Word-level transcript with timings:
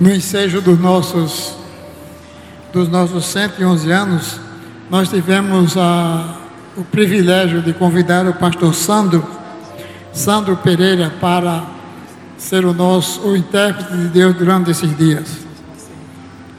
no 0.00 0.10
ensejo 0.10 0.60
dos 0.60 0.78
nossos, 0.78 1.54
dos 2.72 2.88
nossos 2.88 3.26
111 3.26 3.90
anos, 3.90 4.40
nós 4.90 5.08
tivemos 5.08 5.76
a, 5.76 6.36
o 6.76 6.84
privilégio 6.84 7.62
de 7.62 7.72
convidar 7.72 8.26
o 8.26 8.34
pastor 8.34 8.74
Sandro, 8.74 9.24
Sandro 10.12 10.56
Pereira, 10.56 11.12
para 11.20 11.64
ser 12.36 12.64
o 12.64 12.74
nosso 12.74 13.20
o 13.22 13.36
intérprete 13.36 13.96
de 13.96 14.08
Deus 14.08 14.34
durante 14.36 14.70
esses 14.70 14.96
dias. 14.96 15.44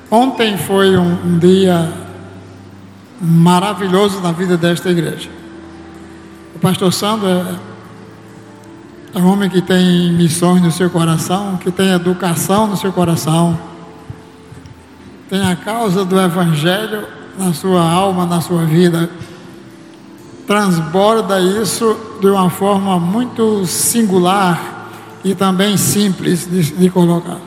Ontem 0.10 0.58
foi 0.58 0.96
um, 0.98 1.14
um 1.26 1.38
dia 1.38 1.92
maravilhoso 3.22 4.22
na 4.22 4.32
vida 4.32 4.58
desta 4.58 4.90
igreja. 4.90 5.30
O 6.56 6.60
pastor 6.60 6.94
Sandro 6.94 7.28
é, 7.28 7.44
é 9.16 9.20
um 9.20 9.32
homem 9.32 9.50
que 9.50 9.62
tem 9.62 10.12
missões 10.12 10.62
no 10.62 10.70
seu 10.70 10.90
coração, 10.90 11.56
que 11.56 11.72
tem 11.72 11.94
educação 11.94 12.68
no 12.68 12.76
seu 12.76 12.92
coração, 12.92 13.58
tem 15.30 15.42
a 15.42 15.56
causa 15.56 16.04
do 16.04 16.20
Evangelho 16.20 17.08
na 17.40 17.54
sua 17.54 17.82
alma, 17.82 18.26
na 18.26 18.42
sua 18.42 18.66
vida. 18.66 19.09
Transborda 20.46 21.40
isso 21.40 21.98
de 22.20 22.28
uma 22.28 22.50
forma 22.50 23.00
muito 23.00 23.66
singular 23.66 24.90
e 25.23 25.34
também 25.34 25.78
simples 25.78 26.45
de, 26.45 26.73
de 26.73 26.90
colocar. 26.90 27.40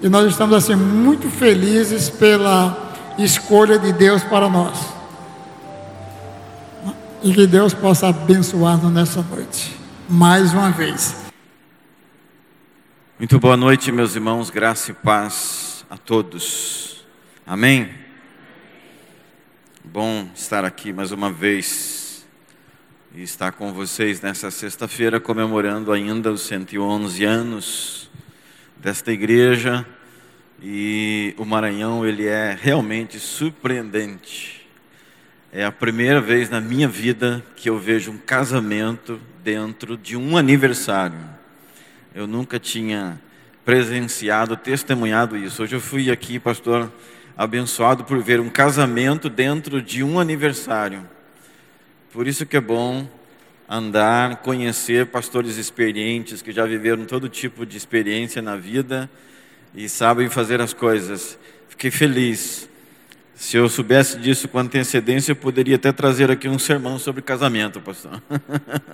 E 0.00 0.08
nós 0.08 0.30
estamos 0.30 0.56
assim 0.56 0.76
muito 0.76 1.28
felizes 1.28 2.08
pela 2.08 2.94
escolha 3.18 3.76
de 3.76 3.92
Deus 3.92 4.22
para 4.22 4.48
nós. 4.48 4.78
E 7.24 7.32
que 7.32 7.44
Deus 7.44 7.74
possa 7.74 8.06
abençoar-nos 8.06 8.92
nessa 8.92 9.20
noite, 9.28 9.77
mais 10.08 10.54
uma 10.54 10.70
vez. 10.70 11.14
Muito 13.18 13.38
boa 13.38 13.56
noite, 13.56 13.92
meus 13.92 14.14
irmãos, 14.14 14.48
graça 14.48 14.90
e 14.90 14.94
paz 14.94 15.84
a 15.90 15.98
todos. 15.98 17.04
Amém? 17.46 17.90
Bom 19.84 20.28
estar 20.34 20.64
aqui 20.64 20.92
mais 20.92 21.12
uma 21.12 21.30
vez 21.30 22.26
e 23.14 23.22
estar 23.22 23.52
com 23.52 23.72
vocês 23.72 24.20
nessa 24.22 24.50
sexta-feira, 24.50 25.20
comemorando 25.20 25.92
ainda 25.92 26.32
os 26.32 26.42
111 26.42 27.24
anos 27.24 28.10
desta 28.76 29.12
igreja 29.12 29.86
e 30.62 31.34
o 31.36 31.44
Maranhão 31.44 32.06
ele 32.06 32.26
é 32.26 32.56
realmente 32.58 33.18
surpreendente. 33.20 34.57
É 35.50 35.64
a 35.64 35.72
primeira 35.72 36.20
vez 36.20 36.50
na 36.50 36.60
minha 36.60 36.86
vida 36.86 37.42
que 37.56 37.70
eu 37.70 37.78
vejo 37.78 38.10
um 38.10 38.18
casamento 38.18 39.18
dentro 39.42 39.96
de 39.96 40.14
um 40.14 40.36
aniversário. 40.36 41.18
Eu 42.14 42.26
nunca 42.26 42.58
tinha 42.58 43.18
presenciado, 43.64 44.58
testemunhado 44.58 45.38
isso. 45.38 45.62
Hoje 45.62 45.74
eu 45.74 45.80
fui 45.80 46.10
aqui, 46.10 46.38
pastor, 46.38 46.92
abençoado 47.34 48.04
por 48.04 48.22
ver 48.22 48.40
um 48.40 48.50
casamento 48.50 49.30
dentro 49.30 49.80
de 49.80 50.04
um 50.04 50.20
aniversário. 50.20 51.08
Por 52.12 52.26
isso 52.26 52.44
que 52.44 52.58
é 52.58 52.60
bom 52.60 53.08
andar, 53.66 54.42
conhecer 54.42 55.06
pastores 55.06 55.56
experientes 55.56 56.42
que 56.42 56.52
já 56.52 56.66
viveram 56.66 57.06
todo 57.06 57.26
tipo 57.26 57.64
de 57.64 57.78
experiência 57.78 58.42
na 58.42 58.56
vida 58.56 59.08
e 59.74 59.88
sabem 59.88 60.28
fazer 60.28 60.60
as 60.60 60.74
coisas. 60.74 61.38
Fiquei 61.70 61.90
feliz. 61.90 62.67
Se 63.38 63.56
eu 63.56 63.68
soubesse 63.68 64.18
disso 64.18 64.48
com 64.48 64.58
antecedência, 64.58 65.30
eu 65.30 65.36
poderia 65.36 65.76
até 65.76 65.92
trazer 65.92 66.28
aqui 66.28 66.48
um 66.48 66.58
sermão 66.58 66.98
sobre 66.98 67.22
casamento, 67.22 67.80
pastor. 67.80 68.20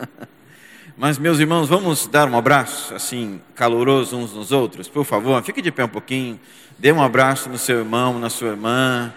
Mas, 0.99 1.17
meus 1.19 1.41
irmãos, 1.41 1.67
vamos 1.67 2.07
dar 2.07 2.29
um 2.29 2.37
abraço, 2.37 2.95
assim, 2.95 3.41
caloroso 3.55 4.19
uns 4.19 4.35
nos 4.35 4.53
outros, 4.53 4.87
por 4.87 5.03
favor. 5.03 5.43
Fique 5.43 5.63
de 5.63 5.73
pé 5.73 5.87
um 5.87 5.89
pouquinho. 5.89 6.39
Dê 6.79 6.93
um 6.93 7.03
abraço 7.03 7.49
no 7.49 7.57
seu 7.57 7.79
irmão, 7.79 8.19
na 8.19 8.29
sua 8.29 8.49
irmã, 8.49 9.15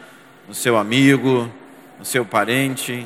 no 0.47 0.56
seu 0.56 0.78
amigo, 0.78 1.52
no 2.00 2.06
seu 2.06 2.23
parente. 2.23 3.06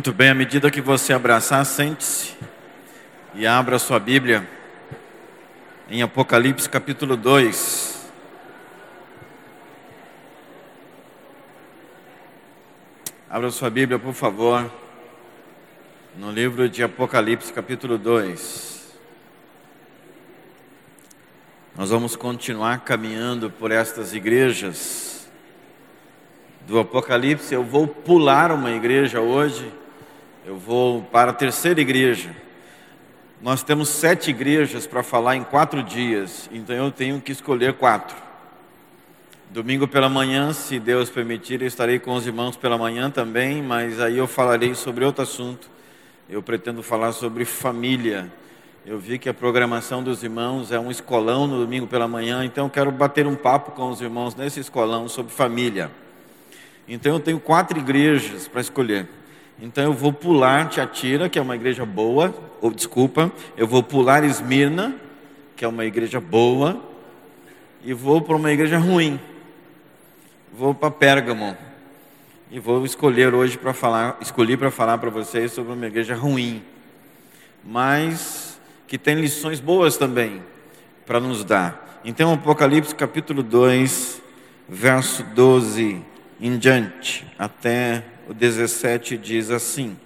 Muito 0.00 0.14
bem, 0.14 0.30
à 0.30 0.34
medida 0.34 0.70
que 0.70 0.80
você 0.80 1.12
abraçar, 1.12 1.62
sente-se 1.66 2.34
e 3.34 3.46
abra 3.46 3.78
sua 3.78 3.98
Bíblia 3.98 4.48
em 5.90 6.00
Apocalipse 6.00 6.66
capítulo 6.66 7.18
2. 7.18 8.10
Abra 13.28 13.50
sua 13.50 13.68
Bíblia, 13.68 13.98
por 13.98 14.14
favor, 14.14 14.72
no 16.16 16.30
livro 16.32 16.66
de 16.66 16.82
Apocalipse 16.82 17.52
capítulo 17.52 17.98
2. 17.98 18.96
Nós 21.76 21.90
vamos 21.90 22.16
continuar 22.16 22.86
caminhando 22.86 23.50
por 23.50 23.70
estas 23.70 24.14
igrejas 24.14 25.30
do 26.66 26.78
Apocalipse. 26.78 27.52
Eu 27.52 27.62
vou 27.62 27.86
pular 27.86 28.50
uma 28.50 28.70
igreja 28.70 29.20
hoje 29.20 29.78
eu 30.50 30.58
vou 30.58 31.00
para 31.00 31.30
a 31.30 31.32
terceira 31.32 31.80
igreja. 31.80 32.34
Nós 33.40 33.62
temos 33.62 33.88
sete 33.88 34.30
igrejas 34.30 34.84
para 34.84 35.00
falar 35.00 35.36
em 35.36 35.44
quatro 35.44 35.80
dias, 35.80 36.50
então 36.52 36.74
eu 36.74 36.90
tenho 36.90 37.20
que 37.20 37.30
escolher 37.30 37.74
quatro. 37.74 38.16
Domingo 39.48 39.86
pela 39.86 40.08
manhã, 40.08 40.52
se 40.52 40.80
Deus 40.80 41.08
permitir, 41.08 41.62
eu 41.62 41.68
estarei 41.68 42.00
com 42.00 42.14
os 42.14 42.26
irmãos 42.26 42.56
pela 42.56 42.76
manhã 42.76 43.08
também, 43.08 43.62
mas 43.62 44.00
aí 44.00 44.18
eu 44.18 44.26
falarei 44.26 44.74
sobre 44.74 45.04
outro 45.04 45.22
assunto. 45.22 45.70
Eu 46.28 46.42
pretendo 46.42 46.82
falar 46.82 47.12
sobre 47.12 47.44
família. 47.44 48.28
Eu 48.84 48.98
vi 48.98 49.20
que 49.20 49.28
a 49.28 49.34
programação 49.34 50.02
dos 50.02 50.24
irmãos 50.24 50.72
é 50.72 50.80
um 50.80 50.90
escolão 50.90 51.46
no 51.46 51.60
domingo 51.60 51.86
pela 51.86 52.08
manhã, 52.08 52.44
então 52.44 52.66
eu 52.66 52.70
quero 52.70 52.90
bater 52.90 53.24
um 53.24 53.36
papo 53.36 53.70
com 53.70 53.88
os 53.88 54.00
irmãos 54.00 54.34
nesse 54.34 54.58
escolão 54.58 55.08
sobre 55.08 55.32
família. 55.32 55.92
Então 56.88 57.12
eu 57.12 57.20
tenho 57.20 57.38
quatro 57.38 57.78
igrejas 57.78 58.48
para 58.48 58.60
escolher. 58.60 59.19
Então 59.62 59.84
eu 59.84 59.92
vou 59.92 60.10
pular 60.10 60.70
Tiatira, 60.70 61.28
que 61.28 61.38
é 61.38 61.42
uma 61.42 61.54
igreja 61.54 61.84
boa, 61.84 62.34
ou 62.62 62.70
desculpa, 62.70 63.30
eu 63.58 63.66
vou 63.66 63.82
pular 63.82 64.24
Esmirna, 64.24 64.96
que 65.54 65.64
é 65.66 65.68
uma 65.68 65.84
igreja 65.84 66.18
boa, 66.18 66.80
e 67.84 67.92
vou 67.92 68.22
para 68.22 68.36
uma 68.36 68.50
igreja 68.50 68.78
ruim. 68.78 69.20
Vou 70.50 70.74
para 70.74 70.90
Pérgamo. 70.90 71.56
E 72.50 72.58
vou 72.58 72.84
escolher 72.86 73.34
hoje 73.34 73.58
para 73.58 73.74
falar, 73.74 74.16
escolhi 74.22 74.56
para 74.56 74.70
falar 74.70 74.96
para 74.96 75.10
vocês 75.10 75.52
sobre 75.52 75.74
uma 75.74 75.86
igreja 75.86 76.14
ruim, 76.14 76.62
mas 77.62 78.58
que 78.88 78.96
tem 78.96 79.14
lições 79.14 79.60
boas 79.60 79.98
também 79.98 80.42
para 81.06 81.20
nos 81.20 81.44
dar. 81.44 82.00
Então, 82.02 82.32
Apocalipse 82.32 82.94
capítulo 82.94 83.42
2, 83.42 84.22
verso 84.68 85.22
12 85.22 86.09
em 86.40 86.56
diante, 86.56 87.26
até 87.38 88.02
o 88.28 88.32
17 88.32 89.16
diz 89.18 89.50
assim: 89.50 89.96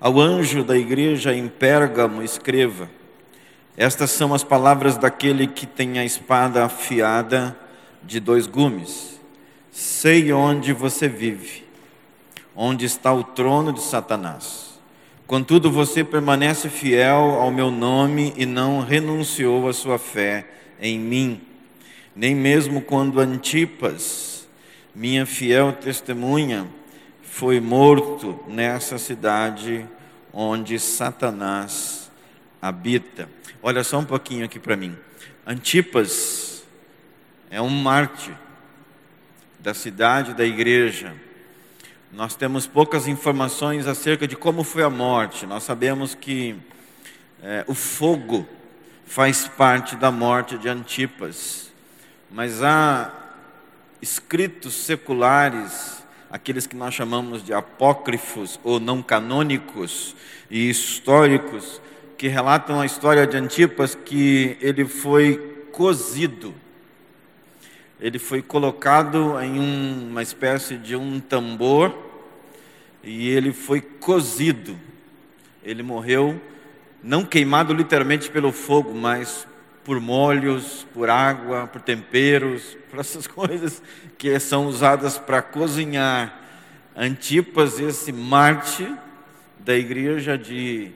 Ao 0.00 0.18
anjo 0.18 0.64
da 0.64 0.76
igreja 0.76 1.32
em 1.32 1.46
Pérgamo, 1.46 2.22
escreva: 2.22 2.90
Estas 3.76 4.10
são 4.10 4.34
as 4.34 4.42
palavras 4.42 4.96
daquele 4.96 5.46
que 5.46 5.66
tem 5.66 5.98
a 5.98 6.04
espada 6.04 6.64
afiada 6.64 7.56
de 8.02 8.18
dois 8.18 8.46
gumes. 8.46 9.20
Sei 9.70 10.32
onde 10.32 10.72
você 10.72 11.06
vive, 11.06 11.64
onde 12.56 12.84
está 12.84 13.12
o 13.12 13.22
trono 13.22 13.72
de 13.72 13.80
Satanás. 13.80 14.80
Contudo, 15.28 15.70
você 15.70 16.02
permanece 16.02 16.68
fiel 16.70 17.36
ao 17.38 17.50
meu 17.50 17.70
nome 17.70 18.32
e 18.36 18.46
não 18.46 18.80
renunciou 18.80 19.68
à 19.68 19.72
sua 19.74 19.98
fé 19.98 20.46
em 20.80 20.98
mim, 20.98 21.40
nem 22.16 22.34
mesmo 22.34 22.80
quando 22.80 23.20
Antipas, 23.20 24.37
minha 24.98 25.24
fiel 25.24 25.72
testemunha, 25.72 26.66
foi 27.22 27.60
morto 27.60 28.42
nessa 28.48 28.98
cidade 28.98 29.86
onde 30.32 30.78
Satanás 30.78 32.10
habita. 32.60 33.28
Olha 33.62 33.84
só 33.84 33.98
um 33.98 34.04
pouquinho 34.04 34.44
aqui 34.44 34.58
para 34.58 34.76
mim. 34.76 34.96
Antipas 35.46 36.64
é 37.50 37.62
um 37.62 37.70
mártir 37.70 38.34
da 39.60 39.72
cidade 39.72 40.34
da 40.34 40.44
igreja 40.44 41.14
nós 42.10 42.34
temos 42.34 42.66
poucas 42.66 43.06
informações 43.06 43.86
acerca 43.86 44.26
de 44.26 44.34
como 44.34 44.64
foi 44.64 44.82
a 44.82 44.88
morte. 44.88 45.44
Nós 45.44 45.62
sabemos 45.62 46.14
que 46.14 46.56
é, 47.42 47.64
o 47.68 47.74
fogo 47.74 48.48
faz 49.04 49.46
parte 49.46 49.94
da 49.94 50.10
morte 50.10 50.56
de 50.56 50.68
Antipas, 50.68 51.70
mas 52.30 52.62
há 52.62 53.12
escritos 54.00 54.74
seculares, 54.74 56.02
aqueles 56.30 56.66
que 56.66 56.76
nós 56.76 56.94
chamamos 56.94 57.42
de 57.42 57.52
apócrifos 57.52 58.58
ou 58.62 58.78
não 58.78 59.02
canônicos 59.02 60.14
e 60.50 60.68
históricos, 60.68 61.80
que 62.16 62.28
relatam 62.28 62.80
a 62.80 62.86
história 62.86 63.26
de 63.26 63.36
Antipas 63.36 63.94
que 63.94 64.56
ele 64.60 64.84
foi 64.84 65.66
cozido 65.72 66.54
ele 68.00 68.18
foi 68.18 68.40
colocado 68.40 69.40
em 69.40 69.58
um, 69.58 70.08
uma 70.10 70.22
espécie 70.22 70.76
de 70.76 70.94
um 70.94 71.18
tambor 71.18 71.96
e 73.02 73.28
ele 73.28 73.52
foi 73.52 73.80
cozido. 73.80 74.78
Ele 75.64 75.82
morreu 75.82 76.40
não 77.02 77.24
queimado 77.24 77.72
literalmente 77.72 78.30
pelo 78.30 78.52
fogo, 78.52 78.94
mas 78.94 79.48
por 79.88 80.02
molhos, 80.02 80.86
por 80.92 81.08
água, 81.08 81.66
por 81.66 81.80
temperos, 81.80 82.76
por 82.92 83.00
essas 83.00 83.26
coisas 83.26 83.82
que 84.18 84.38
são 84.38 84.66
usadas 84.66 85.16
para 85.16 85.40
cozinhar. 85.40 86.42
Antipas, 86.94 87.80
esse 87.80 88.12
Marte 88.12 88.86
da 89.58 89.74
igreja 89.74 90.36
de, 90.36 90.92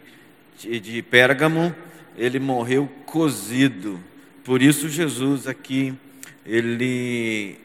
de, 0.58 0.78
de 0.78 1.00
Pérgamo, 1.00 1.74
ele 2.18 2.38
morreu 2.38 2.86
cozido. 3.06 3.98
Por 4.44 4.60
isso 4.60 4.90
Jesus 4.90 5.46
aqui 5.48 5.94
ele 6.44 7.58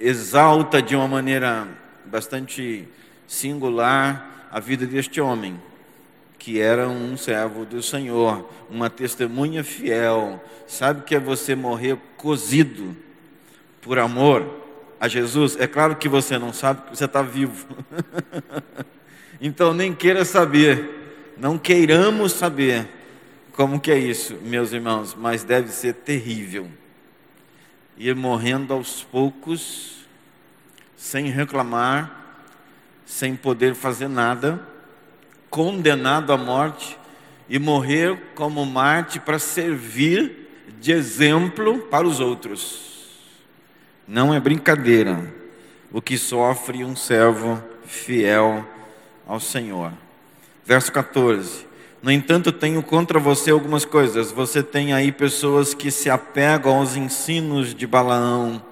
exalta 0.00 0.80
de 0.80 0.96
uma 0.96 1.06
maneira 1.06 1.68
bastante 2.06 2.88
singular 3.26 4.48
a 4.50 4.58
vida 4.58 4.86
deste 4.86 5.20
homem, 5.20 5.60
que 6.38 6.60
era 6.60 6.88
um 6.88 7.16
servo 7.16 7.64
do 7.64 7.82
Senhor, 7.82 8.48
uma 8.70 8.88
testemunha 8.88 9.64
fiel. 9.64 10.42
Sabe 10.66 11.02
que 11.02 11.14
é 11.14 11.20
você 11.20 11.54
morrer 11.54 11.96
cozido 12.16 12.96
por 13.80 13.98
amor 13.98 14.46
a 15.00 15.08
Jesus? 15.08 15.56
É 15.58 15.66
claro 15.66 15.96
que 15.96 16.08
você 16.08 16.38
não 16.38 16.52
sabe 16.52 16.82
que 16.82 16.96
você 16.96 17.04
está 17.04 17.22
vivo. 17.22 17.66
então 19.40 19.74
nem 19.74 19.94
queira 19.94 20.24
saber, 20.24 21.34
não 21.36 21.58
queiramos 21.58 22.32
saber 22.32 22.88
como 23.52 23.80
que 23.80 23.90
é 23.90 23.98
isso, 23.98 24.34
meus 24.42 24.72
irmãos, 24.72 25.14
mas 25.14 25.42
deve 25.42 25.70
ser 25.70 25.94
terrível 25.94 26.68
ir 27.96 28.14
morrendo 28.14 28.74
aos 28.74 29.02
poucos, 29.02 30.04
sem 30.96 31.26
reclamar, 31.30 32.44
sem 33.04 33.34
poder 33.34 33.74
fazer 33.74 34.08
nada, 34.08 34.60
condenado 35.56 36.34
à 36.34 36.36
morte 36.36 36.98
e 37.48 37.58
morrer 37.58 38.14
como 38.34 38.66
Marte 38.66 39.18
para 39.18 39.38
servir 39.38 40.50
de 40.78 40.92
exemplo 40.92 41.78
para 41.78 42.06
os 42.06 42.20
outros. 42.20 43.14
Não 44.06 44.34
é 44.34 44.38
brincadeira 44.38 45.32
o 45.90 46.02
que 46.02 46.18
sofre 46.18 46.84
um 46.84 46.94
servo 46.94 47.58
fiel 47.86 48.68
ao 49.26 49.40
Senhor. 49.40 49.94
Verso 50.62 50.92
14. 50.92 51.64
No 52.02 52.10
entanto, 52.10 52.52
tenho 52.52 52.82
contra 52.82 53.18
você 53.18 53.50
algumas 53.50 53.86
coisas. 53.86 54.30
Você 54.30 54.62
tem 54.62 54.92
aí 54.92 55.10
pessoas 55.10 55.72
que 55.72 55.90
se 55.90 56.10
apegam 56.10 56.80
aos 56.80 56.96
ensinos 56.96 57.74
de 57.74 57.86
Balaão, 57.86 58.62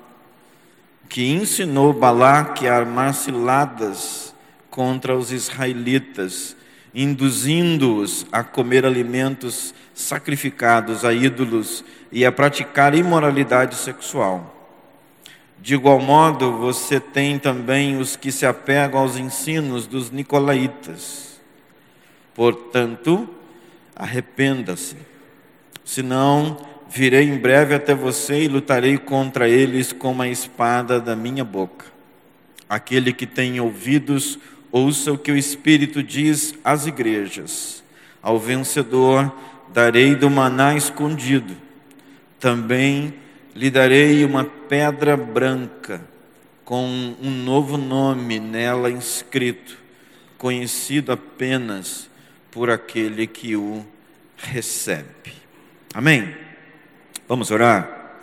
que 1.08 1.32
ensinou 1.32 1.94
Balaque 1.94 2.68
a 2.68 2.76
armar 2.76 3.14
ciladas 3.14 4.34
contra 4.68 5.16
os 5.16 5.32
israelitas, 5.32 6.54
induzindo-os 6.94 8.26
a 8.30 8.42
comer 8.42 8.86
alimentos 8.86 9.74
sacrificados 9.92 11.04
a 11.04 11.12
ídolos 11.12 11.84
e 12.12 12.24
a 12.24 12.30
praticar 12.30 12.94
imoralidade 12.94 13.74
sexual. 13.74 14.52
De 15.60 15.74
igual 15.74 15.98
modo, 15.98 16.52
você 16.58 17.00
tem 17.00 17.38
também 17.38 17.96
os 17.98 18.16
que 18.16 18.30
se 18.30 18.44
apegam 18.46 19.00
aos 19.00 19.16
ensinos 19.16 19.86
dos 19.86 20.10
nicolaítas 20.10 21.34
Portanto, 22.34 23.28
arrependa-se, 23.94 24.96
senão 25.84 26.58
virei 26.90 27.28
em 27.28 27.38
breve 27.38 27.74
até 27.74 27.94
você 27.94 28.42
e 28.42 28.48
lutarei 28.48 28.98
contra 28.98 29.48
eles 29.48 29.92
com 29.92 30.20
a 30.20 30.28
espada 30.28 31.00
da 31.00 31.14
minha 31.14 31.44
boca. 31.44 31.86
Aquele 32.68 33.12
que 33.12 33.26
tem 33.26 33.60
ouvidos, 33.60 34.38
o 34.76 35.16
que 35.16 35.30
o 35.30 35.36
Espírito 35.36 36.02
diz 36.02 36.52
às 36.64 36.84
igrejas. 36.84 37.84
Ao 38.20 38.40
vencedor 38.40 39.32
darei 39.72 40.16
do 40.16 40.28
maná 40.28 40.74
escondido. 40.74 41.56
Também 42.40 43.14
lhe 43.54 43.70
darei 43.70 44.24
uma 44.24 44.44
pedra 44.44 45.16
branca 45.16 46.00
com 46.64 47.14
um 47.22 47.30
novo 47.30 47.76
nome 47.76 48.40
nela 48.40 48.90
inscrito, 48.90 49.78
conhecido 50.36 51.12
apenas 51.12 52.10
por 52.50 52.68
aquele 52.68 53.28
que 53.28 53.54
o 53.54 53.86
recebe. 54.36 55.32
Amém? 55.92 56.34
Vamos 57.28 57.52
orar? 57.52 58.18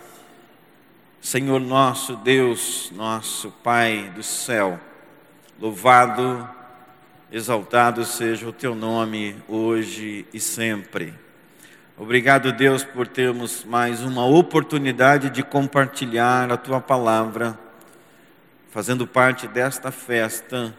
Senhor 1.18 1.60
nosso 1.60 2.16
Deus, 2.16 2.92
nosso 2.94 3.50
Pai 3.62 4.12
do 4.14 4.22
céu, 4.22 4.78
louvado, 5.62 6.50
exaltado 7.30 8.04
seja 8.04 8.48
o 8.48 8.52
teu 8.52 8.74
nome 8.74 9.36
hoje 9.46 10.26
e 10.34 10.40
sempre. 10.40 11.14
Obrigado, 11.96 12.52
Deus, 12.52 12.82
por 12.82 13.06
termos 13.06 13.64
mais 13.64 14.02
uma 14.02 14.26
oportunidade 14.26 15.30
de 15.30 15.44
compartilhar 15.44 16.50
a 16.50 16.56
tua 16.56 16.80
palavra, 16.80 17.56
fazendo 18.72 19.06
parte 19.06 19.46
desta 19.46 19.92
festa 19.92 20.74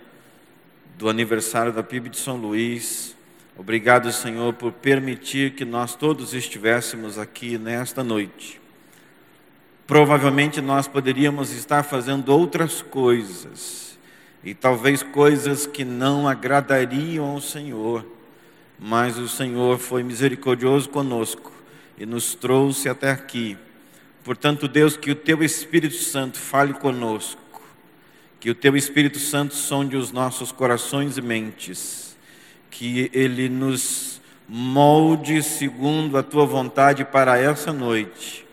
do 0.97 1.07
aniversário 1.07 1.71
da 1.71 1.81
PIB 1.81 2.09
de 2.09 2.17
São 2.17 2.35
Luís 2.35 3.13
Obrigado, 3.55 4.11
Senhor, 4.11 4.51
por 4.53 4.71
permitir 4.71 5.53
que 5.53 5.63
nós 5.63 5.93
todos 5.93 6.33
estivéssemos 6.33 7.19
aqui 7.19 7.55
nesta 7.55 8.03
noite. 8.03 8.59
Provavelmente 9.85 10.59
nós 10.59 10.87
poderíamos 10.87 11.51
estar 11.51 11.83
fazendo 11.83 12.29
outras 12.29 12.81
coisas, 12.81 13.92
e 14.43 14.53
talvez 14.53 15.01
coisas 15.01 15.65
que 15.65 15.85
não 15.85 16.27
agradariam 16.27 17.25
ao 17.25 17.41
Senhor, 17.41 18.05
mas 18.77 19.17
o 19.17 19.27
Senhor 19.27 19.79
foi 19.79 20.03
misericordioso 20.03 20.89
conosco 20.89 21.51
e 21.97 22.05
nos 22.05 22.35
trouxe 22.35 22.89
até 22.89 23.11
aqui. 23.11 23.57
Portanto, 24.23 24.67
Deus, 24.67 24.97
que 24.97 25.11
o 25.11 25.15
Teu 25.15 25.43
Espírito 25.43 25.95
Santo 25.95 26.37
fale 26.37 26.73
conosco, 26.73 27.61
que 28.39 28.49
o 28.49 28.55
Teu 28.55 28.75
Espírito 28.75 29.19
Santo 29.19 29.55
sonde 29.55 29.95
os 29.95 30.11
nossos 30.11 30.51
corações 30.51 31.17
e 31.17 31.21
mentes 31.21 32.17
que 32.69 33.09
Ele 33.13 33.47
nos 33.47 34.19
molde 34.49 35.43
segundo 35.43 36.17
a 36.17 36.23
tua 36.23 36.45
vontade 36.45 37.05
para 37.05 37.37
essa 37.37 37.71
noite, 37.71 38.45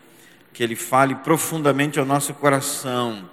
que 0.52 0.62
Ele 0.62 0.76
fale 0.76 1.14
profundamente 1.16 1.98
ao 1.98 2.04
nosso 2.04 2.34
coração 2.34 3.28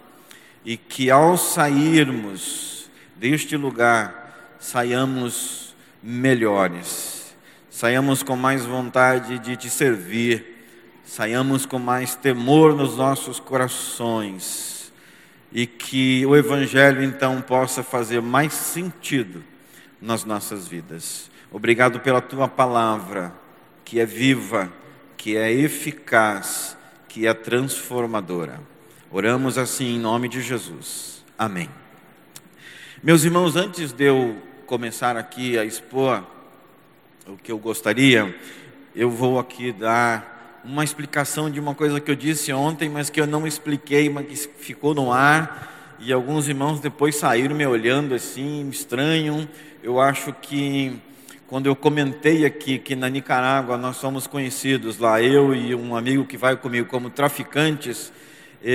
e 0.67 0.75
que 0.75 1.09
ao 1.09 1.37
sairmos 1.37 2.91
deste 3.15 3.55
lugar, 3.55 4.57
saiamos 4.59 5.73
melhores, 6.03 7.33
saiamos 7.69 8.21
com 8.21 8.35
mais 8.35 8.65
vontade 8.65 9.39
de 9.39 9.55
te 9.55 9.69
servir, 9.69 10.65
saiamos 11.05 11.65
com 11.65 11.79
mais 11.79 12.15
temor 12.15 12.75
nos 12.75 12.97
nossos 12.97 13.39
corações 13.39 14.91
e 15.53 15.65
que 15.65 16.25
o 16.25 16.35
Evangelho 16.35 17.01
então 17.01 17.41
possa 17.41 17.81
fazer 17.81 18.21
mais 18.21 18.51
sentido 18.51 19.41
nas 20.01 20.25
nossas 20.25 20.67
vidas. 20.67 21.31
Obrigado 21.49 22.01
pela 22.01 22.19
tua 22.19 22.49
palavra, 22.49 23.33
que 23.85 24.01
é 24.01 24.05
viva, 24.05 24.69
que 25.15 25.37
é 25.37 25.49
eficaz, 25.49 26.75
que 27.07 27.25
é 27.25 27.33
transformadora. 27.33 28.59
Oramos 29.09 29.57
assim 29.57 29.95
em 29.95 29.99
nome 29.99 30.27
de 30.27 30.41
Jesus. 30.41 31.23
Amém. 31.39 31.69
Meus 33.01 33.23
irmãos, 33.23 33.55
antes 33.55 33.93
de 33.93 34.03
eu 34.03 34.35
começar 34.65 35.15
aqui 35.15 35.57
a 35.57 35.63
expor 35.63 36.21
o 37.25 37.37
que 37.37 37.49
eu 37.49 37.57
gostaria, 37.57 38.35
eu 38.93 39.09
vou 39.09 39.39
aqui 39.39 39.71
dar 39.71 40.61
uma 40.65 40.83
explicação 40.83 41.49
de 41.49 41.57
uma 41.57 41.73
coisa 41.73 42.01
que 42.01 42.11
eu 42.11 42.17
disse 42.17 42.51
ontem, 42.51 42.89
mas 42.89 43.09
que 43.09 43.21
eu 43.21 43.25
não 43.25 43.47
expliquei, 43.47 44.09
mas 44.09 44.25
que 44.25 44.35
ficou 44.35 44.93
no 44.93 45.09
ar, 45.09 45.95
e 45.99 46.11
alguns 46.11 46.49
irmãos 46.49 46.81
depois 46.81 47.15
saíram 47.15 47.55
me 47.55 47.65
olhando 47.65 48.13
assim, 48.13 48.67
estranham. 48.69 49.47
Eu 49.81 50.01
acho 50.01 50.33
que 50.33 51.01
quando 51.47 51.67
eu 51.67 51.77
comentei 51.77 52.45
aqui 52.45 52.77
que 52.77 52.93
na 52.93 53.07
Nicarágua 53.07 53.77
nós 53.77 53.95
somos 53.95 54.27
conhecidos 54.27 54.97
lá, 54.97 55.21
eu 55.21 55.55
e 55.55 55.73
um 55.73 55.95
amigo 55.95 56.25
que 56.25 56.35
vai 56.35 56.57
comigo 56.57 56.89
como 56.89 57.09
traficantes, 57.09 58.11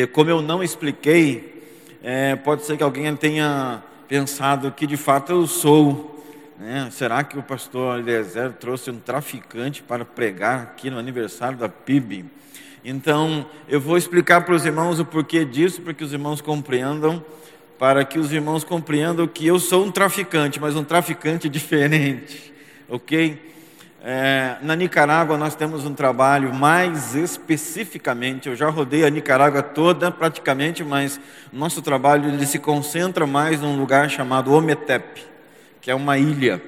como 0.07 0.31
eu 0.31 0.41
não 0.41 0.63
expliquei, 0.63 1.63
é, 2.03 2.37
pode 2.37 2.65
ser 2.65 2.77
que 2.77 2.83
alguém 2.83 3.15
tenha 3.17 3.83
pensado 4.09 4.73
que 4.73 4.87
de 4.87 4.97
fato 4.97 5.33
eu 5.33 5.47
sou. 5.47 6.25
Né? 6.59 6.89
Será 6.91 7.23
que 7.25 7.39
o 7.39 7.43
pastor 7.43 7.99
Eliezer 7.99 8.53
trouxe 8.53 8.91
um 8.91 8.99
traficante 8.99 9.83
para 9.83 10.05
pregar 10.05 10.63
aqui 10.63 10.91
no 10.91 10.99
aniversário 10.99 11.59
da 11.59 11.69
PIB? 11.69 12.25
Então, 12.85 13.47
eu 13.69 13.81
vou 13.81 13.97
explicar 13.97 14.45
para 14.45 14.55
os 14.55 14.65
irmãos 14.65 14.99
o 14.99 15.05
porquê 15.05 15.45
disso, 15.45 15.83
para 15.83 15.95
que 15.95 16.03
os 16.03 16.13
irmãos 16.13 16.41
compreendam, 16.41 17.25
para 17.79 18.05
que 18.05 18.19
os 18.19 18.33
irmãos 18.33 18.65
compreendam 18.65 19.27
que 19.27 19.47
eu 19.47 19.59
sou 19.59 19.85
um 19.85 19.91
traficante, 19.91 20.61
mas 20.61 20.75
um 20.75 20.83
traficante 20.83 21.49
diferente 21.51 22.53
ok? 22.93 23.53
É, 24.05 24.57
na 24.63 24.75
Nicarágua 24.75 25.39
nós 25.39 25.55
temos 25.55 25.87
um 25.87 25.95
trabalho 25.95 26.53
mais 26.53 27.15
especificamente, 27.15 28.49
eu 28.49 28.57
já 28.57 28.69
rodei 28.69 29.05
a 29.05 29.11
Nicarágua 29.11 29.63
toda 29.63 30.11
praticamente, 30.11 30.83
mas 30.83 31.21
nosso 31.53 31.81
trabalho 31.81 32.29
ele 32.29 32.45
se 32.45 32.59
concentra 32.59 33.29
mais 33.29 33.61
num 33.61 33.79
lugar 33.79 34.11
chamado 34.11 34.53
Ometep, 34.53 35.25
que 35.81 35.89
é 35.89 35.95
uma 35.95 36.19
ilha, 36.19 36.61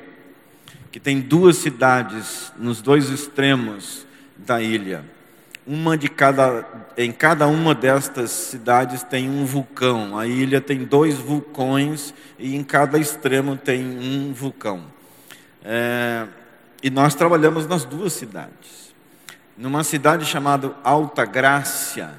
que 0.93 1.01
tem 1.01 1.21
duas 1.21 1.57
cidades 1.57 2.53
nos 2.57 2.81
dois 2.81 3.11
extremos 3.11 4.07
da 4.37 4.63
ilha. 4.63 5.05
Uma 5.67 5.99
de 5.99 6.09
cada, 6.09 6.65
em 6.97 7.11
cada 7.11 7.49
uma 7.49 7.75
destas 7.75 8.31
cidades 8.31 9.03
tem 9.03 9.29
um 9.29 9.45
vulcão. 9.45 10.17
A 10.17 10.25
ilha 10.25 10.61
tem 10.61 10.85
dois 10.85 11.17
vulcões 11.17 12.15
e 12.39 12.55
em 12.55 12.63
cada 12.63 12.97
extremo 12.97 13.57
tem 13.57 13.83
um 13.85 14.33
vulcão. 14.33 14.85
É, 15.65 16.29
e 16.85 16.91
nós 16.91 17.15
trabalhamos 17.15 17.67
nas 17.67 17.87
duas 17.87 18.13
cidades. 18.13 18.95
Numa 19.57 19.83
cidade 19.83 20.27
chamada 20.27 20.75
Alta 20.85 21.25
Grácia, 21.25 22.11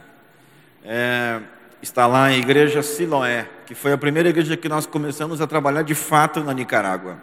é, 0.84 1.40
está 1.84 2.08
lá 2.08 2.26
a 2.26 2.34
igreja 2.34 2.82
Siloé, 2.82 3.48
que 3.68 3.76
foi 3.76 3.94
a 3.94 3.98
primeira 3.98 4.28
igreja 4.28 4.58
que 4.58 4.68
nós 4.68 4.88
começamos 4.88 5.40
a 5.40 5.46
trabalhar 5.46 5.84
de 5.84 5.94
fato 5.94 6.40
na 6.44 6.52
Nicarágua. 6.52 7.22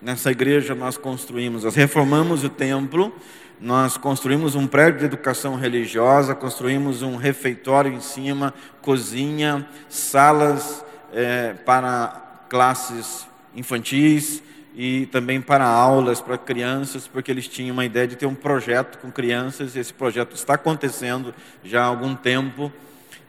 Nessa 0.00 0.30
igreja 0.30 0.74
nós 0.74 0.96
construímos, 0.96 1.64
nós 1.64 1.74
reformamos 1.74 2.42
o 2.42 2.48
templo, 2.48 3.14
nós 3.60 3.98
construímos 3.98 4.54
um 4.54 4.66
prédio 4.66 5.00
de 5.00 5.04
educação 5.04 5.56
religiosa, 5.56 6.34
construímos 6.34 7.02
um 7.02 7.16
refeitório 7.16 7.92
em 7.92 8.00
cima, 8.00 8.54
cozinha, 8.80 9.68
salas 9.90 10.82
é, 11.12 11.52
para 11.52 12.46
classes 12.48 13.28
infantis, 13.54 14.42
e 14.80 15.06
também 15.06 15.40
para 15.40 15.66
aulas 15.66 16.20
para 16.20 16.38
crianças, 16.38 17.08
porque 17.08 17.32
eles 17.32 17.48
tinham 17.48 17.72
uma 17.74 17.84
ideia 17.84 18.06
de 18.06 18.14
ter 18.14 18.26
um 18.26 18.34
projeto 18.34 18.98
com 18.98 19.10
crianças, 19.10 19.74
esse 19.74 19.92
projeto 19.92 20.36
está 20.36 20.54
acontecendo 20.54 21.34
já 21.64 21.82
há 21.82 21.86
algum 21.86 22.14
tempo. 22.14 22.72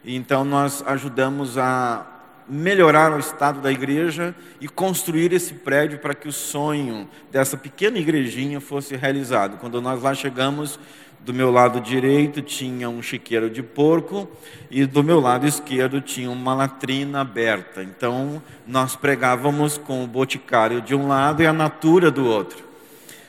Então 0.04 0.44
nós 0.44 0.80
ajudamos 0.86 1.58
a 1.58 2.06
melhorar 2.48 3.12
o 3.12 3.18
estado 3.18 3.60
da 3.60 3.72
igreja 3.72 4.32
e 4.60 4.68
construir 4.68 5.32
esse 5.32 5.54
prédio 5.54 5.98
para 5.98 6.14
que 6.14 6.28
o 6.28 6.32
sonho 6.32 7.08
dessa 7.32 7.56
pequena 7.56 7.98
igrejinha 7.98 8.60
fosse 8.60 8.94
realizado. 8.94 9.58
Quando 9.58 9.80
nós 9.80 10.00
lá 10.00 10.14
chegamos, 10.14 10.78
do 11.24 11.34
meu 11.34 11.50
lado 11.50 11.80
direito 11.80 12.40
tinha 12.40 12.88
um 12.88 13.02
chiqueiro 13.02 13.50
de 13.50 13.62
porco 13.62 14.28
e 14.70 14.86
do 14.86 15.02
meu 15.02 15.20
lado 15.20 15.46
esquerdo 15.46 16.00
tinha 16.00 16.30
uma 16.30 16.54
latrina 16.54 17.20
aberta. 17.20 17.82
Então 17.82 18.42
nós 18.66 18.96
pregávamos 18.96 19.76
com 19.76 20.02
o 20.02 20.06
boticário 20.06 20.80
de 20.80 20.94
um 20.94 21.08
lado 21.08 21.42
e 21.42 21.46
a 21.46 21.52
natura 21.52 22.10
do 22.10 22.24
outro. 22.24 22.64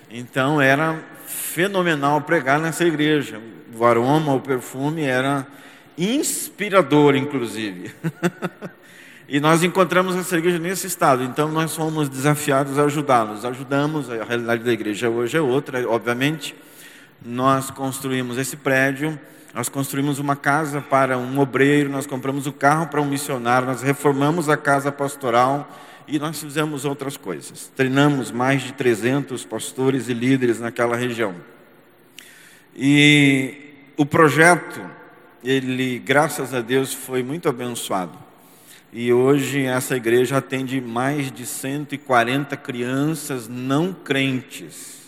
Então 0.09 0.61
era 0.61 1.03
fenomenal 1.25 2.21
pregar 2.21 2.59
nessa 2.59 2.85
igreja. 2.85 3.41
O 3.75 3.85
aroma, 3.85 4.33
o 4.33 4.39
perfume 4.39 5.03
era 5.03 5.45
inspirador, 5.97 7.15
inclusive. 7.15 7.91
e 9.27 9.39
nós 9.39 9.63
encontramos 9.63 10.15
essa 10.15 10.37
igreja 10.37 10.59
nesse 10.59 10.87
estado. 10.87 11.23
Então 11.23 11.49
nós 11.49 11.75
fomos 11.75 12.07
desafiados 12.07 12.79
a 12.79 12.83
ajudá-los. 12.83 13.43
Ajudamos, 13.43 14.09
a 14.09 14.23
realidade 14.23 14.63
da 14.63 14.71
igreja 14.71 15.09
hoje 15.09 15.37
é 15.37 15.41
outra, 15.41 15.87
obviamente 15.89 16.55
nós 17.23 17.69
construímos 17.69 18.37
esse 18.37 18.57
prédio, 18.57 19.19
nós 19.53 19.69
construímos 19.69 20.17
uma 20.17 20.35
casa 20.35 20.81
para 20.81 21.17
um 21.17 21.39
obreiro, 21.39 21.89
nós 21.89 22.07
compramos 22.07 22.47
o 22.47 22.49
um 22.49 22.53
carro 22.53 22.87
para 22.87 23.01
um 23.01 23.05
missionário, 23.05 23.67
nós 23.67 23.81
reformamos 23.81 24.49
a 24.49 24.57
casa 24.57 24.91
pastoral 24.91 25.69
e 26.07 26.17
nós 26.17 26.39
fizemos 26.39 26.85
outras 26.85 27.17
coisas. 27.17 27.71
Treinamos 27.75 28.31
mais 28.31 28.63
de 28.63 28.73
300 28.73 29.45
pastores 29.45 30.09
e 30.09 30.13
líderes 30.13 30.59
naquela 30.59 30.95
região. 30.95 31.35
E 32.75 33.73
o 33.97 34.05
projeto, 34.05 34.81
ele, 35.43 35.99
graças 35.99 36.53
a 36.53 36.61
Deus, 36.61 36.93
foi 36.93 37.21
muito 37.21 37.47
abençoado. 37.49 38.17
E 38.93 39.11
hoje 39.13 39.63
essa 39.63 39.95
igreja 39.95 40.37
atende 40.37 40.81
mais 40.81 41.31
de 41.31 41.45
140 41.45 42.57
crianças 42.57 43.47
não 43.47 43.93
crentes 43.93 45.00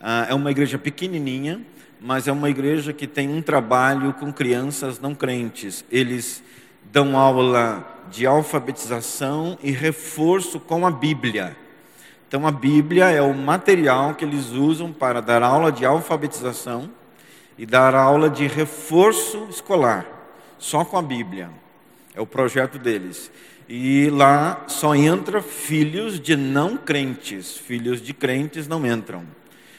ah, 0.00 0.26
é 0.28 0.34
uma 0.34 0.50
igreja 0.50 0.78
pequenininha, 0.78 1.60
mas 2.00 2.28
é 2.28 2.32
uma 2.32 2.50
igreja 2.50 2.92
que 2.92 3.06
tem 3.06 3.28
um 3.28 3.40
trabalho 3.40 4.12
com 4.12 4.32
crianças 4.32 5.00
não 5.00 5.14
crentes. 5.14 5.84
Eles 5.90 6.42
dão 6.92 7.18
aula 7.18 7.84
de 8.10 8.26
alfabetização 8.26 9.58
e 9.62 9.70
reforço 9.70 10.60
com 10.60 10.86
a 10.86 10.90
Bíblia. 10.90 11.56
Então, 12.28 12.46
a 12.46 12.50
Bíblia 12.50 13.10
é 13.10 13.22
o 13.22 13.32
material 13.32 14.14
que 14.14 14.24
eles 14.24 14.50
usam 14.50 14.92
para 14.92 15.22
dar 15.22 15.42
aula 15.42 15.70
de 15.70 15.84
alfabetização 15.84 16.90
e 17.56 17.64
dar 17.64 17.94
aula 17.94 18.28
de 18.28 18.46
reforço 18.46 19.46
escolar, 19.48 20.04
só 20.58 20.84
com 20.84 20.98
a 20.98 21.02
Bíblia. 21.02 21.50
É 22.14 22.20
o 22.20 22.26
projeto 22.26 22.78
deles. 22.78 23.30
E 23.68 24.10
lá 24.10 24.64
só 24.66 24.94
entra 24.94 25.40
filhos 25.40 26.20
de 26.20 26.36
não 26.36 26.76
crentes, 26.76 27.56
filhos 27.56 28.02
de 28.02 28.12
crentes 28.12 28.68
não 28.68 28.84
entram. 28.84 29.24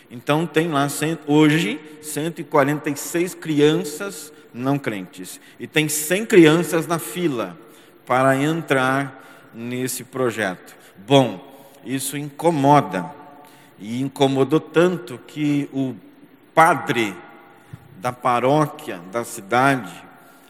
Então 0.09 0.45
tem 0.45 0.69
lá 0.69 0.87
hoje 1.27 1.79
146 2.01 3.33
crianças 3.35 4.31
não 4.53 4.79
crentes 4.79 5.39
e 5.59 5.67
tem 5.67 5.89
100 5.89 6.25
crianças 6.25 6.87
na 6.87 6.97
fila 6.97 7.57
para 8.05 8.37
entrar 8.37 9.51
nesse 9.53 10.03
projeto. 10.03 10.75
Bom, 11.05 11.71
isso 11.83 12.17
incomoda 12.17 13.11
e 13.79 14.01
incomodou 14.01 14.59
tanto 14.59 15.19
que 15.27 15.69
o 15.73 15.95
padre 16.53 17.15
da 17.97 18.13
paróquia 18.13 19.01
da 19.11 19.23
cidade, 19.23 19.91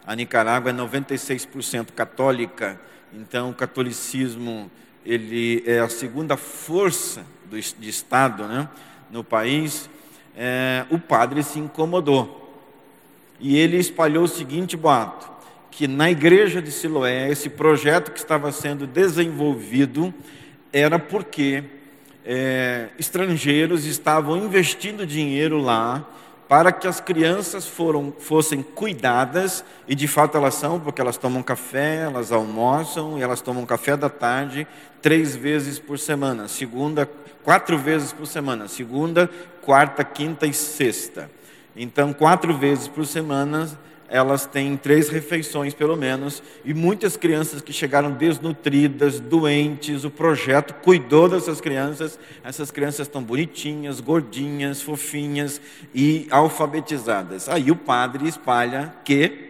a 0.05 0.15
Nicarágua 0.15 0.71
é 0.71 0.73
96% 0.73 1.91
católica, 1.93 2.79
então 3.13 3.49
o 3.49 3.53
catolicismo 3.53 4.69
ele 5.05 5.63
é 5.65 5.79
a 5.79 5.89
segunda 5.89 6.35
força 6.35 7.25
do, 7.45 7.59
de 7.59 7.89
Estado, 7.89 8.47
né? 8.47 8.67
No 9.09 9.23
país, 9.23 9.89
é, 10.35 10.85
o 10.89 10.99
padre 10.99 11.43
se 11.43 11.59
incomodou. 11.59 12.41
E 13.39 13.57
ele 13.57 13.77
espalhou 13.77 14.23
o 14.23 14.27
seguinte 14.27 14.75
boato: 14.77 15.29
que 15.71 15.87
na 15.87 16.09
igreja 16.09 16.61
de 16.61 16.71
Siloé, 16.71 17.29
esse 17.29 17.49
projeto 17.49 18.11
que 18.11 18.19
estava 18.19 18.51
sendo 18.51 18.87
desenvolvido 18.87 20.13
era 20.71 20.99
porque 20.99 21.63
é, 22.25 22.89
estrangeiros 22.97 23.85
estavam 23.85 24.37
investindo 24.37 25.05
dinheiro 25.05 25.61
lá 25.61 26.05
para 26.47 26.71
que 26.71 26.87
as 26.87 26.99
crianças 26.99 27.65
foram, 27.65 28.13
fossem 28.19 28.61
cuidadas, 28.61 29.65
e 29.87 29.95
de 29.95 30.07
fato 30.07 30.37
elas 30.37 30.53
são, 30.53 30.79
porque 30.79 31.01
elas 31.01 31.17
tomam 31.17 31.41
café, 31.41 32.03
elas 32.03 32.31
almoçam 32.31 33.17
e 33.17 33.21
elas 33.21 33.41
tomam 33.41 33.65
café 33.65 33.97
da 33.97 34.09
tarde 34.09 34.67
três 35.01 35.35
vezes 35.35 35.79
por 35.79 35.97
semana, 35.97 36.47
segunda, 36.47 37.09
quatro 37.45 37.77
vezes 37.77 38.11
por 38.11 38.25
semana, 38.25 38.67
segunda, 38.67 39.29
quarta, 39.61 40.03
quinta 40.03 40.45
e 40.47 40.53
sexta. 40.53 41.29
Então, 41.75 42.11
quatro 42.11 42.57
vezes 42.57 42.87
por 42.87 43.05
semana 43.05 43.69
elas 44.07 44.45
têm 44.45 44.77
três 44.77 45.09
refeições 45.09 45.73
pelo 45.73 45.95
menos, 45.95 46.41
e 46.63 46.73
muitas 46.73 47.17
crianças 47.17 47.61
que 47.61 47.73
chegaram 47.73 48.11
desnutridas, 48.11 49.19
doentes, 49.19 50.03
o 50.03 50.11
projeto 50.11 50.75
cuidou 50.75 51.27
dessas 51.27 51.59
crianças, 51.59 52.19
essas 52.43 52.69
crianças 52.69 53.07
estão 53.07 53.23
bonitinhas, 53.23 53.99
gordinhas, 53.99 54.81
fofinhas 54.81 55.59
e 55.93 56.27
alfabetizadas. 56.29 57.49
Aí 57.49 57.71
o 57.71 57.75
padre 57.75 58.27
espalha 58.27 58.93
que 59.03 59.44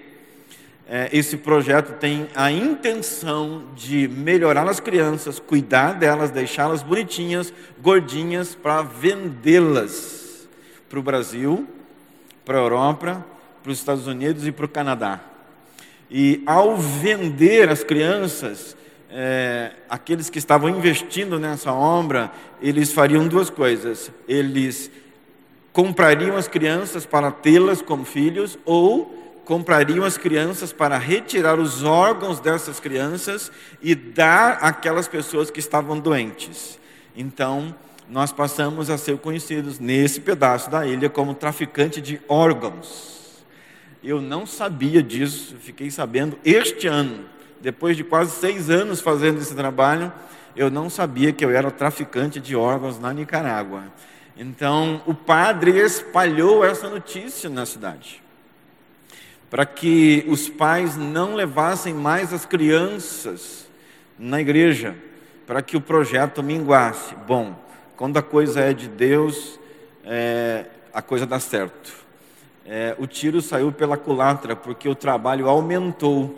esse 1.12 1.38
projeto 1.38 1.94
tem 2.00 2.28
a 2.36 2.52
intenção 2.52 3.64
de 3.76 4.08
melhorar 4.08 4.68
as 4.68 4.80
crianças, 4.80 5.40
cuidar 5.40 5.94
delas, 5.94 6.30
deixá-las 6.30 6.84
bonitinhas, 6.84 7.52
gordinhas, 7.82 8.54
para 8.54 8.84
vendê-las 8.84 10.48
para 10.88 11.00
o 11.00 11.04
Brasil, 11.04 11.68
para 12.46 12.58
a 12.58 12.62
Europa, 12.62 13.26
para 13.64 13.72
os 13.72 13.80
Estados 13.80 14.06
Unidos 14.06 14.46
e 14.46 14.52
para 14.52 14.66
o 14.66 14.70
Canadá. 14.70 15.20
E 16.10 16.44
ao 16.46 16.78
vender 16.78 17.68
as 17.70 17.84
crianças, 17.84 18.78
é, 19.10 19.72
aqueles 19.90 20.30
que 20.30 20.38
estavam 20.38 20.70
investindo 20.70 21.40
nessa 21.40 21.74
obra, 21.74 22.32
eles 22.62 22.94
fariam 22.94 23.28
duas 23.28 23.50
coisas: 23.50 24.12
eles 24.28 24.92
comprariam 25.74 26.38
as 26.38 26.48
crianças 26.48 27.06
para 27.06 27.32
tê-las 27.32 27.82
como 27.82 28.06
filhos, 28.06 28.58
ou 28.64 29.25
comprariam 29.46 30.04
as 30.04 30.18
crianças 30.18 30.74
para 30.74 30.98
retirar 30.98 31.60
os 31.60 31.84
órgãos 31.84 32.40
dessas 32.40 32.80
crianças 32.80 33.52
e 33.82 33.94
dar 33.94 34.58
àquelas 34.62 35.08
pessoas 35.08 35.52
que 35.52 35.60
estavam 35.60 36.00
doentes. 36.00 36.80
Então, 37.16 37.74
nós 38.10 38.32
passamos 38.32 38.90
a 38.90 38.98
ser 38.98 39.18
conhecidos 39.20 39.80
nesse 39.80 40.20
pedaço 40.20 40.70
da 40.70 40.86
ilha 40.86 41.10
como 41.10 41.36
traficante 41.36 42.02
de 42.02 42.20
órgãos. 42.28 43.46
Eu 44.04 44.20
não 44.20 44.46
sabia 44.46 45.02
disso, 45.02 45.56
fiquei 45.62 45.90
sabendo 45.90 46.38
este 46.44 46.88
ano, 46.88 47.26
depois 47.62 47.96
de 47.96 48.04
quase 48.04 48.32
seis 48.32 48.70
anos 48.70 49.00
fazendo 49.00 49.40
esse 49.40 49.56
trabalho, 49.56 50.12
eu 50.56 50.70
não 50.70 50.90
sabia 50.90 51.32
que 51.32 51.44
eu 51.44 51.52
era 51.52 51.72
traficante 51.72 52.40
de 52.40 52.56
órgãos 52.56 53.00
na 53.00 53.14
Nicarágua. 53.14 53.84
Então, 54.38 55.02
o 55.06 55.14
padre 55.14 55.72
espalhou 55.72 56.64
essa 56.64 56.90
notícia 56.90 57.50
na 57.50 57.66
cidade 57.66 58.25
para 59.56 59.66
que 59.66 60.26
os 60.28 60.50
pais 60.50 60.98
não 60.98 61.34
levassem 61.34 61.94
mais 61.94 62.34
as 62.34 62.46
crianças 62.46 63.70
na 64.20 64.42
igreja, 64.42 64.94
para 65.48 65.62
que 65.62 65.78
o 65.78 65.82
projeto 65.82 66.44
minguasse. 66.44 67.16
Bom, 67.26 67.56
quando 67.96 68.18
a 68.18 68.22
coisa 68.22 68.60
é 68.60 68.74
de 68.74 68.90
Deus, 68.90 69.58
é, 70.04 70.66
a 70.94 71.02
coisa 71.02 71.26
dá 71.26 71.40
certo. 71.40 71.94
É, 72.66 72.98
o 73.00 73.08
tiro 73.08 73.42
saiu 73.42 73.72
pela 73.72 73.96
culatra, 73.96 74.58
porque 74.58 74.90
o 74.90 74.94
trabalho 74.94 75.48
aumentou, 75.48 76.38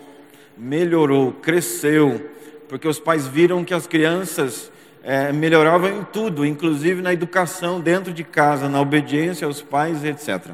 melhorou, 0.56 1.32
cresceu, 1.32 2.30
porque 2.68 2.86
os 2.86 3.00
pais 3.00 3.26
viram 3.26 3.64
que 3.64 3.74
as 3.74 3.88
crianças 3.88 4.70
é, 5.02 5.32
melhoravam 5.32 5.90
em 5.90 6.04
tudo, 6.04 6.46
inclusive 6.46 7.02
na 7.02 7.12
educação 7.12 7.80
dentro 7.80 8.12
de 8.12 8.22
casa, 8.22 8.68
na 8.68 8.80
obediência 8.80 9.44
aos 9.44 9.60
pais, 9.60 10.04
etc. 10.04 10.52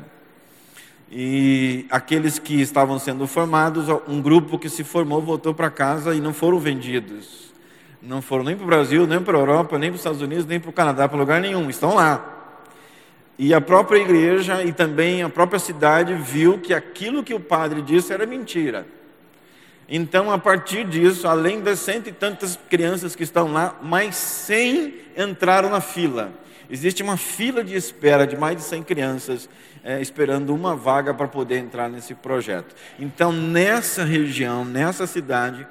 E 1.16 1.86
aqueles 1.90 2.40
que 2.40 2.60
estavam 2.60 2.98
sendo 2.98 3.24
formados, 3.28 3.86
um 4.08 4.20
grupo 4.20 4.58
que 4.58 4.68
se 4.68 4.82
formou 4.82 5.22
voltou 5.22 5.54
para 5.54 5.70
casa 5.70 6.12
e 6.12 6.20
não 6.20 6.34
foram 6.34 6.58
vendidos. 6.58 7.52
Não 8.02 8.20
foram 8.20 8.42
nem 8.42 8.56
para 8.56 8.64
o 8.64 8.66
Brasil, 8.66 9.06
nem 9.06 9.20
para 9.20 9.38
a 9.38 9.40
Europa, 9.40 9.78
nem 9.78 9.90
para 9.90 9.94
os 9.94 10.00
Estados 10.00 10.20
Unidos, 10.20 10.44
nem 10.44 10.58
para 10.58 10.70
o 10.70 10.72
Canadá, 10.72 11.08
para 11.08 11.16
lugar 11.16 11.40
nenhum. 11.40 11.70
Estão 11.70 11.94
lá. 11.94 12.32
E 13.38 13.54
a 13.54 13.60
própria 13.60 13.98
igreja 13.98 14.64
e 14.64 14.72
também 14.72 15.22
a 15.22 15.28
própria 15.28 15.60
cidade 15.60 16.14
viu 16.14 16.58
que 16.58 16.74
aquilo 16.74 17.22
que 17.22 17.32
o 17.32 17.38
padre 17.38 17.80
disse 17.80 18.12
era 18.12 18.26
mentira. 18.26 18.84
Então, 19.88 20.32
a 20.32 20.38
partir 20.38 20.84
disso, 20.84 21.28
além 21.28 21.60
das 21.60 21.78
cento 21.78 22.08
e 22.08 22.12
tantas 22.12 22.58
crianças 22.68 23.14
que 23.14 23.22
estão 23.22 23.52
lá, 23.52 23.78
mais 23.80 24.16
cem 24.16 24.94
entraram 25.16 25.70
na 25.70 25.80
fila. 25.80 26.32
Existe 26.70 27.02
uma 27.02 27.16
fila 27.16 27.62
de 27.62 27.74
espera 27.74 28.26
de 28.26 28.36
mais 28.36 28.56
de 28.56 28.62
100 28.62 28.82
crianças 28.82 29.48
é, 29.84 30.00
esperando 30.00 30.54
uma 30.54 30.74
vaga 30.74 31.12
para 31.12 31.28
poder 31.28 31.58
entrar 31.58 31.88
nesse 31.88 32.14
projeto. 32.14 32.74
Então, 32.98 33.30
nessa 33.30 34.04
região, 34.04 34.64
nessa 34.64 35.06
cidade, 35.06 35.66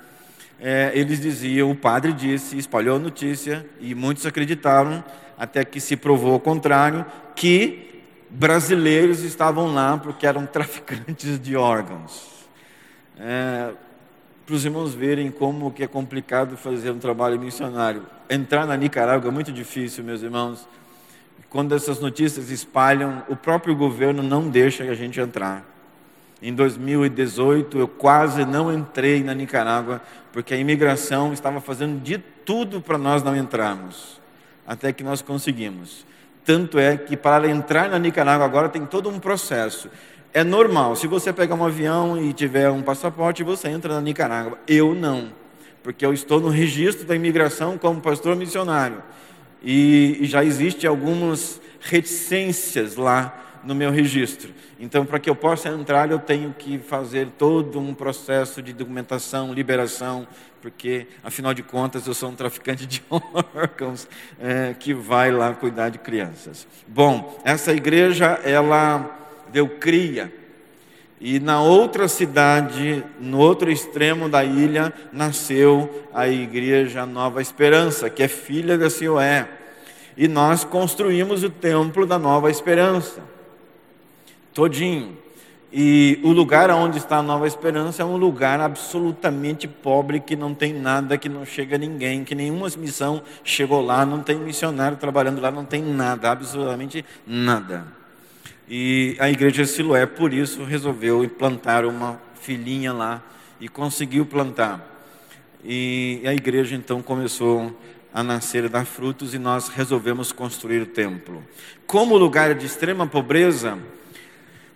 é, 0.59 0.91
eles 0.93 1.19
diziam, 1.19 1.71
o 1.71 1.75
padre 1.75 2.13
disse, 2.13 2.57
espalhou 2.57 2.97
a 2.97 2.99
notícia 2.99 3.65
e 3.81 3.95
muitos 3.95 4.25
acreditaram, 4.25 5.03
até 5.37 5.65
que 5.65 5.79
se 5.79 5.97
provou 5.97 6.35
o 6.35 6.39
contrário, 6.39 7.05
que 7.35 8.03
brasileiros 8.29 9.21
estavam 9.23 9.73
lá 9.73 9.97
porque 9.97 10.27
eram 10.27 10.45
traficantes 10.47 11.39
de 11.39 11.55
órgãos. 11.55 12.31
É, 13.19 13.71
para 14.45 14.55
os 14.55 14.65
irmãos 14.65 14.93
verem 14.93 15.31
como 15.31 15.71
que 15.71 15.83
é 15.83 15.87
complicado 15.87 16.55
fazer 16.57 16.91
um 16.91 16.99
trabalho 16.99 17.39
missionário. 17.39 18.05
Entrar 18.29 18.65
na 18.65 18.75
Nicarágua 18.75 19.29
é 19.29 19.33
muito 19.33 19.51
difícil, 19.51 20.03
meus 20.03 20.21
irmãos 20.21 20.67
quando 21.53 21.75
essas 21.75 21.99
notícias 21.99 22.49
espalham, 22.49 23.21
o 23.29 23.35
próprio 23.35 23.75
governo 23.75 24.23
não 24.23 24.49
deixa 24.49 24.83
a 24.85 24.95
gente 24.95 25.19
entrar. 25.19 25.63
Em 26.41 26.51
2018, 26.51 27.77
eu 27.77 27.87
quase 27.87 28.43
não 28.43 28.73
entrei 28.73 29.23
na 29.23 29.35
Nicarágua, 29.35 30.01
porque 30.31 30.55
a 30.55 30.57
imigração 30.57 31.31
estava 31.31 31.61
fazendo 31.61 32.01
de 32.01 32.17
tudo 32.17 32.81
para 32.81 32.97
nós 32.97 33.21
não 33.21 33.37
entrarmos, 33.37 34.19
até 34.65 34.91
que 34.91 35.03
nós 35.03 35.21
conseguimos. 35.21 36.07
Tanto 36.43 36.79
é 36.79 36.97
que 36.97 37.15
para 37.15 37.47
entrar 37.47 37.87
na 37.87 37.99
Nicarágua 37.99 38.47
agora 38.47 38.67
tem 38.67 38.83
todo 38.83 39.07
um 39.07 39.19
processo. 39.19 39.89
É 40.33 40.43
normal, 40.43 40.95
se 40.95 41.05
você 41.05 41.31
pegar 41.31 41.53
um 41.53 41.63
avião 41.63 42.19
e 42.19 42.33
tiver 42.33 42.71
um 42.71 42.81
passaporte, 42.81 43.43
você 43.43 43.69
entra 43.69 43.93
na 43.93 44.01
Nicarágua. 44.01 44.57
Eu 44.67 44.95
não, 44.95 45.31
porque 45.83 46.03
eu 46.03 46.11
estou 46.11 46.41
no 46.41 46.49
registro 46.49 47.05
da 47.05 47.15
imigração 47.15 47.77
como 47.77 48.01
pastor 48.01 48.35
missionário 48.35 49.03
e, 49.63 50.19
já 50.23 50.43
existe 50.43 50.85
algumas 50.85 51.61
reticências 51.79 52.95
lá 52.95 53.61
no 53.63 53.73
meu 53.73 53.91
registro. 53.91 54.51
Então, 54.79 55.05
para 55.05 55.19
que 55.19 55.29
eu 55.29 55.35
possa 55.35 55.69
entrar, 55.69 56.11
eu 56.11 56.19
tenho 56.19 56.53
que 56.53 56.77
fazer 56.77 57.29
todo 57.37 57.79
um 57.79 57.93
processo 57.93 58.61
de 58.61 58.73
documentação, 58.73 59.53
liberação, 59.53 60.27
porque, 60.61 61.07
afinal 61.23 61.53
de 61.53 61.63
contas, 61.63 62.05
eu 62.05 62.13
sou 62.13 62.29
um 62.29 62.35
traficante 62.35 62.85
de 62.85 63.01
órgãos 63.09 64.07
é, 64.39 64.75
que 64.77 64.93
vai 64.93 65.31
lá 65.31 65.53
cuidar 65.53 65.89
de 65.89 65.97
crianças. 65.97 66.67
Bom, 66.87 67.41
essa 67.45 67.71
igreja, 67.71 68.39
ela 68.43 69.19
deu 69.51 69.69
cria 69.69 70.42
e 71.25 71.39
na 71.39 71.61
outra 71.61 72.09
cidade, 72.09 73.01
no 73.17 73.39
outro 73.39 73.71
extremo 73.71 74.27
da 74.27 74.43
ilha, 74.43 74.91
nasceu 75.09 76.05
a 76.13 76.27
Igreja 76.27 77.05
Nova 77.05 77.41
Esperança, 77.41 78.09
que 78.09 78.21
é 78.21 78.27
filha 78.27 78.77
da 78.77 78.89
Sioé. 78.89 79.47
E 80.17 80.27
nós 80.27 80.65
construímos 80.65 81.41
o 81.41 81.49
templo 81.49 82.05
da 82.05 82.19
Nova 82.19 82.51
Esperança, 82.51 83.21
todinho. 84.53 85.17
E 85.71 86.19
o 86.25 86.33
lugar 86.33 86.69
onde 86.71 86.97
está 86.97 87.19
a 87.19 87.23
Nova 87.23 87.47
Esperança 87.47 88.01
é 88.01 88.05
um 88.05 88.17
lugar 88.17 88.59
absolutamente 88.59 89.65
pobre, 89.65 90.19
que 90.19 90.35
não 90.35 90.53
tem 90.53 90.73
nada, 90.73 91.17
que 91.17 91.29
não 91.29 91.45
chega 91.45 91.77
ninguém, 91.77 92.25
que 92.25 92.35
nenhuma 92.35 92.67
missão 92.77 93.21
chegou 93.45 93.81
lá, 93.81 94.05
não 94.05 94.21
tem 94.21 94.35
missionário 94.35 94.97
trabalhando 94.97 95.39
lá, 95.39 95.49
não 95.49 95.63
tem 95.63 95.81
nada, 95.81 96.29
absolutamente 96.31 97.05
nada. 97.25 98.02
E 98.75 99.15
a 99.19 99.29
igreja 99.29 99.67
Siloé, 99.67 100.07
por 100.07 100.33
isso, 100.33 100.63
resolveu 100.63 101.23
implantar 101.23 101.85
uma 101.85 102.19
filhinha 102.41 102.91
lá 102.91 103.21
e 103.61 103.67
conseguiu 103.67 104.25
plantar. 104.25 105.05
E 105.63 106.23
a 106.25 106.33
igreja 106.33 106.75
então 106.75 106.99
começou 106.99 107.79
a 108.11 108.23
nascer 108.23 108.63
e 108.63 108.69
dar 108.69 108.83
frutos 108.83 109.35
e 109.35 109.37
nós 109.37 109.67
resolvemos 109.67 110.31
construir 110.31 110.81
o 110.81 110.87
templo. 110.87 111.43
Como 111.85 112.17
lugar 112.17 112.55
de 112.55 112.65
extrema 112.65 113.05
pobreza, 113.05 113.77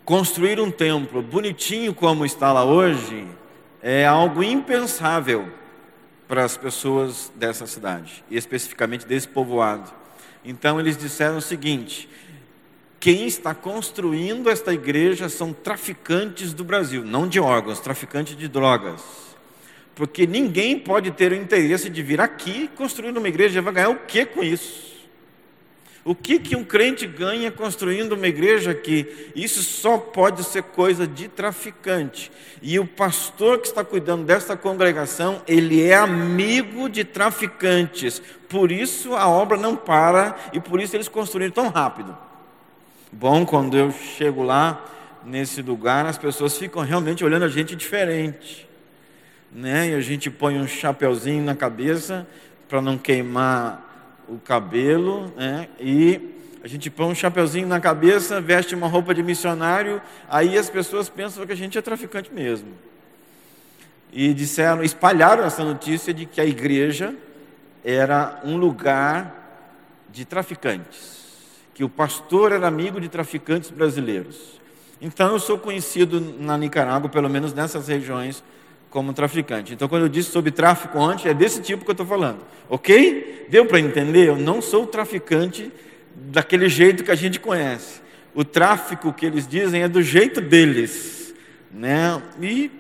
construir 0.06 0.60
um 0.60 0.70
templo 0.70 1.24
bonitinho 1.24 1.92
como 1.92 2.24
está 2.24 2.54
lá 2.54 2.64
hoje 2.64 3.26
é 3.82 4.06
algo 4.06 4.44
impensável 4.44 5.52
para 6.28 6.44
as 6.46 6.56
pessoas 6.56 7.32
dessa 7.36 7.66
cidade, 7.66 8.24
e 8.30 8.38
especificamente 8.38 9.08
desse 9.08 9.28
povoado. 9.28 9.92
Então 10.46 10.80
eles 10.80 10.96
disseram 10.96 11.38
o 11.38 11.42
seguinte: 11.42 12.08
quem 13.00 13.28
está 13.28 13.54
construindo 13.54 14.50
esta 14.50 14.74
igreja 14.74 15.30
são 15.30 15.54
traficantes 15.54 16.54
do 16.54 16.64
Brasil, 16.64 17.04
não 17.04 17.28
de 17.28 17.40
órgãos, 17.40 17.80
traficantes 17.80 18.36
de 18.36 18.48
drogas. 18.48 19.02
Porque 19.96 20.28
ninguém 20.28 20.78
pode 20.78 21.12
ter 21.12 21.32
o 21.32 21.36
interesse 21.36 21.90
de 21.90 22.04
vir 22.04 22.22
aqui 22.22 22.70
construir 22.76 23.18
uma 23.18 23.28
igreja, 23.28 23.62
vai 23.62 23.74
ganhar 23.74 23.90
o 23.90 24.00
que 24.00 24.26
com 24.26 24.44
isso? 24.44 24.88
O 26.08 26.16
que, 26.16 26.40
que 26.40 26.56
um 26.56 26.64
crente 26.64 27.06
ganha 27.06 27.52
construindo 27.52 28.14
uma 28.14 28.28
igreja 28.28 28.72
aqui? 28.72 29.30
Isso 29.36 29.62
só 29.62 29.98
pode 29.98 30.42
ser 30.46 30.64
coisa 30.64 31.06
de 31.06 31.28
traficante. 31.28 32.32
E 32.62 32.80
o 32.80 32.88
pastor 32.88 33.60
que 33.60 33.68
está 33.68 33.84
cuidando 33.84 34.24
desta 34.24 34.56
congregação, 34.56 35.42
ele 35.46 35.84
é 35.84 35.96
amigo 35.96 36.88
de 36.88 37.04
traficantes. 37.04 38.22
Por 38.48 38.72
isso 38.72 39.16
a 39.16 39.28
obra 39.28 39.58
não 39.58 39.76
para 39.76 40.38
e 40.54 40.62
por 40.62 40.80
isso 40.80 40.96
eles 40.96 41.10
construíram 41.10 41.52
tão 41.52 41.68
rápido. 41.68 42.27
Bom, 43.20 43.48
quando 43.48 43.76
eu 43.76 43.92
chego 43.92 44.44
lá, 44.44 44.86
nesse 45.26 45.64
lugar, 45.64 46.06
as 46.06 46.20
pessoas 46.20 46.56
ficam 46.56 46.84
realmente 46.84 47.26
olhando 47.26 47.46
a 47.46 47.48
gente 47.48 47.76
diferente. 47.76 48.70
Né? 49.52 49.90
E 49.90 49.96
a 49.96 50.02
gente 50.02 50.30
põe 50.30 50.56
um 50.56 50.68
chapeuzinho 50.68 51.44
na 51.44 51.56
cabeça 51.56 52.28
para 52.70 52.80
não 52.80 52.96
queimar 52.96 54.22
o 54.30 54.38
cabelo, 54.38 55.34
né? 55.36 55.68
E 55.80 56.30
a 56.64 56.68
gente 56.68 56.92
põe 56.92 57.08
um 57.08 57.16
chapeuzinho 57.16 57.68
na 57.68 57.80
cabeça, 57.80 58.40
veste 58.40 58.76
uma 58.76 58.88
roupa 58.88 59.16
de 59.16 59.24
missionário, 59.24 60.00
aí 60.30 60.56
as 60.56 60.70
pessoas 60.70 61.10
pensam 61.10 61.44
que 61.44 61.54
a 61.54 61.58
gente 61.58 61.76
é 61.76 61.82
traficante 61.82 62.32
mesmo. 62.32 62.70
e 64.14 64.32
disseram, 64.32 64.84
espalharam 64.84 65.44
essa 65.44 65.64
notícia 65.64 66.14
de 66.14 66.28
que 66.28 66.40
a 66.40 66.46
igreja 66.46 67.16
era 67.84 68.42
um 68.44 68.58
lugar 68.58 69.74
de 70.12 70.24
traficantes, 70.24 71.27
que 71.78 71.84
o 71.84 71.90
pastor 71.90 72.52
era 72.52 72.68
amigo 72.68 73.00
de 73.00 73.08
traficantes 73.08 73.70
brasileiros. 73.70 74.60
Então 75.00 75.32
eu 75.32 75.40
sou 75.40 75.60
conhecido 75.60 76.20
na 76.20 76.58
Nicarágua, 76.58 77.08
pelo 77.08 77.30
menos 77.30 77.54
nessas 77.54 77.88
regiões, 77.88 78.44
como 78.90 79.14
traficante. 79.14 79.76
Então, 79.76 79.88
quando 79.88 80.02
eu 80.02 80.10
disse 80.10 80.32
sobre 80.32 80.50
tráfico 80.50 81.00
antes, 81.00 81.28
é 81.28 81.36
desse 81.36 81.62
tipo 81.62 81.86
que 81.86 81.92
eu 81.92 81.94
estou 81.94 82.08
falando. 82.08 82.40
Ok? 82.68 83.46
Deu 83.48 83.68
para 83.68 83.80
entender? 83.80 84.28
Eu 84.28 84.38
não 84.38 84.60
sou 84.60 84.88
traficante 84.88 85.72
daquele 86.16 86.68
jeito 86.68 87.04
que 87.04 87.12
a 87.12 87.16
gente 87.16 87.40
conhece. 87.40 88.02
O 88.34 88.44
tráfico 88.44 89.14
que 89.14 89.28
eles 89.28 89.48
dizem 89.48 89.84
é 89.84 89.88
do 89.88 90.02
jeito 90.02 90.42
deles. 90.42 91.32
Né? 91.72 92.20
E 92.42 92.72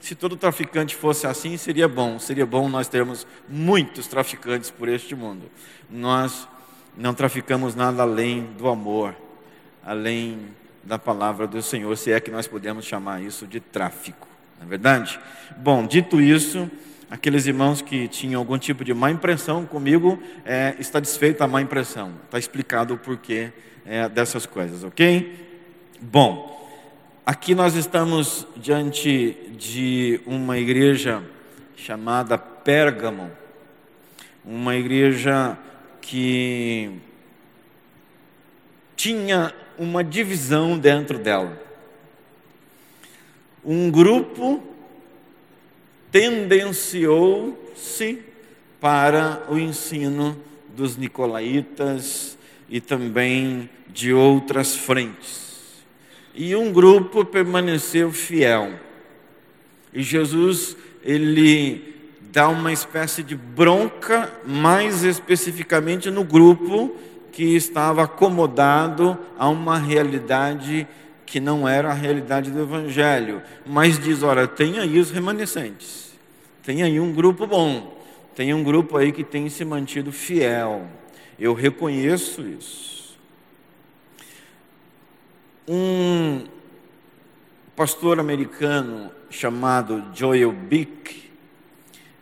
se 0.00 0.16
todo 0.16 0.36
traficante 0.36 0.96
fosse 0.96 1.28
assim, 1.28 1.56
seria 1.56 1.86
bom. 1.86 2.18
Seria 2.18 2.44
bom 2.44 2.68
nós 2.68 2.88
termos 2.88 3.24
muitos 3.48 4.08
traficantes 4.08 4.68
por 4.68 4.88
este 4.88 5.14
mundo. 5.14 5.48
Nós 5.88 6.48
não 6.96 7.14
traficamos 7.14 7.74
nada 7.74 8.02
além 8.02 8.44
do 8.58 8.68
amor, 8.68 9.14
além 9.84 10.38
da 10.82 10.98
palavra 10.98 11.46
do 11.46 11.62
Senhor, 11.62 11.96
se 11.96 12.12
é 12.12 12.20
que 12.20 12.30
nós 12.30 12.46
podemos 12.46 12.84
chamar 12.84 13.22
isso 13.22 13.46
de 13.46 13.58
tráfico. 13.58 14.28
Não 14.58 14.66
é 14.66 14.68
verdade? 14.68 15.18
Bom, 15.56 15.86
dito 15.86 16.20
isso, 16.20 16.70
aqueles 17.10 17.46
irmãos 17.46 17.80
que 17.82 18.06
tinham 18.08 18.40
algum 18.40 18.58
tipo 18.58 18.84
de 18.84 18.94
má 18.94 19.10
impressão 19.10 19.64
comigo, 19.64 20.22
é, 20.44 20.74
está 20.78 21.00
desfeita 21.00 21.44
a 21.44 21.48
má 21.48 21.60
impressão. 21.60 22.12
Está 22.24 22.38
explicado 22.38 22.94
o 22.94 22.98
porquê 22.98 23.52
é, 23.84 24.08
dessas 24.08 24.46
coisas, 24.46 24.84
ok? 24.84 25.46
Bom, 26.00 26.68
aqui 27.24 27.54
nós 27.54 27.74
estamos 27.74 28.46
diante 28.56 29.36
de 29.56 30.20
uma 30.26 30.58
igreja 30.58 31.22
chamada 31.76 32.38
Pérgamo, 32.38 33.30
uma 34.44 34.76
igreja 34.76 35.56
que 36.06 36.90
tinha 38.96 39.54
uma 39.78 40.04
divisão 40.04 40.78
dentro 40.78 41.18
dela 41.18 41.64
um 43.64 43.90
grupo 43.90 44.62
tendenciou-se 46.12 48.22
para 48.78 49.46
o 49.48 49.58
ensino 49.58 50.38
dos 50.76 50.98
nicolaítas 50.98 52.36
e 52.68 52.78
também 52.80 53.70
de 53.88 54.12
outras 54.12 54.76
frentes. 54.76 55.82
E 56.34 56.54
um 56.54 56.70
grupo 56.70 57.24
permaneceu 57.24 58.12
fiel. 58.12 58.78
E 59.94 60.02
Jesus, 60.02 60.76
ele 61.02 61.93
dá 62.34 62.48
uma 62.48 62.72
espécie 62.72 63.22
de 63.22 63.36
bronca, 63.36 64.28
mais 64.44 65.04
especificamente 65.04 66.10
no 66.10 66.24
grupo 66.24 66.96
que 67.30 67.54
estava 67.54 68.02
acomodado 68.02 69.16
a 69.38 69.48
uma 69.48 69.78
realidade 69.78 70.86
que 71.24 71.38
não 71.38 71.66
era 71.68 71.90
a 71.90 71.94
realidade 71.94 72.50
do 72.50 72.60
Evangelho, 72.60 73.40
mas 73.64 74.00
diz: 74.00 74.24
olha, 74.24 74.48
tem 74.48 74.80
aí 74.80 74.98
os 74.98 75.12
remanescentes, 75.12 76.12
tem 76.64 76.82
aí 76.82 76.98
um 76.98 77.12
grupo 77.12 77.46
bom, 77.46 77.96
tem 78.34 78.52
um 78.52 78.64
grupo 78.64 78.96
aí 78.96 79.12
que 79.12 79.22
tem 79.22 79.48
se 79.48 79.64
mantido 79.64 80.10
fiel. 80.10 80.88
Eu 81.38 81.54
reconheço 81.54 82.42
isso. 82.42 83.16
Um 85.68 86.44
pastor 87.76 88.18
americano 88.18 89.10
chamado 89.30 90.04
Joel 90.12 90.52
Bick, 90.52 91.23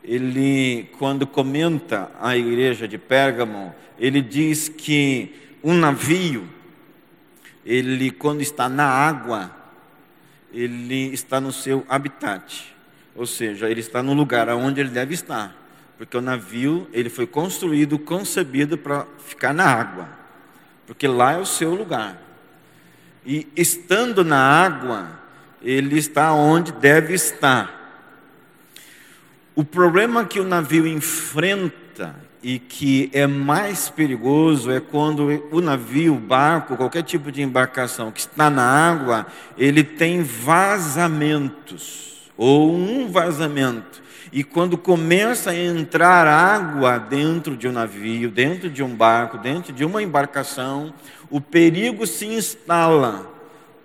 ele, 0.05 0.89
quando 0.99 1.27
comenta 1.27 2.11
a 2.21 2.37
igreja 2.37 2.89
de 2.89 2.99
Pérgamo, 2.99 3.75
ele 3.99 4.21
diz 4.21 4.69
que 4.69 5.35
um 5.63 5.75
navio 5.75 6.49
ele 7.65 8.11
quando 8.11 8.41
está 8.41 8.69
na 8.69 8.85
água, 8.85 9.51
ele 10.53 11.13
está 11.13 11.41
no 11.41 11.53
seu 11.53 11.85
habitat, 11.89 12.75
ou 13.15 13.27
seja, 13.27 13.71
ele 13.71 13.81
está 13.81 14.03
no 14.03 14.13
lugar 14.13 14.49
onde 14.51 14.81
ele 14.81 14.91
deve 14.91 15.15
estar, 15.15 15.57
porque 15.97 16.17
o 16.17 16.21
navio 16.21 16.89
ele 16.93 17.09
foi 17.09 17.27
construído, 17.27 17.99
concebido 17.99 18.77
para 18.77 19.07
ficar 19.25 19.53
na 19.53 19.65
água, 19.65 20.09
porque 20.87 21.07
lá 21.07 21.33
é 21.33 21.39
o 21.39 21.47
seu 21.47 21.75
lugar. 21.75 22.21
E 23.25 23.47
estando 23.57 24.25
na 24.25 24.41
água, 24.41 25.21
ele 25.63 25.97
está 25.97 26.33
onde 26.33 26.73
deve 26.73 27.15
estar. 27.15 27.82
O 29.55 29.63
problema 29.63 30.25
que 30.25 30.41
o 30.41 30.45
navio 30.45 30.87
enfrenta 30.87 32.17
e 32.43 32.59
que 32.59 33.11
é 33.13 33.27
mais 33.27 33.91
perigoso 33.91 34.71
é 34.71 34.81
quando 34.81 35.29
o 35.53 35.61
navio, 35.61 36.15
o 36.15 36.19
barco, 36.19 36.75
qualquer 36.75 37.03
tipo 37.03 37.31
de 37.31 37.43
embarcação 37.43 38.11
que 38.11 38.21
está 38.21 38.49
na 38.49 38.65
água, 38.65 39.27
ele 39.59 39.85
tem 39.85 40.23
vazamentos 40.23 42.31
ou 42.35 42.75
um 42.75 43.11
vazamento. 43.11 44.01
E 44.33 44.43
quando 44.43 44.79
começa 44.79 45.51
a 45.51 45.55
entrar 45.55 46.27
água 46.27 46.99
dentro 46.99 47.55
de 47.55 47.69
um 47.69 47.73
navio, 47.73 48.31
dentro 48.31 48.71
de 48.71 48.83
um 48.83 48.95
barco, 48.95 49.37
dentro 49.37 49.71
de 49.71 49.85
uma 49.85 50.03
embarcação, 50.03 50.95
o 51.29 51.43
perigo 51.43 52.07
se 52.07 52.25
instala, 52.25 53.31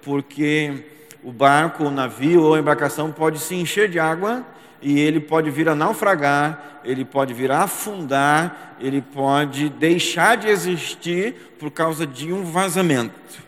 porque 0.02 0.86
o 1.22 1.34
barco, 1.34 1.84
o 1.84 1.92
navio 1.92 2.44
ou 2.44 2.56
a 2.56 2.60
embarcação 2.60 3.12
pode 3.12 3.40
se 3.40 3.54
encher 3.54 3.90
de 3.90 4.00
água 4.00 4.46
e 4.82 5.00
ele 5.00 5.20
pode 5.20 5.50
vir 5.50 5.68
a 5.70 5.76
naufragar, 5.76 6.82
ele 6.84 7.04
pode 7.04 7.34
vir 7.34 7.52
a 7.52 7.64
afundar, 7.64 8.76
ele 8.80 9.02
pode 9.02 9.70
deixar 9.70 10.38
de 10.38 10.48
existir 10.48 11.34
por 11.60 11.72
causa 11.72 12.06
de 12.06 12.32
um 12.32 12.44
vazamento. 12.44 13.46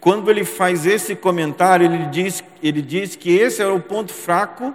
Quando 0.00 0.30
ele 0.30 0.44
faz 0.44 0.86
esse 0.86 1.14
comentário, 1.14 1.86
ele 1.86 2.06
diz, 2.06 2.42
ele 2.62 2.82
diz 2.82 3.14
que 3.14 3.30
esse 3.30 3.62
era 3.62 3.72
o 3.72 3.80
ponto 3.80 4.12
fraco 4.12 4.74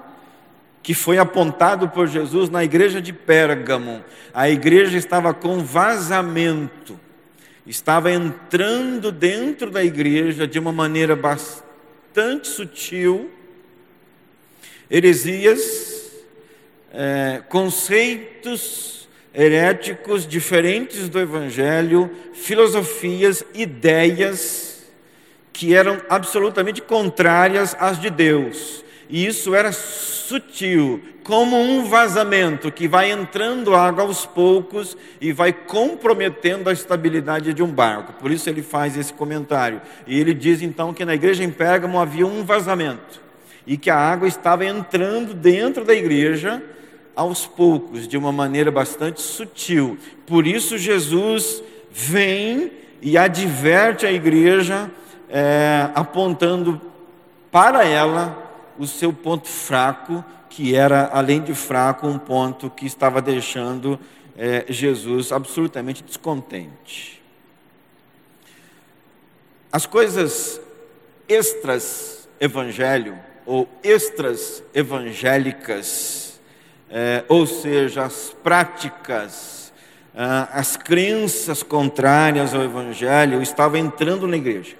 que 0.81 0.93
foi 0.93 1.17
apontado 1.17 1.89
por 1.89 2.07
Jesus 2.07 2.49
na 2.49 2.63
igreja 2.63 3.01
de 3.01 3.11
Pérgamo. 3.11 4.01
A 4.33 4.49
igreja 4.49 4.97
estava 4.97 5.33
com 5.33 5.59
vazamento, 5.59 6.97
estava 7.65 8.09
entrando 8.09 9.11
dentro 9.11 9.69
da 9.69 9.83
igreja 9.83 10.47
de 10.47 10.57
uma 10.57 10.71
maneira 10.71 11.13
bastante 11.13 12.47
sutil 12.47 13.29
heresias, 14.89 16.11
é, 16.93 17.41
conceitos 17.49 19.07
heréticos 19.33 20.25
diferentes 20.25 21.09
do 21.09 21.19
Evangelho, 21.19 22.09
filosofias, 22.33 23.45
ideias 23.53 24.83
que 25.53 25.75
eram 25.75 26.01
absolutamente 26.09 26.81
contrárias 26.81 27.75
às 27.79 27.99
de 27.99 28.09
Deus. 28.09 28.83
E 29.09 29.25
isso 29.25 29.53
era 29.53 29.71
sutil, 29.71 31.01
como 31.23 31.55
um 31.55 31.85
vazamento 31.85 32.71
que 32.71 32.87
vai 32.87 33.11
entrando 33.11 33.75
água 33.75 34.03
aos 34.03 34.25
poucos 34.25 34.97
e 35.21 35.31
vai 35.31 35.53
comprometendo 35.53 36.69
a 36.69 36.73
estabilidade 36.73 37.53
de 37.53 37.61
um 37.61 37.71
barco. 37.71 38.13
Por 38.13 38.31
isso 38.31 38.49
ele 38.49 38.61
faz 38.61 38.97
esse 38.97 39.13
comentário. 39.13 39.81
E 40.05 40.19
ele 40.19 40.33
diz 40.33 40.61
então 40.61 40.93
que 40.93 41.05
na 41.05 41.15
igreja 41.15 41.43
em 41.43 41.51
Pérgamo 41.51 41.99
havia 41.99 42.25
um 42.25 42.43
vazamento 42.43 43.26
e 43.67 43.77
que 43.77 43.89
a 43.89 43.97
água 43.97 44.29
estava 44.29 44.65
entrando 44.65 45.33
dentro 45.33 45.83
da 45.83 45.93
igreja 45.93 46.63
aos 47.13 47.45
poucos, 47.45 48.07
de 48.07 48.17
uma 48.17 48.31
maneira 48.31 48.71
bastante 48.71 49.21
sutil. 49.21 49.97
Por 50.25 50.47
isso, 50.47 50.77
Jesus 50.77 51.61
vem 51.91 52.71
e 53.01 53.17
adverte 53.17 54.05
a 54.05 54.11
igreja, 54.11 54.89
é, 55.29 55.89
apontando 55.93 56.79
para 57.51 57.83
ela 57.83 58.45
o 58.79 58.87
seu 58.87 59.11
ponto 59.11 59.49
fraco, 59.49 60.23
que 60.49 60.73
era, 60.73 61.09
além 61.11 61.41
de 61.41 61.53
fraco, 61.53 62.07
um 62.07 62.17
ponto 62.17 62.69
que 62.69 62.85
estava 62.85 63.21
deixando 63.21 63.99
é, 64.37 64.65
Jesus 64.69 65.31
absolutamente 65.33 66.03
descontente. 66.03 67.21
As 69.71 69.85
coisas 69.85 70.61
extras 71.27 72.29
evangelho 72.39 73.26
ou 73.47 73.67
extras 73.81 74.61
evangélicas, 74.73 76.37
é, 76.89 77.23
ou 77.29 77.47
seja, 77.47 78.03
as 78.03 78.35
práticas, 78.43 79.71
ah, 80.13 80.49
as 80.51 80.75
crenças 80.75 81.63
contrárias 81.63 82.53
ao 82.53 82.61
Evangelho 82.61 83.41
estavam 83.41 83.79
entrando 83.79 84.27
na 84.27 84.35
igreja 84.35 84.75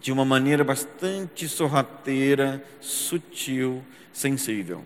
de 0.00 0.12
uma 0.12 0.24
maneira 0.24 0.62
bastante 0.62 1.48
sorrateira, 1.48 2.62
sutil, 2.80 3.82
sensível, 4.12 4.84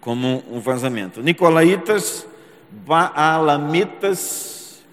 como 0.00 0.44
um 0.48 0.60
vazamento. 0.60 1.20
Nicolaitas, 1.20 2.24
Baalamitas 2.70 4.84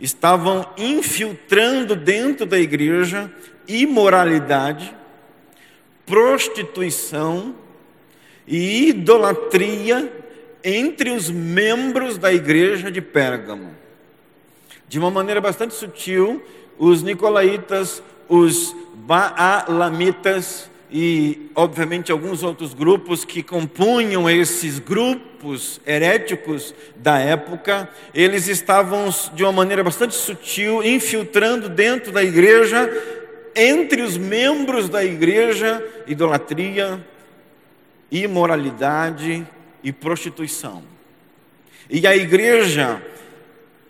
estavam 0.00 0.66
infiltrando 0.78 1.94
dentro 1.94 2.46
da 2.46 2.58
igreja 2.58 3.30
imoralidade 3.68 4.96
prostituição 6.06 7.54
e 8.46 8.88
idolatria 8.88 10.10
entre 10.62 11.10
os 11.10 11.28
membros 11.28 12.16
da 12.16 12.32
igreja 12.32 12.90
de 12.90 13.02
Pérgamo. 13.02 13.74
De 14.88 14.98
uma 14.98 15.10
maneira 15.10 15.40
bastante 15.40 15.74
sutil, 15.74 16.40
os 16.78 17.02
nicolaítas, 17.02 18.02
os 18.28 18.74
baalamitas 18.94 20.70
e, 20.90 21.50
obviamente, 21.54 22.12
alguns 22.12 22.42
outros 22.42 22.72
grupos 22.72 23.24
que 23.24 23.42
compunham 23.42 24.30
esses 24.30 24.78
grupos 24.78 25.80
heréticos 25.84 26.74
da 26.96 27.18
época, 27.18 27.88
eles 28.14 28.46
estavam, 28.46 29.08
de 29.34 29.42
uma 29.42 29.52
maneira 29.52 29.82
bastante 29.82 30.14
sutil, 30.14 30.82
infiltrando 30.84 31.68
dentro 31.68 32.12
da 32.12 32.22
igreja, 32.22 32.88
entre 33.56 34.02
os 34.02 34.16
membros 34.16 34.88
da 34.88 35.02
igreja, 35.02 35.82
idolatria, 36.06 37.04
imoralidade 38.10 39.46
e 39.82 39.90
prostituição. 39.90 40.82
E 41.88 42.06
a 42.06 42.14
igreja 42.14 43.02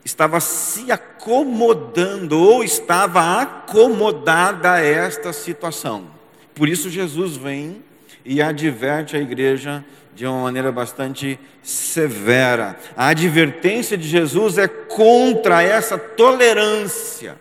estava 0.05 0.39
se 0.39 0.93
acomodando 0.93 2.39
ou 2.39 2.63
estava 2.63 3.43
acomodada 3.43 4.75
a 4.75 4.81
esta 4.81 5.33
situação. 5.33 6.07
Por 6.55 6.69
isso 6.69 6.89
Jesus 6.89 7.37
vem 7.37 7.83
e 8.25 8.41
adverte 8.41 9.17
a 9.17 9.21
igreja 9.21 9.85
de 10.15 10.25
uma 10.25 10.43
maneira 10.43 10.73
bastante 10.73 11.39
severa. 11.63 12.79
A 12.97 13.09
advertência 13.09 13.99
de 13.99 14.09
Jesus 14.09 14.57
é 14.57 14.69
contra 14.69 15.63
essa 15.63 15.99
tolerância. 15.99 17.37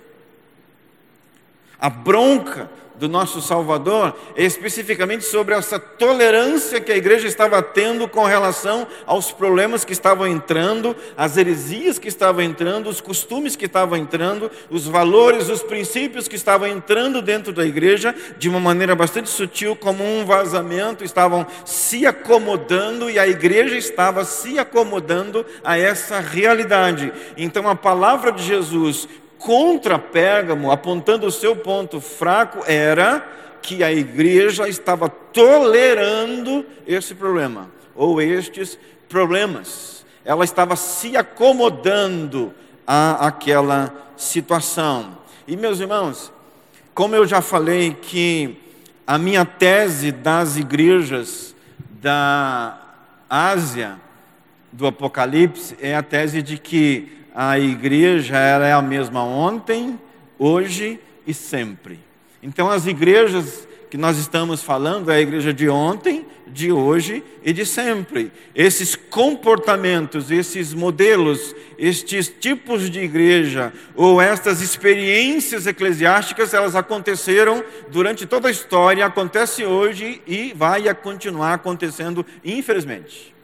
A 1.86 1.90
bronca 1.92 2.68
do 2.96 3.08
nosso 3.08 3.40
Salvador, 3.42 4.16
especificamente 4.36 5.24
sobre 5.24 5.54
essa 5.54 5.78
tolerância 5.78 6.82
que 6.82 6.92
a 6.92 6.98
igreja 6.98 7.28
estava 7.28 7.62
tendo 7.62 8.08
com 8.08 8.24
relação 8.24 8.88
aos 9.06 9.32
problemas 9.32 9.86
que 9.86 9.94
estavam 9.94 10.26
entrando, 10.26 10.96
as 11.16 11.38
heresias 11.38 12.00
que 12.00 12.08
estavam 12.08 12.42
entrando, 12.42 12.90
os 12.90 13.02
costumes 13.02 13.56
que 13.56 13.68
estavam 13.68 14.00
entrando, 14.00 14.50
os 14.68 14.88
valores, 14.88 15.48
os 15.48 15.62
princípios 15.62 16.28
que 16.28 16.36
estavam 16.36 16.68
entrando 16.68 17.22
dentro 17.22 17.54
da 17.54 17.64
igreja, 17.64 18.16
de 18.40 18.50
uma 18.50 18.60
maneira 18.60 18.96
bastante 18.96 19.30
sutil, 19.30 19.76
como 19.76 20.04
um 20.04 20.26
vazamento, 20.26 21.04
estavam 21.04 21.46
se 21.66 22.08
acomodando 22.08 23.12
e 23.12 23.20
a 23.20 23.28
igreja 23.28 23.78
estava 23.78 24.26
se 24.26 24.58
acomodando 24.58 25.46
a 25.64 25.78
essa 25.78 26.20
realidade. 26.20 27.14
Então 27.38 27.70
a 27.70 27.76
palavra 27.76 28.32
de 28.32 28.42
Jesus 28.42 29.08
contra 29.38 30.00
Pérgamo, 30.00 30.72
apontando 30.72 31.28
o 31.28 31.32
seu 31.32 31.56
ponto 31.56 32.00
fraco, 32.02 32.64
era 32.66 33.26
que 33.62 33.84
a 33.84 33.92
igreja 33.92 34.68
estava 34.68 35.10
tolerando 35.10 36.66
esse 36.86 37.16
problema, 37.16 37.70
ou 37.96 38.22
estes 38.22 38.78
problemas. 39.10 40.06
Ela 40.24 40.44
estava 40.44 40.76
se 40.76 41.18
acomodando 41.18 42.54
a 42.86 43.28
aquela 43.28 43.94
situação. 44.16 45.18
E 45.48 45.56
meus 45.58 45.80
irmãos, 45.80 46.32
como 46.94 47.16
eu 47.16 47.28
já 47.28 47.42
falei 47.42 47.94
que 47.94 48.58
a 49.06 49.18
minha 49.18 49.46
tese 49.46 50.12
das 50.12 50.58
igrejas 50.58 51.56
da 52.02 52.80
Ásia, 53.30 53.98
do 54.72 54.88
Apocalipse, 54.88 55.76
é 55.82 55.96
a 55.96 56.04
tese 56.04 56.42
de 56.42 56.58
que 56.58 57.25
a 57.36 57.60
igreja 57.60 58.38
é 58.38 58.72
a 58.72 58.82
mesma 58.82 59.22
ontem, 59.22 60.00
hoje 60.40 60.98
e 61.28 61.34
sempre. 61.34 62.00
Então, 62.42 62.70
as 62.70 62.88
igrejas 62.88 63.68
que 63.92 63.98
nós 63.98 64.18
estamos 64.18 64.64
falando 64.64 65.12
é 65.12 65.16
a 65.16 65.22
igreja 65.22 65.54
de 65.54 65.68
ontem, 65.68 66.26
de 66.48 66.72
hoje 66.72 67.22
e 67.44 67.52
de 67.52 67.66
sempre. 67.66 68.32
Esses 68.54 68.96
comportamentos, 68.96 70.32
esses 70.32 70.74
modelos, 70.74 71.54
estes 71.78 72.30
tipos 72.30 72.90
de 72.90 73.02
igreja 73.02 73.74
ou 73.96 74.22
estas 74.22 74.62
experiências 74.62 75.68
eclesiásticas, 75.68 76.54
elas 76.54 76.74
aconteceram 76.74 77.64
durante 77.90 78.26
toda 78.26 78.48
a 78.48 78.52
história, 78.52 79.06
acontece 79.06 79.66
hoje 79.66 80.22
e 80.26 80.54
vai 80.56 80.94
continuar 80.96 81.54
acontecendo, 81.54 82.26
infelizmente. 82.46 83.35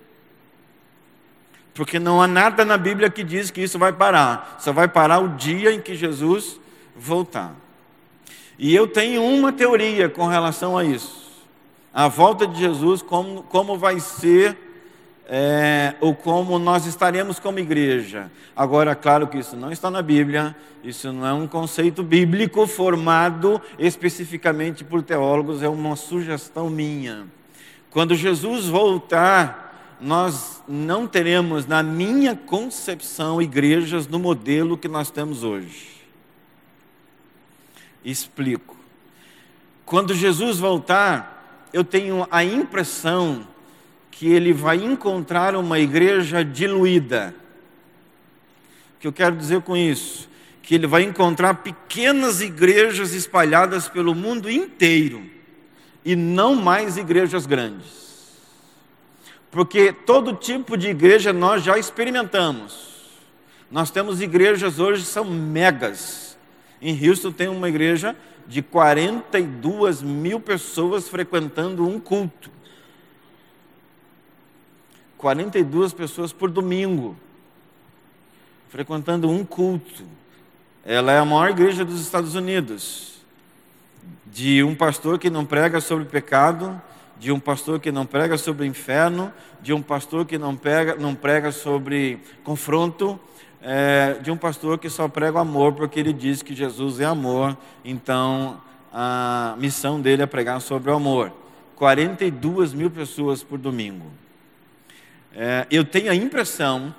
Porque 1.74 2.00
não 2.00 2.22
há 2.22 2.28
nada 2.28 2.66
na 2.66 2.78
Bíblia 2.78 3.10
que 3.10 3.24
diz 3.24 3.50
que 3.50 3.62
isso 3.62 3.80
vai 3.80 3.94
parar. 3.94 4.58
Só 4.60 4.74
vai 4.74 4.88
parar 4.88 5.20
o 5.20 5.30
dia 5.30 5.72
em 5.72 5.80
que 5.80 5.96
Jesus 5.96 6.60
voltar. 6.96 7.54
E 8.60 8.76
eu 8.76 8.88
tenho 8.88 9.24
uma 9.24 9.52
teoria 9.52 10.10
com 10.10 10.28
relação 10.28 10.78
a 10.78 10.84
isso. 10.84 11.32
A 11.94 12.08
volta 12.08 12.46
de 12.46 12.60
Jesus, 12.60 13.02
como, 13.02 13.44
como 13.44 13.78
vai 13.78 14.00
ser, 14.00 14.58
é, 15.34 15.96
ou 16.02 16.14
como 16.14 16.60
nós 16.60 16.86
estaremos 16.86 17.40
como 17.40 17.58
igreja. 17.58 18.30
Agora, 18.56 18.94
claro 18.94 19.28
que 19.28 19.38
isso 19.38 19.56
não 19.56 19.72
está 19.72 19.90
na 19.90 20.02
Bíblia, 20.02 20.56
isso 20.84 21.12
não 21.14 21.26
é 21.26 21.34
um 21.34 21.48
conceito 21.48 22.04
bíblico 22.04 22.68
formado 22.68 23.62
especificamente 23.80 24.84
por 24.84 25.02
teólogos, 25.02 25.64
é 25.64 25.70
uma 25.70 25.96
sugestão 25.96 26.70
minha. 26.70 27.26
Quando 27.90 28.14
Jesus 28.14 28.68
voltar, 28.68 29.61
nós 30.02 30.64
não 30.68 31.08
teremos, 31.08 31.68
na 31.68 31.84
minha 31.84 32.36
concepção, 32.36 33.42
igrejas 33.42 34.08
no 34.08 34.18
modelo 34.18 34.78
que 34.78 34.88
nós 34.88 35.12
temos 35.12 35.44
hoje. 35.44 35.90
Explico. 38.04 38.76
Quando 39.86 40.16
Jesus 40.16 40.58
voltar, 40.58 41.70
eu 41.72 41.84
tenho 41.84 42.28
a 42.32 42.44
impressão 42.44 43.48
que 44.10 44.28
ele 44.28 44.52
vai 44.52 44.78
encontrar 44.78 45.56
uma 45.56 45.80
igreja 45.80 46.44
diluída. 46.44 47.36
O 48.96 49.00
que 49.02 49.08
eu 49.08 49.14
quero 49.14 49.36
dizer 49.36 49.62
com 49.62 49.78
isso? 49.78 50.30
Que 50.64 50.76
ele 50.76 50.88
vai 50.88 51.04
encontrar 51.04 51.56
pequenas 51.56 52.42
igrejas 52.42 53.14
espalhadas 53.14 53.88
pelo 53.88 54.16
mundo 54.16 54.50
inteiro 54.50 55.24
e 56.04 56.16
não 56.16 56.56
mais 56.56 56.98
igrejas 56.98 57.46
grandes. 57.46 58.11
Porque 59.52 59.92
todo 59.92 60.34
tipo 60.34 60.78
de 60.78 60.88
igreja 60.88 61.34
nós 61.34 61.62
já 61.62 61.78
experimentamos. 61.78 62.90
Nós 63.70 63.92
temos 63.92 64.22
igrejas 64.22 64.80
hoje 64.80 65.04
que 65.04 65.10
são 65.10 65.26
megas. 65.26 66.38
Em 66.82 67.08
Houston 67.08 67.32
tem 67.32 67.50
uma 67.50 67.68
igreja 67.68 68.16
de 68.48 68.62
42 68.62 70.02
mil 70.02 70.40
pessoas 70.40 71.08
frequentando 71.08 71.88
um 71.88 72.00
culto. 72.00 72.50
42 75.18 75.94
pessoas 75.94 76.34
por 76.34 76.50
domingo, 76.50 77.16
frequentando 78.70 79.30
um 79.30 79.46
culto. 79.46 80.04
Ela 80.84 81.12
é 81.12 81.20
a 81.20 81.26
maior 81.26 81.52
igreja 81.52 81.86
dos 81.86 82.02
Estados 82.02 82.34
Unidos. 82.34 83.22
De 84.26 84.64
um 84.64 84.74
pastor 84.74 85.20
que 85.20 85.30
não 85.30 85.46
prega 85.46 85.80
sobre 85.80 86.06
pecado, 86.06 86.82
de 87.22 87.32
um 87.32 87.40
pastor 87.40 87.80
que 87.80 87.92
não 87.92 88.04
prega 88.04 88.36
sobre 88.36 88.66
inferno, 88.66 89.32
de 89.62 89.72
um 89.72 89.80
pastor 89.80 90.26
que 90.26 90.40
não, 90.40 90.56
prega, 90.56 90.96
não 90.96 91.14
prega 91.14 91.52
sobre 91.52 92.20
confronto, 92.44 93.20
é, 93.62 94.14
de 94.24 94.32
um 94.32 94.36
pastor 94.36 94.80
que 94.80 94.90
só 94.90 95.08
prega 95.08 95.40
amor 95.40 95.74
porque 95.74 96.00
ele 96.00 96.14
diz 96.14 96.42
que 96.42 96.56
Jesus 96.56 97.00
é 97.00 97.06
amor, 97.06 97.56
então 97.86 98.60
a 98.92 99.54
missão 99.60 100.02
dele 100.02 100.24
é 100.24 100.26
pregar 100.26 100.60
sobre 100.62 100.90
o 100.90 100.96
amor. 100.96 101.32
42 101.76 102.74
mil 102.74 102.90
pessoas 102.90 103.44
por 103.44 103.60
domingo. 103.60 104.08
É, 105.36 105.68
eu 105.70 105.86
tenho 105.86 106.10
a 106.10 106.16
impressão 106.16 106.92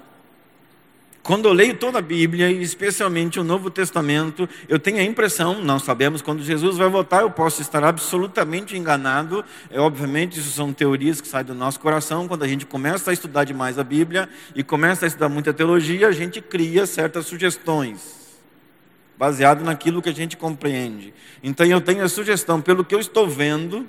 quando 1.22 1.46
eu 1.46 1.52
leio 1.52 1.76
toda 1.76 2.00
a 2.00 2.02
Bíblia, 2.02 2.50
e 2.50 2.60
especialmente 2.62 3.38
o 3.38 3.44
Novo 3.44 3.70
Testamento, 3.70 4.48
eu 4.68 4.76
tenho 4.76 4.98
a 4.98 5.04
impressão, 5.04 5.62
não 5.62 5.78
sabemos 5.78 6.20
quando 6.20 6.42
Jesus 6.42 6.76
vai 6.76 6.88
voltar, 6.88 7.22
eu 7.22 7.30
posso 7.30 7.62
estar 7.62 7.84
absolutamente 7.84 8.76
enganado. 8.76 9.44
É, 9.70 9.78
obviamente, 9.78 10.40
isso 10.40 10.50
são 10.50 10.72
teorias 10.72 11.20
que 11.20 11.28
saem 11.28 11.44
do 11.44 11.54
nosso 11.54 11.78
coração. 11.78 12.26
Quando 12.26 12.42
a 12.42 12.48
gente 12.48 12.66
começa 12.66 13.10
a 13.10 13.12
estudar 13.12 13.44
demais 13.44 13.78
a 13.78 13.84
Bíblia 13.84 14.28
e 14.52 14.64
começa 14.64 15.06
a 15.06 15.08
estudar 15.08 15.28
muita 15.28 15.54
teologia, 15.54 16.08
a 16.08 16.12
gente 16.12 16.40
cria 16.40 16.86
certas 16.86 17.24
sugestões, 17.26 18.00
baseado 19.16 19.62
naquilo 19.62 20.02
que 20.02 20.08
a 20.08 20.14
gente 20.14 20.36
compreende. 20.36 21.14
Então, 21.40 21.64
eu 21.64 21.80
tenho 21.80 22.02
a 22.02 22.08
sugestão, 22.08 22.60
pelo 22.60 22.84
que 22.84 22.96
eu 22.96 23.00
estou 23.00 23.28
vendo, 23.28 23.88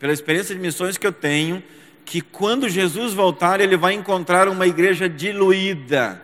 pela 0.00 0.12
experiência 0.12 0.52
de 0.52 0.60
missões 0.60 0.98
que 0.98 1.06
eu 1.06 1.12
tenho, 1.12 1.62
que 2.04 2.20
quando 2.20 2.68
Jesus 2.68 3.14
voltar, 3.14 3.60
ele 3.60 3.76
vai 3.76 3.94
encontrar 3.94 4.48
uma 4.48 4.66
igreja 4.66 5.08
diluída, 5.08 6.20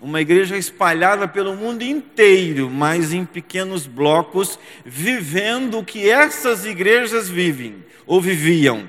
uma 0.00 0.20
igreja 0.20 0.56
espalhada 0.56 1.28
pelo 1.28 1.54
mundo 1.54 1.82
inteiro, 1.82 2.68
mas 2.68 3.12
em 3.12 3.24
pequenos 3.24 3.86
blocos, 3.86 4.58
vivendo 4.84 5.78
o 5.78 5.84
que 5.84 6.10
essas 6.10 6.64
igrejas 6.64 7.28
vivem 7.28 7.84
ou 8.06 8.20
viviam: 8.20 8.88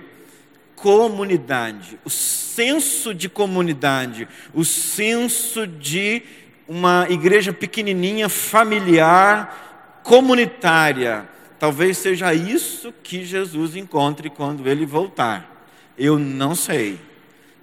comunidade, 0.75 1.99
o 2.03 2.09
senso 2.09 3.13
de 3.13 3.29
comunidade, 3.29 4.27
o 4.53 4.65
senso 4.65 5.67
de 5.67 6.23
uma 6.67 7.05
igreja 7.09 7.51
pequenininha, 7.51 8.29
familiar, 8.29 10.01
comunitária, 10.03 11.27
talvez 11.59 11.97
seja 11.97 12.33
isso 12.33 12.93
que 13.03 13.23
Jesus 13.23 13.75
encontre 13.75 14.29
quando 14.29 14.67
ele 14.67 14.86
voltar. 14.86 15.52
Eu 15.97 16.17
não 16.17 16.56
sei, 16.56 16.99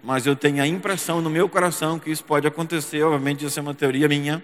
mas 0.02 0.26
eu 0.26 0.36
tenho 0.36 0.62
a 0.62 0.66
impressão 0.66 1.20
no 1.20 1.28
meu 1.28 1.48
coração 1.48 1.98
que 1.98 2.10
isso 2.10 2.24
pode 2.24 2.46
acontecer. 2.46 3.02
Obviamente, 3.02 3.44
isso 3.44 3.58
é 3.58 3.62
uma 3.62 3.74
teoria 3.74 4.08
minha. 4.08 4.42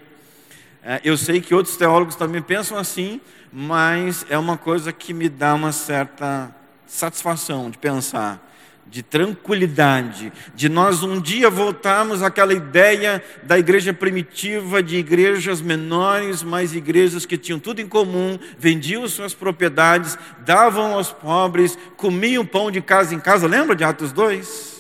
É, 0.82 1.00
eu 1.04 1.16
sei 1.16 1.40
que 1.40 1.54
outros 1.54 1.76
teólogos 1.76 2.14
também 2.14 2.40
pensam 2.42 2.78
assim, 2.78 3.20
mas 3.52 4.26
é 4.28 4.38
uma 4.38 4.56
coisa 4.56 4.92
que 4.92 5.12
me 5.12 5.28
dá 5.28 5.54
uma 5.54 5.72
certa 5.72 6.54
satisfação 6.86 7.70
de 7.70 7.78
pensar 7.78 8.45
de 8.88 9.02
tranquilidade, 9.02 10.32
de 10.54 10.68
nós 10.68 11.02
um 11.02 11.20
dia 11.20 11.50
voltarmos 11.50 12.22
àquela 12.22 12.54
ideia 12.54 13.22
da 13.42 13.58
igreja 13.58 13.92
primitiva, 13.92 14.82
de 14.82 14.96
igrejas 14.96 15.60
menores, 15.60 16.42
mas 16.42 16.74
igrejas 16.74 17.26
que 17.26 17.36
tinham 17.36 17.58
tudo 17.58 17.80
em 17.80 17.88
comum, 17.88 18.38
vendiam 18.58 19.06
suas 19.08 19.34
propriedades, 19.34 20.16
davam 20.44 20.94
aos 20.94 21.12
pobres, 21.12 21.76
comiam 21.96 22.46
pão 22.46 22.70
de 22.70 22.80
casa 22.80 23.14
em 23.14 23.18
casa. 23.18 23.46
Lembra 23.46 23.74
de 23.74 23.84
Atos 23.84 24.12
2? 24.12 24.76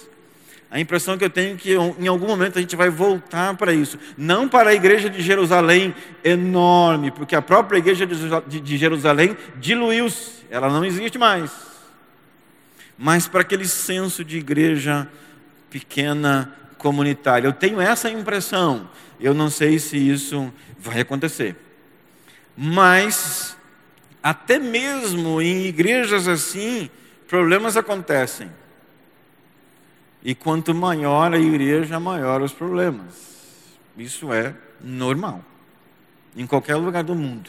A 0.70 0.80
impressão 0.80 1.16
que 1.16 1.24
eu 1.24 1.30
tenho 1.30 1.54
é 1.54 1.58
que 1.58 1.74
em 1.74 2.06
algum 2.06 2.26
momento 2.26 2.58
a 2.58 2.60
gente 2.60 2.76
vai 2.76 2.90
voltar 2.90 3.56
para 3.56 3.72
isso. 3.72 3.98
Não 4.16 4.48
para 4.48 4.70
a 4.70 4.74
igreja 4.74 5.08
de 5.08 5.20
Jerusalém 5.22 5.94
enorme, 6.24 7.10
porque 7.10 7.36
a 7.36 7.42
própria 7.42 7.78
igreja 7.78 8.06
de 8.06 8.76
Jerusalém 8.76 9.36
diluiu-se, 9.56 10.44
ela 10.50 10.68
não 10.68 10.84
existe 10.84 11.18
mais 11.18 11.75
mas 12.98 13.28
para 13.28 13.42
aquele 13.42 13.66
senso 13.66 14.24
de 14.24 14.38
igreja 14.38 15.08
pequena, 15.70 16.54
comunitária. 16.78 17.46
Eu 17.46 17.52
tenho 17.52 17.80
essa 17.80 18.10
impressão. 18.10 18.88
Eu 19.18 19.34
não 19.34 19.50
sei 19.50 19.78
se 19.78 19.96
isso 19.96 20.52
vai 20.78 21.00
acontecer. 21.00 21.56
Mas, 22.56 23.56
até 24.22 24.58
mesmo 24.58 25.42
em 25.42 25.66
igrejas 25.66 26.28
assim, 26.28 26.90
problemas 27.28 27.76
acontecem. 27.76 28.50
E 30.22 30.34
quanto 30.34 30.74
maior 30.74 31.32
a 31.34 31.38
igreja, 31.38 32.00
maior 32.00 32.40
os 32.42 32.52
problemas. 32.52 33.36
Isso 33.96 34.32
é 34.32 34.54
normal. 34.80 35.44
Em 36.36 36.46
qualquer 36.46 36.76
lugar 36.76 37.02
do 37.02 37.14
mundo, 37.14 37.48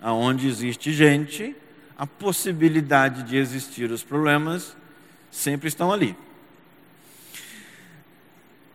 aonde 0.00 0.46
existe 0.46 0.92
gente, 0.92 1.54
a 1.98 2.06
possibilidade 2.06 3.22
de 3.22 3.36
existir 3.36 3.90
os 3.90 4.02
problemas 4.02 4.76
sempre 5.30 5.68
estão 5.68 5.92
ali. 5.92 6.16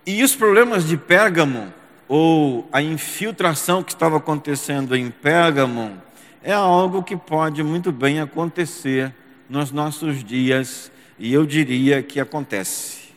E 0.06 0.24
os 0.24 0.36
problemas 0.36 0.88
de 0.88 0.98
Pérgamo, 0.98 1.72
ou 2.08 2.68
a 2.72 2.82
infiltração 2.82 3.84
que 3.84 3.94
estava 3.94 4.18
acontecendo 4.18 4.96
em 4.96 5.12
Pérgamo, 5.12 6.02
é 6.44 6.54
algo 6.54 7.04
que 7.04 7.16
pode 7.16 7.62
muito 7.64 7.92
bem 7.92 8.20
acontecer 8.20 9.14
nos 9.48 9.72
nossos 9.72 10.24
dias, 10.24 10.92
e 11.20 11.32
eu 11.32 11.46
diria 11.46 12.02
que 12.02 12.20
acontece, 12.20 13.10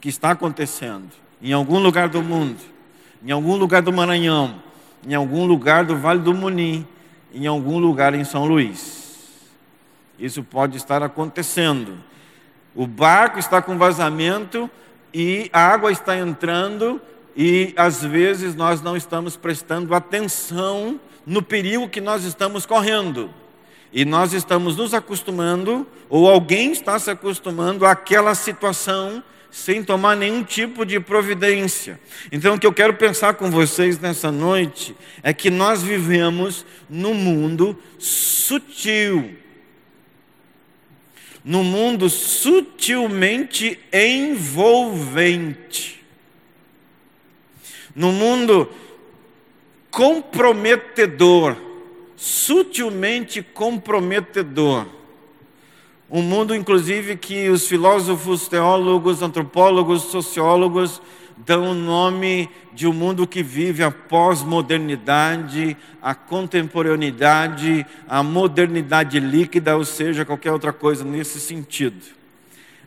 que 0.00 0.08
está 0.08 0.32
acontecendo 0.32 1.10
em 1.40 1.52
algum 1.52 1.78
lugar 1.78 2.08
do 2.08 2.22
mundo, 2.22 2.60
em 3.24 3.30
algum 3.30 3.56
lugar 3.56 3.80
do 3.80 3.92
Maranhão, 3.92 4.60
em 5.06 5.14
algum 5.14 5.46
lugar 5.46 5.84
do 5.84 5.96
Vale 5.96 6.20
do 6.20 6.34
Munim, 6.34 6.86
em 7.32 7.46
algum 7.46 7.78
lugar 7.78 8.14
em 8.14 8.24
São 8.24 8.44
Luís. 8.44 8.95
Isso 10.18 10.42
pode 10.42 10.76
estar 10.76 11.02
acontecendo. 11.02 11.98
O 12.74 12.86
barco 12.86 13.38
está 13.38 13.60
com 13.62 13.78
vazamento 13.78 14.70
e 15.12 15.48
a 15.52 15.60
água 15.60 15.90
está 15.90 16.16
entrando 16.16 17.00
e 17.36 17.72
às 17.76 18.02
vezes 18.02 18.54
nós 18.54 18.80
não 18.80 18.96
estamos 18.96 19.36
prestando 19.36 19.94
atenção 19.94 20.98
no 21.24 21.42
perigo 21.42 21.88
que 21.88 22.00
nós 22.00 22.24
estamos 22.24 22.64
correndo. 22.64 23.30
E 23.92 24.04
nós 24.04 24.32
estamos 24.32 24.76
nos 24.76 24.92
acostumando, 24.92 25.86
ou 26.08 26.28
alguém 26.28 26.72
está 26.72 26.98
se 26.98 27.10
acostumando 27.10 27.86
àquela 27.86 28.34
situação 28.34 29.22
sem 29.50 29.82
tomar 29.82 30.16
nenhum 30.16 30.44
tipo 30.44 30.84
de 30.84 31.00
providência. 31.00 31.98
Então, 32.30 32.54
o 32.54 32.58
que 32.58 32.66
eu 32.66 32.72
quero 32.74 32.92
pensar 32.94 33.34
com 33.34 33.50
vocês 33.50 33.98
nessa 33.98 34.30
noite 34.30 34.94
é 35.22 35.32
que 35.32 35.48
nós 35.48 35.82
vivemos 35.82 36.66
num 36.90 37.14
mundo 37.14 37.78
sutil 37.98 39.34
no 41.46 41.62
mundo 41.62 42.10
sutilmente 42.10 43.78
envolvente, 43.92 45.24
no 47.94 48.10
mundo 48.10 48.68
comprometedor, 49.92 51.56
sutilmente 52.16 53.44
comprometedor. 53.44 54.88
Um 56.10 56.20
mundo, 56.20 56.52
inclusive, 56.52 57.16
que 57.16 57.48
os 57.48 57.68
filósofos, 57.68 58.48
teólogos, 58.48 59.22
antropólogos, 59.22 60.02
sociólogos 60.02 61.00
dão 61.36 61.70
o 61.70 61.74
nome 61.74 62.48
de 62.72 62.86
um 62.86 62.92
mundo 62.92 63.26
que 63.26 63.42
vive 63.42 63.82
a 63.82 63.90
pós-modernidade, 63.90 65.76
a 66.00 66.14
contemporaneidade, 66.14 67.86
a 68.08 68.22
modernidade 68.22 69.20
líquida, 69.20 69.76
ou 69.76 69.84
seja, 69.84 70.24
qualquer 70.24 70.52
outra 70.52 70.72
coisa 70.72 71.04
nesse 71.04 71.38
sentido. 71.40 72.16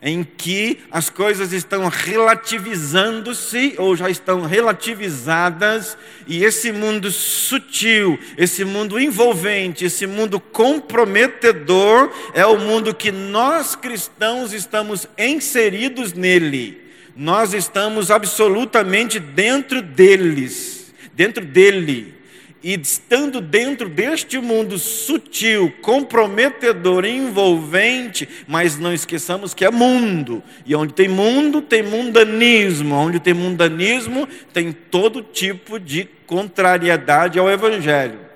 Em 0.01 0.23
que 0.23 0.79
as 0.89 1.09
coisas 1.09 1.51
estão 1.51 1.89
relativizando-se 1.89 3.75
ou 3.77 3.97
já 3.97 4.09
estão 4.09 4.43
relativizadas, 4.43 5.97
e 6.25 6.43
esse 6.43 6.71
mundo 6.71 7.11
sutil, 7.11 8.17
esse 8.37 8.63
mundo 8.63 8.97
envolvente, 8.97 9.83
esse 9.83 10.07
mundo 10.07 10.39
comprometedor, 10.39 12.09
é 12.33 12.45
o 12.45 12.57
mundo 12.57 12.95
que 12.95 13.11
nós 13.11 13.75
cristãos 13.75 14.53
estamos 14.53 15.05
inseridos 15.17 16.13
nele 16.13 16.88
nós 17.19 17.53
estamos 17.53 18.09
absolutamente 18.09 19.19
dentro 19.19 19.81
deles, 19.81 20.93
dentro 21.13 21.43
dele. 21.43 22.17
E 22.63 22.79
estando 22.79 23.41
dentro 23.41 23.89
deste 23.89 24.37
mundo 24.37 24.77
sutil, 24.77 25.73
comprometedor, 25.81 27.03
envolvente, 27.03 28.27
mas 28.47 28.79
não 28.79 28.93
esqueçamos 28.93 29.53
que 29.53 29.65
é 29.65 29.71
mundo. 29.71 30.41
E 30.65 30.73
onde 30.73 30.93
tem 30.93 31.09
mundo, 31.09 31.61
tem 31.61 31.83
mundanismo. 31.83 32.95
Onde 32.95 33.19
tem 33.19 33.33
mundanismo, 33.33 34.25
tem 34.53 34.71
todo 34.71 35.21
tipo 35.21 35.77
de 35.77 36.07
contrariedade 36.25 37.37
ao 37.37 37.49
Evangelho. 37.49 38.28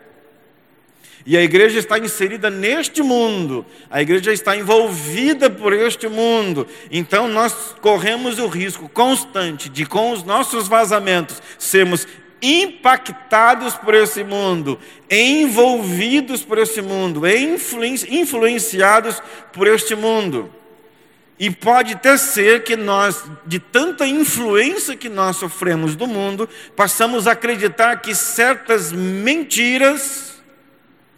E 1.26 1.38
a 1.38 1.42
igreja 1.42 1.80
está 1.80 1.98
inserida 1.98 2.50
neste 2.50 3.02
mundo, 3.02 3.66
a 3.90 4.02
igreja 4.02 4.34
está 4.34 4.58
envolvida 4.58 5.50
por 5.50 5.72
este 5.72 6.10
mundo. 6.10 6.68
Então 6.92 7.30
nós 7.30 7.76
corremos 7.80 8.40
o 8.40 8.48
risco 8.48 8.90
constante 8.90 9.70
de, 9.70 9.86
com 9.86 10.12
os 10.12 10.24
nossos 10.24 10.68
vazamentos, 10.68 11.42
sermos 11.58 12.06
impactados 12.42 13.76
por 13.76 13.94
esse 13.94 14.22
mundo, 14.22 14.78
envolvidos 15.10 16.44
por 16.44 16.58
esse 16.58 16.82
mundo, 16.82 17.22
influenciados 17.26 19.24
por 19.54 19.66
este 19.66 19.96
mundo. 19.96 20.52
E 21.40 21.50
pode 21.50 21.94
até 21.94 22.18
ser 22.18 22.64
que 22.64 22.76
nós, 22.76 23.24
de 23.46 23.60
tanta 23.60 24.06
influência 24.06 24.96
que 24.96 25.08
nós 25.08 25.38
sofremos 25.38 25.96
do 25.96 26.06
mundo, 26.06 26.50
passamos 26.76 27.28
a 27.28 27.32
acreditar 27.32 28.02
que 28.02 28.14
certas 28.14 28.92
mentiras 28.92 30.33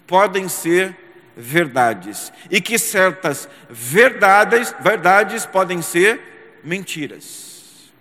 podem 0.08 0.48
ser 0.48 0.96
verdades 1.36 2.32
e 2.50 2.62
que 2.62 2.80
certas 2.80 3.50
verdades, 3.70 4.74
verdades 4.80 5.46
podem 5.46 5.82
ser 5.82 6.60
mentiras. 6.64 7.92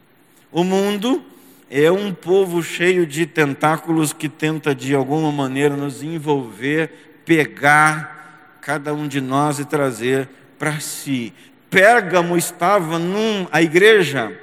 O 0.53 0.63
mundo 0.63 1.25
é 1.69 1.91
um 1.91 2.15
povo 2.15 2.63
cheio 2.63 3.07
de 3.07 3.27
tentáculos 3.27 4.13
que 4.13 4.29
tenta 4.29 4.75
de 4.75 4.95
alguma 4.95 5.33
maneira 5.33 5.77
nos 5.77 6.03
envolver, 6.03 7.21
pegar 7.25 8.59
cada 8.61 8.95
um 8.95 9.09
de 9.09 9.21
nós 9.21 9.59
e 9.59 9.65
trazer 9.65 10.29
para 10.59 10.79
si. 10.79 11.33
Pérgamo 11.69 12.37
estava 12.37 12.99
num, 12.99 13.49
a 13.51 13.61
igreja, 13.61 14.39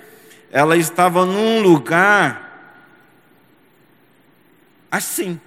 ela 0.51 0.75
estava 0.75 1.25
num 1.25 1.61
lugar 1.61 2.49
assim 4.91 5.39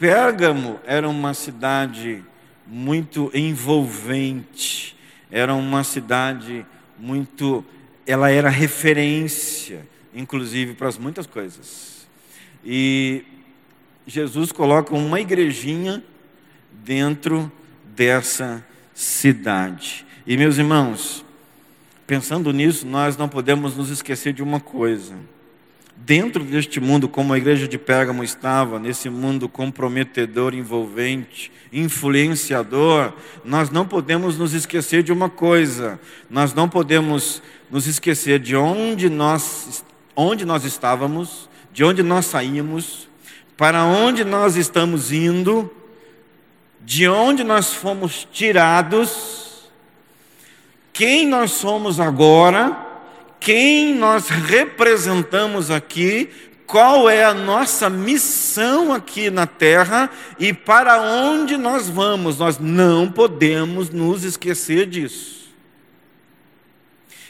Pérgamo 0.00 0.80
era 0.86 1.06
uma 1.06 1.34
cidade 1.34 2.24
muito 2.66 3.30
envolvente, 3.34 4.96
era 5.30 5.54
uma 5.54 5.84
cidade 5.84 6.64
muito. 6.98 7.62
Ela 8.06 8.30
era 8.30 8.48
referência, 8.48 9.86
inclusive, 10.14 10.72
para 10.72 10.90
muitas 10.92 11.26
coisas. 11.26 12.08
E 12.64 13.22
Jesus 14.06 14.50
coloca 14.52 14.94
uma 14.94 15.20
igrejinha 15.20 16.02
dentro 16.82 17.52
dessa 17.94 18.64
cidade. 18.94 20.06
E, 20.26 20.34
meus 20.34 20.56
irmãos, 20.56 21.22
pensando 22.06 22.54
nisso, 22.54 22.86
nós 22.86 23.18
não 23.18 23.28
podemos 23.28 23.76
nos 23.76 23.90
esquecer 23.90 24.32
de 24.32 24.42
uma 24.42 24.60
coisa. 24.60 25.14
Dentro 26.04 26.42
deste 26.42 26.80
mundo, 26.80 27.08
como 27.08 27.32
a 27.32 27.38
igreja 27.38 27.68
de 27.68 27.78
Pérgamo 27.78 28.24
estava, 28.24 28.78
nesse 28.78 29.08
mundo 29.10 29.48
comprometedor, 29.48 30.54
envolvente, 30.54 31.52
influenciador, 31.72 33.12
nós 33.44 33.70
não 33.70 33.86
podemos 33.86 34.36
nos 34.38 34.52
esquecer 34.52 35.02
de 35.02 35.12
uma 35.12 35.28
coisa: 35.28 36.00
nós 36.28 36.54
não 36.54 36.68
podemos 36.68 37.42
nos 37.70 37.86
esquecer 37.86 38.38
de 38.38 38.56
onde 38.56 39.08
nós, 39.08 39.84
onde 40.16 40.44
nós 40.44 40.64
estávamos, 40.64 41.48
de 41.72 41.84
onde 41.84 42.02
nós 42.02 42.26
saímos, 42.26 43.08
para 43.56 43.84
onde 43.84 44.24
nós 44.24 44.56
estamos 44.56 45.12
indo, 45.12 45.70
de 46.80 47.08
onde 47.08 47.44
nós 47.44 47.74
fomos 47.74 48.26
tirados, 48.32 49.70
quem 50.92 51.26
nós 51.26 51.52
somos 51.52 52.00
agora 52.00 52.89
quem 53.40 53.94
nós 53.94 54.28
representamos 54.28 55.70
aqui, 55.70 56.28
qual 56.66 57.10
é 57.10 57.24
a 57.24 57.34
nossa 57.34 57.90
missão 57.90 58.92
aqui 58.92 59.28
na 59.30 59.46
terra 59.46 60.08
e 60.38 60.52
para 60.52 61.00
onde 61.00 61.56
nós 61.56 61.88
vamos. 61.88 62.38
Nós 62.38 62.58
não 62.58 63.10
podemos 63.10 63.90
nos 63.90 64.22
esquecer 64.22 64.86
disso. 64.86 65.39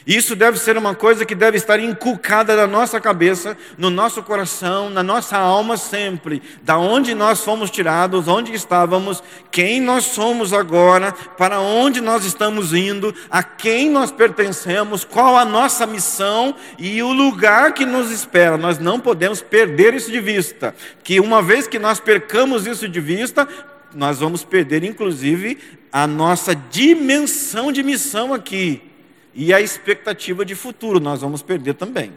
Isso 0.05 0.35
deve 0.35 0.57
ser 0.57 0.77
uma 0.77 0.95
coisa 0.95 1.25
que 1.25 1.35
deve 1.35 1.57
estar 1.57 1.79
inculcada 1.79 2.55
na 2.55 2.65
nossa 2.65 2.99
cabeça, 2.99 3.55
no 3.77 3.91
nosso 3.91 4.23
coração, 4.23 4.89
na 4.89 5.03
nossa 5.03 5.37
alma 5.37 5.77
sempre. 5.77 6.41
Da 6.63 6.77
onde 6.77 7.13
nós 7.13 7.43
fomos 7.43 7.69
tirados, 7.69 8.27
onde 8.27 8.51
estávamos, 8.53 9.21
quem 9.51 9.79
nós 9.79 10.05
somos 10.05 10.53
agora, 10.53 11.11
para 11.11 11.59
onde 11.59 12.01
nós 12.01 12.25
estamos 12.25 12.73
indo, 12.73 13.13
a 13.29 13.43
quem 13.43 13.91
nós 13.91 14.11
pertencemos, 14.11 15.05
qual 15.05 15.37
a 15.37 15.45
nossa 15.45 15.85
missão 15.85 16.55
e 16.79 17.03
o 17.03 17.13
lugar 17.13 17.73
que 17.73 17.85
nos 17.85 18.09
espera. 18.09 18.57
Nós 18.57 18.79
não 18.79 18.99
podemos 18.99 19.41
perder 19.41 19.93
isso 19.93 20.11
de 20.11 20.19
vista. 20.19 20.73
Que 21.03 21.19
uma 21.19 21.43
vez 21.43 21.67
que 21.67 21.77
nós 21.77 21.99
percamos 21.99 22.65
isso 22.65 22.89
de 22.89 22.99
vista, 22.99 23.47
nós 23.93 24.17
vamos 24.17 24.43
perder 24.43 24.83
inclusive 24.83 25.59
a 25.91 26.07
nossa 26.07 26.55
dimensão 26.55 27.71
de 27.71 27.83
missão 27.83 28.33
aqui 28.33 28.90
e 29.33 29.53
a 29.53 29.61
expectativa 29.61 30.43
de 30.43 30.55
futuro 30.55 30.99
nós 30.99 31.21
vamos 31.21 31.41
perder 31.41 31.75
também. 31.75 32.13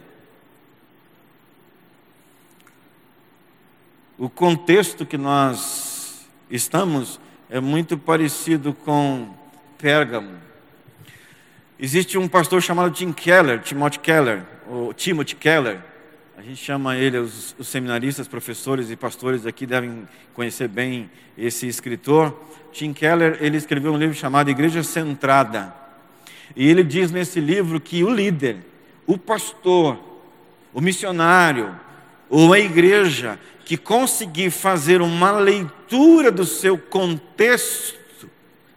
O 4.17 4.29
contexto 4.29 5.05
que 5.05 5.17
nós 5.17 6.25
estamos 6.49 7.19
é 7.49 7.59
muito 7.59 7.97
parecido 7.97 8.73
com 8.73 9.33
Pérgamo. 9.77 10.37
Existe 11.77 12.17
um 12.17 12.27
pastor 12.27 12.61
chamado 12.61 12.91
Tim 12.91 13.11
Keller, 13.11 13.61
Timothy 13.61 13.99
Keller, 13.99 14.43
ou 14.67 14.93
Timothy 14.93 15.35
Keller. 15.35 15.81
A 16.37 16.41
gente 16.41 16.57
chama 16.57 16.95
ele, 16.95 17.17
os, 17.17 17.53
os 17.59 17.67
seminaristas, 17.67 18.27
professores 18.27 18.89
e 18.89 18.95
pastores 18.95 19.45
aqui 19.45 19.65
devem 19.65 20.07
conhecer 20.33 20.69
bem 20.69 21.09
esse 21.37 21.67
escritor. 21.67 22.33
Tim 22.71 22.93
Keller, 22.93 23.37
ele 23.41 23.57
escreveu 23.57 23.93
um 23.93 23.97
livro 23.97 24.15
chamado 24.15 24.49
Igreja 24.49 24.83
Centrada. 24.83 25.84
E 26.55 26.67
ele 26.67 26.83
diz 26.83 27.11
nesse 27.11 27.39
livro 27.39 27.79
que 27.79 28.03
o 28.03 28.09
líder, 28.09 28.57
o 29.05 29.17
pastor, 29.17 29.99
o 30.73 30.79
missionário, 30.79 31.75
ou 32.29 32.53
a 32.53 32.59
igreja 32.59 33.39
que 33.65 33.75
conseguir 33.75 34.51
fazer 34.51 35.01
uma 35.01 35.31
leitura 35.31 36.31
do 36.31 36.45
seu 36.45 36.77
contexto, 36.77 38.04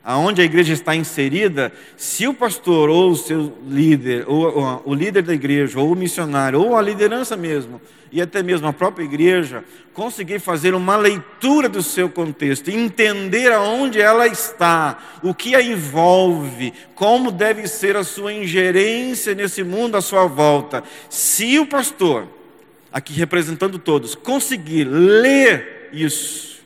aonde 0.08 0.40
a 0.40 0.44
igreja 0.46 0.72
está 0.72 0.96
inserida, 0.96 1.70
se 1.94 2.26
o 2.26 2.32
pastor 2.32 2.88
ou 2.88 3.10
o 3.10 3.14
seu 3.14 3.52
líder, 3.68 4.24
ou, 4.26 4.82
o 4.86 4.94
líder 4.94 5.20
da 5.20 5.34
igreja, 5.34 5.78
ou 5.78 5.92
o 5.92 5.94
missionário, 5.94 6.58
ou 6.58 6.74
a 6.74 6.80
liderança 6.80 7.36
mesmo, 7.36 7.78
e 8.10 8.22
até 8.22 8.42
mesmo 8.42 8.66
a 8.66 8.72
própria 8.72 9.04
igreja, 9.04 9.62
conseguir 9.92 10.38
fazer 10.38 10.74
uma 10.74 10.96
leitura 10.96 11.68
do 11.68 11.82
seu 11.82 12.08
contexto, 12.08 12.70
entender 12.70 13.52
aonde 13.52 14.00
ela 14.00 14.26
está, 14.26 14.96
o 15.22 15.34
que 15.34 15.54
a 15.54 15.60
envolve, 15.60 16.72
como 16.94 17.30
deve 17.30 17.68
ser 17.68 17.94
a 17.94 18.02
sua 18.02 18.32
ingerência 18.32 19.34
nesse 19.34 19.62
mundo 19.62 19.94
à 19.94 20.00
sua 20.00 20.24
volta. 20.24 20.82
Se 21.10 21.58
o 21.58 21.66
pastor, 21.66 22.26
aqui 22.90 23.12
representando 23.12 23.78
todos, 23.78 24.14
conseguir 24.14 24.84
ler 24.84 25.90
isso, 25.92 26.57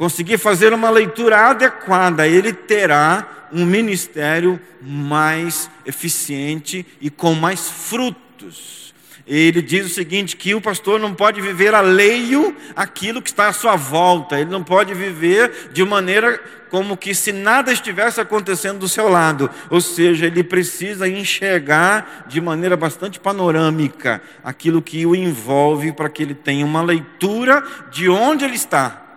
conseguir 0.00 0.38
fazer 0.38 0.72
uma 0.72 0.88
leitura 0.88 1.50
adequada, 1.50 2.26
ele 2.26 2.54
terá 2.54 3.48
um 3.52 3.66
ministério 3.66 4.58
mais 4.80 5.70
eficiente 5.84 6.86
e 7.02 7.10
com 7.10 7.34
mais 7.34 7.68
frutos. 7.68 8.94
Ele 9.26 9.60
diz 9.60 9.84
o 9.84 9.90
seguinte: 9.90 10.38
que 10.38 10.54
o 10.54 10.60
pastor 10.60 10.98
não 10.98 11.12
pode 11.12 11.42
viver 11.42 11.74
alheio 11.74 12.56
àquilo 12.74 13.20
que 13.20 13.28
está 13.28 13.48
à 13.48 13.52
sua 13.52 13.76
volta, 13.76 14.40
ele 14.40 14.48
não 14.48 14.64
pode 14.64 14.94
viver 14.94 15.68
de 15.70 15.84
maneira 15.84 16.42
como 16.70 16.96
que 16.96 17.14
se 17.14 17.30
nada 17.30 17.70
estivesse 17.70 18.22
acontecendo 18.22 18.78
do 18.78 18.88
seu 18.88 19.06
lado, 19.06 19.50
ou 19.68 19.82
seja, 19.82 20.24
ele 20.24 20.42
precisa 20.42 21.06
enxergar 21.06 22.24
de 22.26 22.40
maneira 22.40 22.74
bastante 22.74 23.20
panorâmica 23.20 24.22
aquilo 24.42 24.80
que 24.80 25.04
o 25.04 25.14
envolve 25.14 25.92
para 25.92 26.08
que 26.08 26.22
ele 26.22 26.34
tenha 26.34 26.64
uma 26.64 26.80
leitura 26.80 27.62
de 27.90 28.08
onde 28.08 28.46
ele 28.46 28.54
está, 28.54 29.09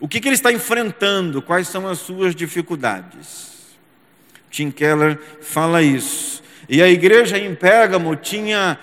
o 0.00 0.08
que, 0.08 0.20
que 0.20 0.28
ele 0.28 0.34
está 0.34 0.52
enfrentando, 0.52 1.40
quais 1.40 1.68
são 1.68 1.88
as 1.88 1.98
suas 1.98 2.34
dificuldades. 2.34 3.52
Tim 4.50 4.70
Keller 4.70 5.18
fala 5.40 5.82
isso. 5.82 6.42
E 6.68 6.82
a 6.82 6.88
igreja 6.88 7.38
em 7.38 7.54
Pérgamo 7.54 8.14
tinha 8.16 8.78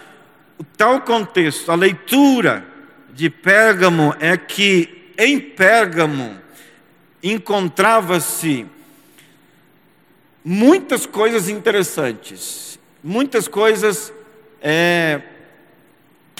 o 0.57 0.64
tal 0.64 1.01
contexto, 1.01 1.72
a 1.72 1.76
leitura 1.76 2.66
de 3.14 3.30
Pérgamo 3.30 4.16
é 4.20 4.38
que 4.38 5.12
em 5.18 5.39
Pérgamo 5.39 6.39
encontrava-se 7.24 8.66
muitas 10.43 11.05
coisas 11.05 11.49
interessantes, 11.49 12.80
muitas 13.03 13.47
coisas 13.47 14.14
é, 14.62 15.22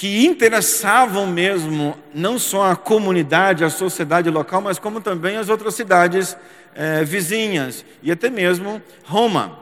que 0.02 0.26
interessavam 0.26 1.28
mesmo 1.28 1.96
não 2.12 2.40
só 2.40 2.72
a 2.72 2.76
comunidade, 2.76 3.64
a 3.64 3.70
sociedade 3.70 4.32
local, 4.32 4.60
mas 4.60 4.80
como 4.80 5.00
também 5.00 5.38
as 5.38 5.48
outras 5.48 5.76
cidades 5.76 6.36
é, 6.74 7.04
vizinhas 7.04 7.86
e 8.02 8.12
até 8.12 8.28
mesmo 8.28 8.82
Roma. 9.04 9.60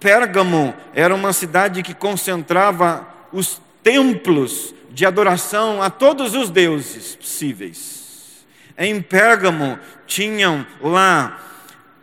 Pérgamo 0.00 0.74
era 0.92 1.14
uma 1.14 1.32
cidade 1.32 1.84
que 1.84 1.94
concentrava 1.94 3.06
os 3.32 3.62
templos 3.80 4.74
de 4.90 5.06
adoração 5.06 5.80
a 5.80 5.88
todos 5.88 6.34
os 6.34 6.50
deuses 6.50 7.14
possíveis. 7.14 8.44
Em 8.76 9.00
Pérgamo 9.00 9.78
tinham 10.04 10.66
lá 10.80 11.40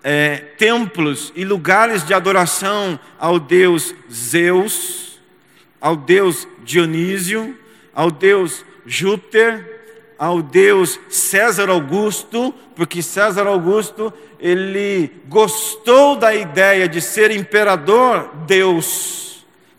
é, 0.02 0.38
templos 0.58 1.34
e 1.36 1.44
lugares 1.44 2.06
de 2.06 2.14
adoração 2.14 2.98
ao 3.20 3.38
deus 3.38 3.94
Zeus, 4.10 5.20
ao 5.82 5.98
deus 5.98 6.48
Dionísio, 6.64 7.58
ao 7.94 8.10
deus 8.10 8.66
Júpiter, 8.86 10.16
ao 10.18 10.42
deus 10.42 11.00
César 11.10 11.70
Augusto, 11.70 12.54
porque 12.76 13.02
César 13.02 13.48
Augusto 13.48 14.14
ele 14.40 15.12
gostou 15.28 16.16
da 16.16 16.34
ideia 16.34 16.88
de 16.88 17.02
ser 17.02 17.32
imperador 17.32 18.30
Deus 18.46 19.24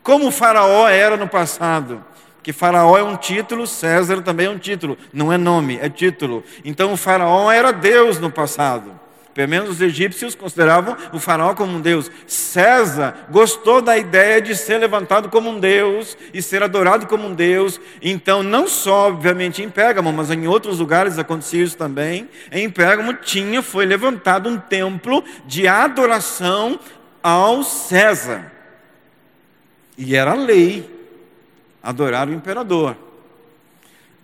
como 0.05 0.31
Faraó 0.31 0.87
era 0.87 1.17
no 1.17 1.27
passado. 1.27 2.05
Que 2.43 2.53
Faraó 2.53 2.99
é 2.99 3.03
um 3.03 3.17
título, 3.17 3.67
César 3.67 4.21
também 4.21 4.47
é 4.47 4.51
um 4.51 4.59
título, 4.59 4.99
não 5.11 5.33
é 5.33 5.39
nome, 5.39 5.79
é 5.81 5.89
título. 5.89 6.45
Então 6.62 6.93
o 6.93 6.97
Faraó 6.97 7.51
era 7.51 7.73
Deus 7.73 8.21
no 8.21 8.31
passado. 8.31 9.01
Pelo 9.35 9.49
menos 9.49 9.68
os 9.68 9.80
egípcios 9.80 10.35
consideravam 10.35 10.97
o 11.12 11.18
faraó 11.18 11.55
como 11.55 11.76
um 11.76 11.80
deus. 11.80 12.11
César 12.26 13.26
gostou 13.28 13.82
da 13.82 13.99
ideia 13.99 14.41
de 14.41 14.55
ser 14.55 14.78
levantado 14.78 15.28
como 15.28 15.51
um 15.51 15.59
deus 15.59 16.16
e 16.32 16.41
ser 16.41 16.62
adorado 16.62 17.07
como 17.07 17.26
um 17.26 17.35
deus. 17.35 17.80
Então, 18.01 18.43
não 18.43 18.68
só, 18.68 19.09
obviamente, 19.09 19.61
em 19.62 19.68
Pérgamo, 19.68 20.12
mas 20.12 20.30
em 20.30 20.47
outros 20.47 20.78
lugares 20.78 21.18
acontecia 21.18 21.64
isso 21.64 21.76
também. 21.76 22.28
Em 22.53 22.70
Pérgamo 22.70 23.12
tinha, 23.14 23.61
foi 23.61 23.85
levantado 23.85 24.49
um 24.49 24.57
templo 24.57 25.24
de 25.47 25.66
adoração 25.66 26.78
ao 27.20 27.62
César. 27.62 28.53
E 29.99 30.16
era 30.16 30.35
lei 30.35 30.91
adorar 31.82 32.28
o 32.28 32.32
imperador. 32.32 32.97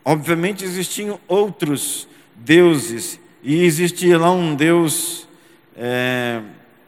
Obviamente 0.04 0.64
existiam 0.64 1.20
outros 1.28 2.08
deuses, 2.34 3.19
e 3.42 3.64
existia 3.64 4.18
lá 4.18 4.30
um 4.30 4.54
deus, 4.54 5.26
é, 5.76 6.42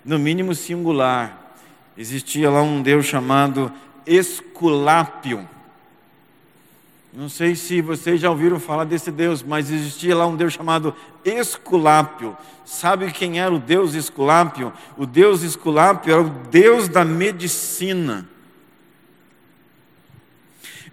no 0.05 0.19
mínimo 0.19 0.55
singular. 0.55 1.57
Existia 1.97 2.51
lá 2.51 2.63
um 2.63 2.83
deus 2.83 3.07
chamado 3.07 3.73
Esculápio. 4.07 5.49
Não 7.13 7.29
sei 7.29 7.55
se 7.55 7.83
vocês 7.83 8.21
já 8.21 8.31
ouviram 8.31 8.59
falar 8.59 8.85
desse 8.85 9.11
Deus, 9.11 9.43
mas 9.43 9.71
existia 9.71 10.17
lá 10.17 10.27
um 10.27 10.35
Deus 10.35 10.55
chamado 10.55 10.95
Esculápio. 11.25 12.37
Sabe 12.65 13.13
quem 13.13 13.39
era 13.39 13.53
o 13.53 13.59
Deus 13.59 13.95
Esculápio? 13.95 14.73
O 14.97 15.05
Deus 15.05 15.43
Esculápio 15.43 16.13
era 16.13 16.23
o 16.23 16.31
Deus 16.31 16.89
da 16.89 17.05
medicina. 17.05 18.27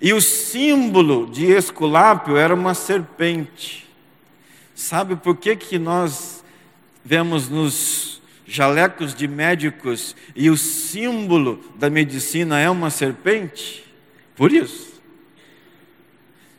E 0.02 0.14
o 0.14 0.22
símbolo 0.22 1.26
de 1.28 1.46
Esculápio 1.46 2.38
era 2.38 2.54
uma 2.54 2.74
serpente. 2.74 3.89
Sabe 4.80 5.18
por 5.18 5.36
que, 5.36 5.58
que 5.58 5.78
nós 5.78 6.42
vemos 7.04 7.50
nos 7.50 8.22
jalecos 8.48 9.14
de 9.14 9.28
médicos 9.28 10.16
e 10.34 10.50
o 10.50 10.56
símbolo 10.56 11.62
da 11.76 11.90
medicina 11.90 12.58
é 12.62 12.70
uma 12.70 12.90
serpente? 12.90 13.86
Por 14.38 14.54
isso. 14.54 15.02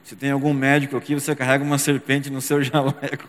Se 0.05 0.15
tem 0.15 0.33
algum 0.33 0.53
médico 0.53 0.99
aqui, 0.99 1.15
você 1.15 1.35
carrega 1.35 1.65
uma 1.65 1.79
serpente 1.79 2.29
no 2.29 2.43
seu 2.43 2.61
jaleco. 2.63 3.27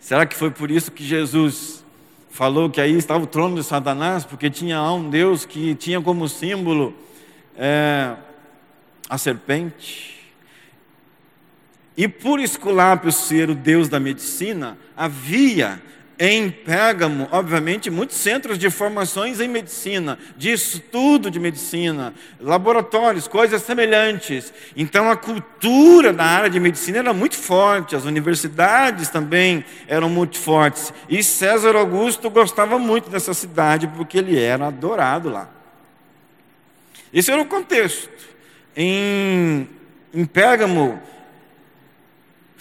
Será 0.00 0.24
que 0.24 0.34
foi 0.34 0.50
por 0.50 0.70
isso 0.70 0.90
que 0.90 1.04
Jesus 1.04 1.84
falou 2.30 2.70
que 2.70 2.80
aí 2.80 2.96
estava 2.96 3.22
o 3.22 3.26
trono 3.26 3.56
de 3.56 3.62
Satanás? 3.62 4.24
Porque 4.24 4.48
tinha 4.48 4.80
lá 4.80 4.94
um 4.94 5.10
Deus 5.10 5.44
que 5.44 5.74
tinha 5.74 6.00
como 6.00 6.26
símbolo 6.30 6.94
é, 7.58 8.16
a 9.06 9.18
serpente. 9.18 10.19
E 11.96 12.08
por 12.08 12.40
Esculápio 12.40 13.12
ser 13.12 13.50
o 13.50 13.54
Deus 13.54 13.88
da 13.88 14.00
medicina, 14.00 14.78
havia 14.96 15.80
em 16.22 16.50
Pérgamo, 16.50 17.26
obviamente, 17.32 17.88
muitos 17.88 18.18
centros 18.18 18.58
de 18.58 18.68
formações 18.68 19.40
em 19.40 19.48
medicina, 19.48 20.18
de 20.36 20.52
estudo 20.52 21.30
de 21.30 21.40
medicina, 21.40 22.12
laboratórios, 22.38 23.26
coisas 23.26 23.62
semelhantes. 23.62 24.52
Então 24.76 25.10
a 25.10 25.16
cultura 25.16 26.12
da 26.12 26.24
área 26.26 26.50
de 26.50 26.60
medicina 26.60 26.98
era 26.98 27.14
muito 27.14 27.36
forte, 27.36 27.96
as 27.96 28.04
universidades 28.04 29.08
também 29.08 29.64
eram 29.88 30.10
muito 30.10 30.38
fortes. 30.38 30.92
E 31.08 31.22
César 31.22 31.74
Augusto 31.74 32.28
gostava 32.28 32.78
muito 32.78 33.08
dessa 33.08 33.32
cidade 33.32 33.88
porque 33.88 34.18
ele 34.18 34.38
era 34.38 34.66
adorado 34.66 35.30
lá. 35.30 35.48
Esse 37.14 37.30
era 37.30 37.40
o 37.40 37.46
contexto. 37.46 38.10
Em, 38.76 39.66
em 40.12 40.26
Pérgamo 40.26 41.00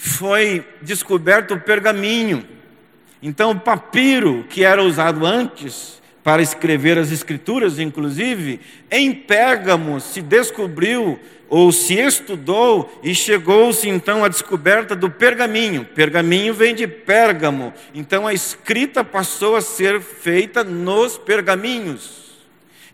foi 0.02 0.66
descoberto 0.82 1.54
o 1.54 1.60
pergaminho 1.60 2.46
então, 3.22 3.52
o 3.52 3.60
papiro 3.60 4.46
que 4.50 4.64
era 4.64 4.82
usado 4.82 5.26
antes 5.26 6.02
para 6.24 6.42
escrever 6.42 6.98
as 6.98 7.12
escrituras, 7.12 7.80
inclusive, 7.80 8.60
em 8.90 9.14
Pérgamo 9.14 10.00
se 10.00 10.22
descobriu 10.22 11.20
ou 11.50 11.72
se 11.72 11.96
estudou 11.96 13.00
e 13.04 13.16
chegou-se 13.16 13.90
então 13.90 14.24
à 14.24 14.28
descoberta 14.28 14.96
do 14.96 15.10
pergaminho. 15.10 15.84
Pergaminho 15.84 16.54
vem 16.54 16.76
de 16.76 16.88
Pérgamo. 16.88 17.74
Então 17.94 18.28
a 18.28 18.34
escrita 18.34 19.04
passou 19.04 19.56
a 19.56 19.62
ser 19.62 20.00
feita 20.00 20.64
nos 20.64 21.18
pergaminhos. 21.18 22.19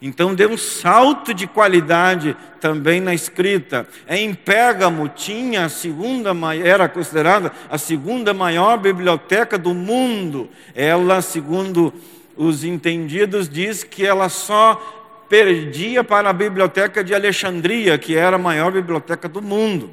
Então 0.02 0.36
deu 0.36 0.50
um 0.50 0.58
salto 0.58 1.34
de 1.34 1.48
qualidade 1.48 2.36
também 2.60 3.00
na 3.00 3.14
escrita. 3.14 3.88
Em 4.08 4.34
Pérgamo 4.34 5.08
tinha 5.08 5.66
a 5.66 5.70
segunda, 5.70 6.32
era 6.64 6.90
considerada 6.90 7.52
a 7.70 7.78
segunda 7.78 8.34
maior 8.34 8.78
biblioteca 8.78 9.58
do 9.58 9.74
mundo. 9.74 10.50
Ela, 10.74 11.22
segundo 11.22 11.94
os 12.36 12.64
entendidos, 12.64 13.48
diz 13.48 13.84
que 13.84 14.06
ela 14.06 14.30
só 14.30 14.76
perdia 15.30 16.04
para 16.04 16.30
a 16.30 16.34
biblioteca 16.34 17.04
de 17.04 17.16
Alexandria, 17.16 17.98
que 17.98 18.16
era 18.16 18.36
a 18.36 18.40
maior 18.40 18.72
biblioteca 18.72 19.28
do 19.28 19.42
mundo, 19.42 19.90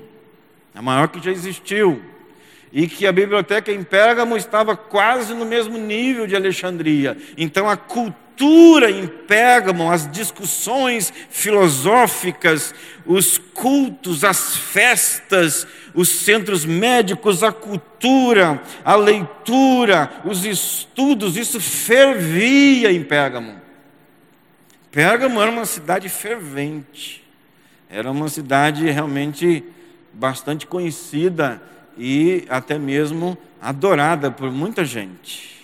a 0.74 0.82
maior 0.82 1.09
que 1.09 1.24
já 1.24 1.30
existiu 1.30 2.03
e 2.72 2.88
que 2.88 3.07
a 3.07 3.12
biblioteca 3.12 3.70
em 3.70 3.82
Pérgamo 3.82 4.36
estava 4.36 4.74
quase 4.74 5.34
no 5.34 5.44
mesmo 5.44 5.76
nível 5.76 6.26
de 6.26 6.34
Alexandria. 6.34 7.16
Então 7.36 7.68
a 7.68 7.76
cultura 7.76 8.21
em 8.91 9.07
Pérgamo, 9.07 9.91
as 9.91 10.11
discussões 10.11 11.12
filosóficas, 11.30 12.74
os 13.07 13.39
cultos, 13.39 14.24
as 14.24 14.57
festas, 14.57 15.66
os 15.95 16.09
centros 16.09 16.64
médicos, 16.64 17.43
a 17.43 17.53
cultura, 17.53 18.62
a 18.85 18.97
leitura, 18.97 20.11
os 20.24 20.45
estudos, 20.45 21.37
isso 21.37 21.61
fervia 21.61 22.91
em 22.91 23.03
Pérgamo. 23.03 23.61
Pérgamo 24.91 25.41
era 25.41 25.51
uma 25.51 25.64
cidade 25.64 26.09
fervente, 26.09 27.24
era 27.89 28.11
uma 28.11 28.28
cidade 28.28 28.91
realmente 28.91 29.64
bastante 30.12 30.66
conhecida 30.66 31.62
e 31.97 32.45
até 32.49 32.78
mesmo 32.78 33.37
adorada 33.61 34.30
por 34.30 34.51
muita 34.51 34.85
gente. 34.85 35.61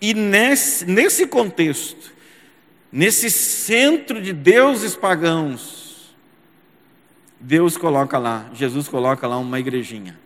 E 0.00 0.12
nesse, 0.12 0.84
nesse 0.84 1.26
contexto, 1.26 2.12
nesse 2.90 3.30
centro 3.30 4.20
de 4.20 4.32
deuses 4.32 4.94
pagãos, 4.94 6.14
Deus 7.40 7.76
coloca 7.76 8.18
lá, 8.18 8.50
Jesus 8.54 8.88
coloca 8.88 9.26
lá 9.26 9.38
uma 9.38 9.60
igrejinha. 9.60 10.18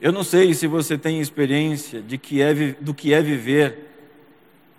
Eu 0.00 0.12
não 0.12 0.24
sei 0.24 0.54
se 0.54 0.66
você 0.66 0.96
tem 0.96 1.20
experiência 1.20 2.00
de 2.00 2.16
que 2.16 2.40
é, 2.40 2.54
do 2.80 2.94
que 2.94 3.12
é 3.12 3.20
viver 3.20 3.90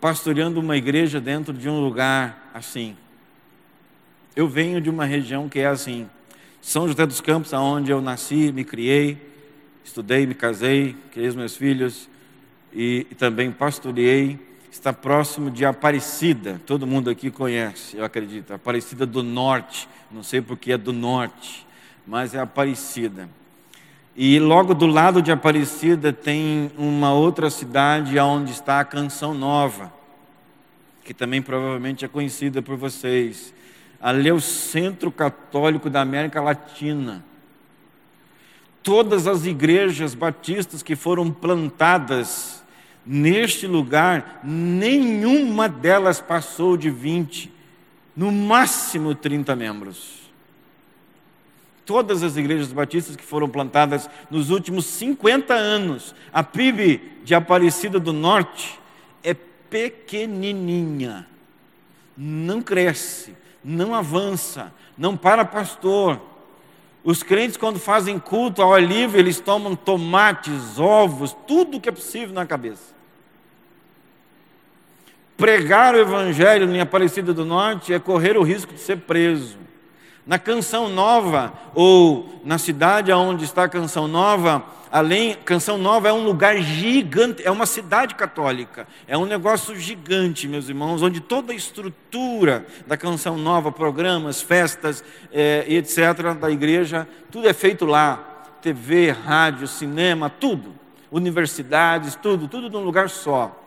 pastoreando 0.02 0.60
uma 0.60 0.76
igreja 0.76 1.22
dentro 1.22 1.54
de 1.54 1.70
um 1.70 1.80
lugar 1.80 2.50
assim. 2.54 2.98
Eu 4.36 4.48
venho 4.48 4.82
de 4.82 4.90
uma 4.90 5.06
região 5.06 5.48
que 5.48 5.60
é 5.60 5.68
assim. 5.68 6.10
São 6.60 6.88
José 6.88 7.06
dos 7.06 7.22
Campos, 7.22 7.54
aonde 7.54 7.92
eu 7.92 8.02
nasci, 8.02 8.52
me 8.52 8.64
criei, 8.64 9.18
estudei, 9.84 10.26
me 10.26 10.34
casei, 10.34 10.96
criei 11.12 11.30
os 11.30 11.36
meus 11.36 11.56
filhos 11.56 12.10
e, 12.74 13.06
também 13.18 13.52
pastoreei. 13.52 14.40
Está 14.72 14.94
próximo 14.94 15.52
de 15.52 15.66
Aparecida, 15.66 16.62
todo 16.66 16.88
mundo 16.88 17.10
aqui 17.10 17.30
conhece, 17.30 17.98
eu 17.98 18.06
acredito. 18.06 18.54
Aparecida 18.54 19.06
do 19.06 19.22
Norte, 19.22 19.88
não 20.10 20.24
sei 20.24 20.42
porque 20.42 20.72
é 20.72 20.78
do 20.78 20.94
Norte, 20.94 21.68
mas 22.08 22.34
é 22.34 22.40
Aparecida. 22.40 23.30
E 24.16 24.40
logo 24.40 24.74
do 24.74 24.88
lado 24.88 25.22
de 25.22 25.32
Aparecida 25.32 26.14
tem 26.14 26.72
uma 26.78 27.14
outra 27.14 27.50
cidade 27.50 28.18
onde 28.20 28.52
está 28.52 28.80
a 28.80 28.86
Canção 28.86 29.34
Nova, 29.34 29.92
que 31.04 31.14
também 31.14 31.42
provavelmente 31.42 32.06
é 32.06 32.08
conhecida 32.08 32.62
por 32.62 32.78
vocês 32.78 33.54
ali 34.02 34.30
é 34.30 34.34
o 34.34 34.42
centro 34.42 35.12
católico 35.12 35.90
da 35.90 36.02
América 36.02 36.42
Latina. 36.42 37.24
Todas 38.82 39.28
as 39.28 39.46
igrejas 39.46 40.16
batistas 40.16 40.82
que 40.82 40.96
foram 40.96 41.32
plantadas 41.32 42.61
neste 43.06 43.68
lugar, 43.68 44.42
nenhuma 44.44 45.68
delas 45.68 46.22
passou 46.22 46.78
de 46.78 46.90
20, 46.90 47.52
no 48.16 48.32
máximo 48.32 49.16
30 49.16 49.56
membros. 49.56 50.22
Todas 51.86 52.24
as 52.24 52.38
igrejas 52.38 52.72
batistas 52.72 53.16
que 53.16 53.24
foram 53.24 53.50
plantadas 53.50 54.10
nos 54.30 54.50
últimos 54.50 54.86
50 54.86 55.54
anos, 55.54 56.16
a 56.32 56.44
PIB 56.44 57.02
de 57.24 57.36
Aparecida 57.36 58.00
do 58.00 58.14
Norte 58.14 58.80
é 59.24 59.34
pequenininha, 59.34 61.28
não 62.16 62.62
cresce 62.62 63.36
não 63.64 63.94
avança, 63.94 64.74
não 64.98 65.16
para 65.16 65.46
pastor. 65.46 66.20
Os 67.04 67.24
crentes, 67.24 67.58
quando 67.58 67.80
fazem 67.80 68.20
culto 68.20 68.62
ao 68.62 68.78
livre, 68.78 69.20
eles 69.20 69.40
tomam 69.40 69.76
tomates, 69.76 70.78
ovos, 70.78 71.36
tudo 71.48 71.80
que 71.80 71.90
é 71.90 71.92
possível 71.92 72.34
na 72.34 72.46
cabeça. 72.46 72.94
Pregar 75.36 75.96
o 75.96 76.00
evangelho 76.00 76.72
em 76.72 76.80
Aparecida 76.80 77.34
do 77.34 77.44
Norte 77.44 77.92
é 77.92 78.00
correr 78.00 78.38
o 78.38 78.44
risco 78.44 78.74
de 78.74 78.80
ser 78.80 78.98
preso. 78.98 79.58
Na 80.28 80.38
Canção 80.38 80.88
Nova, 80.88 81.52
ou 81.74 82.40
na 82.46 82.60
cidade 82.60 83.12
onde 83.12 83.46
está 83.46 83.64
a 83.64 83.70
Canção 83.70 84.08
Nova, 84.08 84.64
além, 84.92 85.36
Canção 85.46 85.78
Nova 85.78 86.10
é 86.10 86.14
um 86.14 86.24
lugar 86.24 86.58
gigante, 86.58 87.42
é 87.46 87.50
uma 87.50 87.66
cidade 87.66 88.16
católica, 88.16 88.88
é 89.08 89.18
um 89.18 89.26
negócio 89.26 89.76
gigante, 89.76 90.48
meus 90.48 90.68
irmãos, 90.68 91.02
onde 91.02 91.20
toda 91.20 91.54
a 91.54 91.56
estrutura 91.56 92.66
da 92.86 92.98
Canção 92.98 93.38
Nova, 93.38 93.72
programas, 93.72 94.42
festas 94.42 95.04
é, 95.32 95.66
etc., 95.68 96.34
da 96.40 96.52
igreja, 96.52 97.08
tudo 97.32 97.48
é 97.48 97.54
feito 97.54 97.86
lá. 97.86 98.28
TV, 98.62 99.10
rádio, 99.10 99.68
cinema, 99.68 100.30
tudo. 100.30 100.76
Universidades, 101.12 102.16
tudo, 102.16 102.48
tudo 102.48 102.70
num 102.70 102.84
lugar 102.84 103.10
só. 103.10 103.58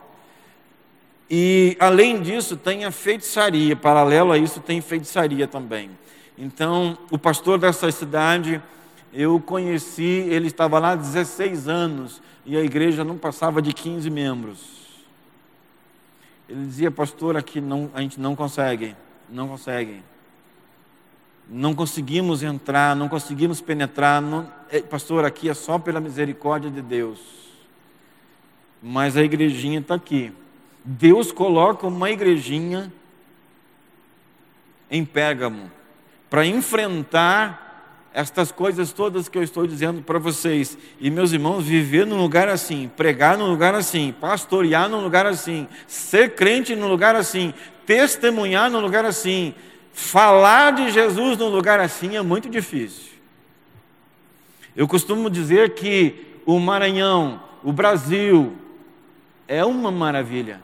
E 1.29 1.75
além 1.79 2.21
disso, 2.21 2.55
tem 2.55 2.85
a 2.85 2.91
feitiçaria, 2.91 3.75
paralelo 3.75 4.31
a 4.31 4.37
isso, 4.37 4.59
tem 4.59 4.79
feitiçaria 4.79 5.47
também. 5.47 5.89
Então, 6.37 6.97
o 7.09 7.17
pastor 7.17 7.57
dessa 7.57 7.91
cidade, 7.91 8.61
eu 9.15 9.39
conheci, 9.39 10.03
ele 10.03 10.47
estava 10.47 10.77
lá 10.77 10.91
há 10.91 10.95
16 10.95 11.69
anos 11.69 12.21
e 12.45 12.57
a 12.57 12.61
igreja 12.61 13.01
não 13.01 13.17
passava 13.17 13.61
de 13.61 13.71
15 13.71 14.09
membros. 14.09 14.59
Ele 16.49 16.65
dizia, 16.65 16.91
pastor, 16.91 17.37
aqui 17.37 17.61
não, 17.61 17.89
a 17.93 18.01
gente 18.01 18.19
não 18.19 18.35
consegue, 18.35 18.93
não 19.29 19.47
consegue. 19.47 20.03
Não 21.49 21.73
conseguimos 21.73 22.43
entrar, 22.43 22.93
não 22.93 23.07
conseguimos 23.07 23.61
penetrar. 23.61 24.21
Não, 24.21 24.51
é, 24.69 24.81
pastor, 24.81 25.23
aqui 25.23 25.47
é 25.47 25.53
só 25.53 25.79
pela 25.79 26.01
misericórdia 26.01 26.69
de 26.69 26.81
Deus. 26.81 27.19
Mas 28.83 29.15
a 29.15 29.23
igrejinha 29.23 29.79
está 29.79 29.95
aqui. 29.95 30.33
Deus 30.83 31.31
coloca 31.31 31.87
uma 31.87 32.11
igrejinha 32.11 32.91
em 34.91 35.05
Pérgamo 35.05 35.71
para 36.29 36.45
enfrentar 36.45 37.64
estas 38.15 38.49
coisas 38.49 38.93
todas 38.93 39.27
que 39.27 39.37
eu 39.37 39.43
estou 39.43 39.67
dizendo 39.67 40.01
para 40.01 40.17
vocês. 40.17 40.77
E 41.01 41.11
meus 41.11 41.33
irmãos, 41.33 41.65
viver 41.65 42.07
num 42.07 42.15
lugar 42.15 42.47
assim, 42.47 42.89
pregar 42.95 43.37
num 43.37 43.49
lugar 43.49 43.75
assim, 43.75 44.15
pastorear 44.21 44.87
num 44.87 45.01
lugar 45.01 45.25
assim, 45.25 45.67
ser 45.85 46.33
crente 46.33 46.77
num 46.77 46.87
lugar 46.87 47.13
assim, 47.13 47.53
testemunhar 47.85 48.71
num 48.71 48.79
lugar 48.79 49.03
assim, 49.03 49.53
falar 49.91 50.71
de 50.71 50.91
Jesus 50.91 51.37
num 51.37 51.49
lugar 51.49 51.81
assim 51.81 52.15
é 52.15 52.21
muito 52.21 52.49
difícil. 52.49 53.11
Eu 54.73 54.87
costumo 54.87 55.29
dizer 55.29 55.71
que 55.75 56.39
o 56.45 56.57
Maranhão, 56.57 57.43
o 57.61 57.73
Brasil, 57.73 58.55
é 59.45 59.65
uma 59.65 59.91
maravilha. 59.91 60.61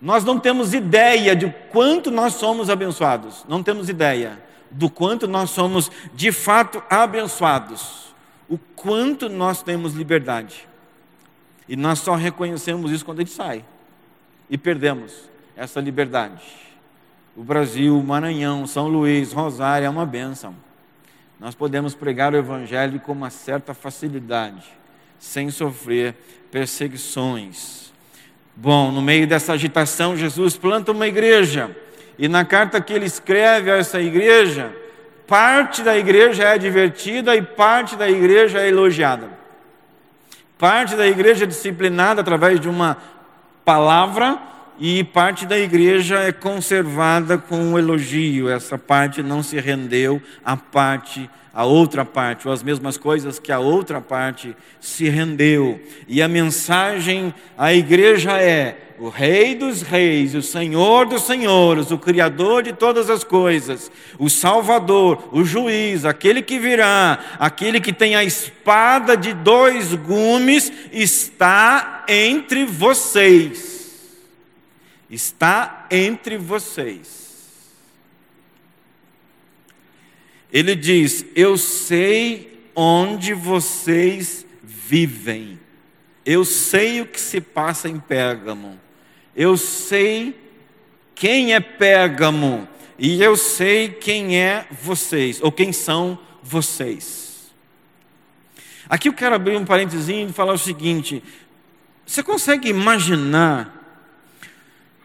Nós 0.00 0.22
não 0.22 0.38
temos 0.38 0.72
ideia 0.72 1.34
de 1.34 1.52
quanto 1.70 2.12
nós 2.12 2.34
somos 2.34 2.70
abençoados, 2.70 3.44
não 3.48 3.60
temos 3.60 3.88
ideia 3.88 4.49
do 4.70 4.88
quanto 4.88 5.26
nós 5.26 5.50
somos 5.50 5.90
de 6.14 6.30
fato 6.30 6.82
abençoados, 6.88 8.14
o 8.48 8.58
quanto 8.58 9.28
nós 9.28 9.62
temos 9.62 9.94
liberdade. 9.94 10.68
E 11.68 11.76
nós 11.76 12.00
só 12.00 12.14
reconhecemos 12.14 12.90
isso 12.90 13.04
quando 13.04 13.18
gente 13.18 13.32
sai 13.32 13.64
e 14.48 14.58
perdemos 14.58 15.30
essa 15.56 15.80
liberdade. 15.80 16.42
O 17.36 17.44
Brasil, 17.44 18.00
Maranhão, 18.02 18.66
São 18.66 18.88
Luís, 18.88 19.32
Rosário 19.32 19.86
é 19.86 19.90
uma 19.90 20.04
bênção. 20.04 20.54
Nós 21.38 21.54
podemos 21.54 21.94
pregar 21.94 22.34
o 22.34 22.36
Evangelho 22.36 22.98
com 23.00 23.12
uma 23.12 23.30
certa 23.30 23.72
facilidade, 23.72 24.66
sem 25.18 25.48
sofrer 25.50 26.14
perseguições. 26.50 27.92
Bom, 28.54 28.90
no 28.90 29.00
meio 29.00 29.26
dessa 29.26 29.52
agitação, 29.52 30.16
Jesus 30.16 30.56
planta 30.56 30.92
uma 30.92 31.06
igreja 31.06 31.74
e 32.18 32.28
na 32.28 32.44
carta 32.44 32.80
que 32.80 32.92
ele 32.92 33.06
escreve 33.06 33.70
a 33.70 33.76
essa 33.76 34.00
igreja, 34.00 34.72
parte 35.26 35.82
da 35.82 35.96
igreja 35.96 36.44
é 36.44 36.54
advertida 36.54 37.34
e 37.36 37.42
parte 37.42 37.96
da 37.96 38.08
igreja 38.08 38.60
é 38.60 38.68
elogiada. 38.68 39.28
Parte 40.58 40.94
da 40.94 41.06
igreja 41.06 41.44
é 41.44 41.46
disciplinada 41.46 42.20
através 42.20 42.60
de 42.60 42.68
uma 42.68 42.98
palavra 43.64 44.38
e 44.80 45.04
parte 45.04 45.44
da 45.44 45.58
igreja 45.58 46.20
é 46.20 46.32
conservada 46.32 47.36
com 47.36 47.56
um 47.56 47.78
elogio. 47.78 48.48
Essa 48.48 48.78
parte 48.78 49.22
não 49.22 49.42
se 49.42 49.60
rendeu 49.60 50.22
à 50.42 50.56
parte 50.56 51.28
a 51.52 51.64
outra 51.64 52.04
parte, 52.04 52.46
ou 52.46 52.54
as 52.54 52.62
mesmas 52.62 52.96
coisas 52.96 53.38
que 53.38 53.52
a 53.52 53.58
outra 53.58 54.00
parte 54.00 54.56
se 54.80 55.08
rendeu. 55.08 55.80
E 56.08 56.22
a 56.22 56.28
mensagem 56.28 57.34
à 57.58 57.74
igreja 57.74 58.40
é: 58.40 58.78
o 58.98 59.08
Rei 59.08 59.54
dos 59.54 59.82
Reis, 59.82 60.34
o 60.34 60.40
Senhor 60.40 61.06
dos 61.06 61.22
Senhores, 61.22 61.90
o 61.90 61.98
Criador 61.98 62.62
de 62.62 62.72
todas 62.72 63.10
as 63.10 63.24
coisas, 63.24 63.90
o 64.18 64.30
Salvador, 64.30 65.28
o 65.32 65.44
Juiz, 65.44 66.04
aquele 66.06 66.40
que 66.40 66.58
virá, 66.58 67.18
aquele 67.38 67.80
que 67.80 67.92
tem 67.92 68.14
a 68.14 68.24
espada 68.24 69.16
de 69.16 69.34
dois 69.34 69.92
gumes, 69.94 70.72
está 70.92 72.04
entre 72.08 72.64
vocês. 72.64 73.69
Está 75.10 75.86
entre 75.90 76.38
vocês. 76.38 77.20
Ele 80.52 80.74
diz: 80.74 81.24
Eu 81.34 81.56
sei 81.56 82.70
onde 82.74 83.34
vocês 83.34 84.46
vivem. 84.62 85.58
Eu 86.24 86.44
sei 86.44 87.00
o 87.00 87.06
que 87.06 87.20
se 87.20 87.40
passa 87.40 87.88
em 87.88 87.98
Pérgamo. 87.98 88.78
Eu 89.34 89.56
sei 89.56 90.38
quem 91.14 91.54
é 91.54 91.60
Pérgamo 91.60 92.68
e 92.98 93.22
eu 93.22 93.36
sei 93.36 93.88
quem 93.88 94.38
é 94.38 94.66
vocês, 94.70 95.42
ou 95.42 95.50
quem 95.50 95.72
são 95.72 96.18
vocês. 96.42 97.50
Aqui 98.88 99.08
eu 99.08 99.14
quero 99.14 99.34
abrir 99.34 99.56
um 99.56 99.64
parênteses 99.64 100.08
e 100.08 100.32
falar 100.32 100.52
o 100.52 100.58
seguinte: 100.58 101.22
você 102.04 102.22
consegue 102.22 102.68
imaginar 102.68 103.79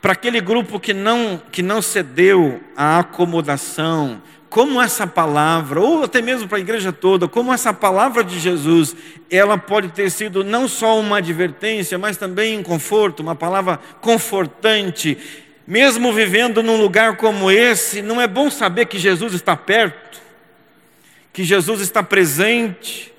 para 0.06 0.14
aquele 0.14 0.40
grupo 0.40 0.80
que 0.80 0.94
não, 0.94 1.42
que 1.52 1.64
não 1.64 1.82
cedeu 1.82 2.62
à 2.78 3.00
acomodação, 3.00 4.22
como 4.52 4.80
essa 4.80 5.08
palavra, 5.08 5.82
ou 5.82 6.04
até 6.04 6.22
mesmo 6.22 6.48
para 6.48 6.60
a 6.60 6.62
igreja 6.62 6.94
toda, 6.94 7.28
como 7.28 7.52
essa 7.52 7.74
palavra 7.74 8.24
de 8.24 8.40
Jesus, 8.40 8.96
ela 9.32 9.58
pode 9.58 9.88
ter 9.88 10.12
sido 10.12 10.44
não 10.44 10.68
só 10.68 11.00
uma 11.00 11.18
advertência, 11.18 11.98
mas 11.98 12.18
também 12.18 12.56
um 12.56 12.62
conforto, 12.62 13.22
uma 13.24 13.34
palavra 13.34 13.80
confortante. 14.00 15.18
Mesmo 15.66 16.14
vivendo 16.14 16.62
num 16.62 16.80
lugar 16.80 17.18
como 17.18 17.50
esse, 17.50 18.04
não 18.04 18.22
é 18.22 18.28
bom 18.28 18.52
saber 18.52 18.86
que 18.86 19.00
Jesus 19.00 19.34
está 19.34 19.58
perto, 19.58 20.22
que 21.34 21.44
Jesus 21.44 21.82
está 21.82 22.04
presente, 22.04 23.12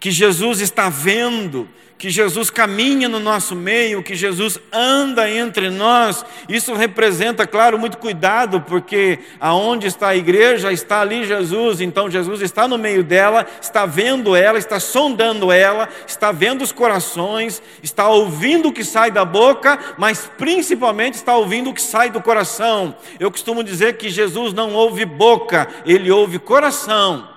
que 0.00 0.10
Jesus 0.10 0.60
está 0.60 0.88
vendo, 0.88 1.68
que 2.02 2.10
Jesus 2.10 2.50
caminha 2.50 3.08
no 3.08 3.20
nosso 3.20 3.54
meio, 3.54 4.02
que 4.02 4.16
Jesus 4.16 4.58
anda 4.72 5.30
entre 5.30 5.70
nós. 5.70 6.24
Isso 6.48 6.74
representa, 6.74 7.46
claro, 7.46 7.78
muito 7.78 7.96
cuidado, 7.96 8.60
porque 8.60 9.20
aonde 9.38 9.86
está 9.86 10.08
a 10.08 10.16
igreja, 10.16 10.72
está 10.72 11.00
ali 11.00 11.24
Jesus. 11.24 11.80
Então 11.80 12.10
Jesus 12.10 12.40
está 12.42 12.66
no 12.66 12.76
meio 12.76 13.04
dela, 13.04 13.46
está 13.60 13.86
vendo 13.86 14.34
ela, 14.34 14.58
está 14.58 14.80
sondando 14.80 15.52
ela, 15.52 15.88
está 16.06 16.32
vendo 16.32 16.62
os 16.62 16.72
corações, 16.72 17.62
está 17.82 18.08
ouvindo 18.08 18.70
o 18.70 18.72
que 18.72 18.84
sai 18.84 19.10
da 19.10 19.24
boca, 19.24 19.78
mas 19.96 20.30
principalmente 20.36 21.14
está 21.14 21.36
ouvindo 21.36 21.70
o 21.70 21.74
que 21.74 21.82
sai 21.82 22.10
do 22.10 22.20
coração. 22.20 22.96
Eu 23.20 23.30
costumo 23.30 23.62
dizer 23.62 23.96
que 23.96 24.08
Jesus 24.08 24.52
não 24.52 24.74
ouve 24.74 25.04
boca, 25.04 25.68
ele 25.86 26.10
ouve 26.10 26.40
coração. 26.40 27.28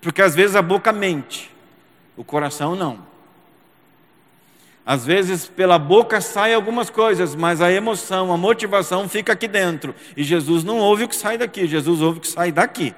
Porque 0.00 0.20
às 0.20 0.34
vezes 0.34 0.56
a 0.56 0.62
boca 0.62 0.92
mente 0.92 1.55
o 2.16 2.24
coração 2.24 2.74
não. 2.74 2.98
Às 4.84 5.04
vezes 5.04 5.48
pela 5.48 5.78
boca 5.78 6.20
saem 6.20 6.54
algumas 6.54 6.88
coisas, 6.88 7.34
mas 7.34 7.60
a 7.60 7.72
emoção, 7.72 8.32
a 8.32 8.36
motivação 8.36 9.08
fica 9.08 9.32
aqui 9.32 9.48
dentro. 9.48 9.94
E 10.16 10.22
Jesus 10.22 10.62
não 10.62 10.78
ouve 10.78 11.04
o 11.04 11.08
que 11.08 11.16
sai 11.16 11.36
daqui, 11.36 11.66
Jesus 11.66 12.00
ouve 12.00 12.18
o 12.18 12.20
que 12.20 12.28
sai 12.28 12.52
daqui. 12.52 12.94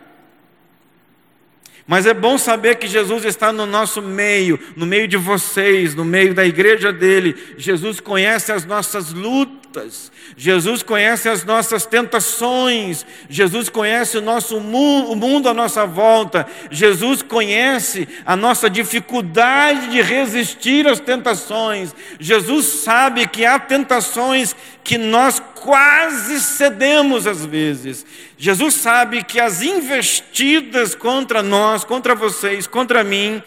Mas 1.88 2.04
é 2.04 2.12
bom 2.12 2.36
saber 2.36 2.76
que 2.76 2.86
Jesus 2.86 3.24
está 3.24 3.50
no 3.50 3.64
nosso 3.64 4.02
meio, 4.02 4.60
no 4.76 4.84
meio 4.84 5.08
de 5.08 5.16
vocês, 5.16 5.94
no 5.94 6.04
meio 6.04 6.34
da 6.34 6.44
igreja 6.44 6.92
dele. 6.92 7.34
Jesus 7.56 7.98
conhece 7.98 8.52
as 8.52 8.66
nossas 8.66 9.14
lutas, 9.14 10.12
Jesus 10.36 10.82
conhece 10.82 11.30
as 11.30 11.44
nossas 11.44 11.86
tentações, 11.86 13.06
Jesus 13.30 13.70
conhece 13.70 14.18
o 14.18 14.20
nosso 14.20 14.60
mundo, 14.60 15.12
o 15.12 15.16
mundo 15.16 15.48
à 15.48 15.54
nossa 15.54 15.86
volta, 15.86 16.46
Jesus 16.70 17.22
conhece 17.22 18.06
a 18.26 18.36
nossa 18.36 18.68
dificuldade 18.68 19.88
de 19.88 20.02
resistir 20.02 20.86
às 20.86 21.00
tentações. 21.00 21.94
Jesus 22.20 22.66
sabe 22.66 23.26
que 23.26 23.46
há 23.46 23.58
tentações 23.58 24.54
que 24.84 24.98
nós 24.98 25.40
quase 25.54 26.38
cedemos 26.40 27.26
às 27.26 27.46
vezes. 27.46 28.04
Jesus 28.38 28.74
sabe 28.74 29.24
que 29.24 29.40
as 29.40 29.62
investidas 29.62 30.94
contra 30.94 31.42
nós, 31.42 31.82
contra 31.82 32.14
vocês, 32.14 32.68
contra 32.68 33.02
mim, 33.02 33.42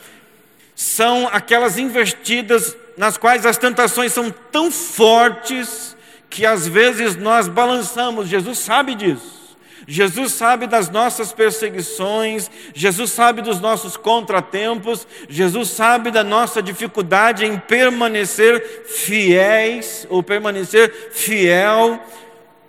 são 0.75 1.29
aquelas 1.31 1.77
investidas 1.77 2.75
nas 2.97 3.15
quais 3.15 3.45
as 3.45 3.57
tentações 3.57 4.11
são 4.11 4.29
tão 4.51 4.69
fortes 4.69 5.95
que 6.29 6.45
às 6.45 6.67
vezes 6.67 7.15
nós 7.15 7.47
balançamos. 7.47 8.27
Jesus 8.27 8.59
sabe 8.59 8.93
disso. 8.93 9.41
Jesus 9.87 10.33
sabe 10.33 10.67
das 10.67 10.89
nossas 10.89 11.33
perseguições, 11.33 12.51
Jesus 12.73 13.11
sabe 13.11 13.41
dos 13.41 13.59
nossos 13.59 13.97
contratempos, 13.97 15.07
Jesus 15.27 15.69
sabe 15.69 16.11
da 16.11 16.23
nossa 16.23 16.61
dificuldade 16.61 17.45
em 17.45 17.57
permanecer 17.57 18.85
fiéis 18.85 20.05
ou 20.09 20.21
permanecer 20.21 21.11
fiel. 21.11 21.99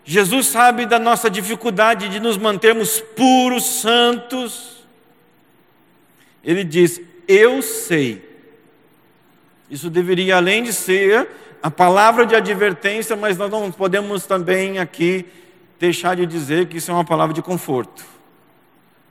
Jesus 0.04 0.46
sabe 0.46 0.84
da 0.86 0.98
nossa 0.98 1.30
dificuldade 1.30 2.08
de 2.08 2.18
nos 2.18 2.36
mantermos 2.36 3.00
puros, 3.00 3.64
santos. 3.64 4.84
Ele 6.42 6.64
diz: 6.64 7.00
Eu 7.28 7.62
sei. 7.62 8.30
Isso 9.70 9.88
deveria, 9.88 10.36
além 10.36 10.64
de 10.64 10.72
ser 10.72 11.28
a 11.62 11.70
palavra 11.70 12.26
de 12.26 12.34
advertência, 12.34 13.14
mas 13.16 13.38
nós 13.38 13.50
não 13.50 13.70
podemos 13.70 14.26
também 14.26 14.78
aqui 14.78 15.24
deixar 15.78 16.16
de 16.16 16.26
dizer 16.26 16.66
que 16.66 16.76
isso 16.76 16.90
é 16.90 16.94
uma 16.94 17.04
palavra 17.04 17.34
de 17.34 17.40
conforto 17.40 18.04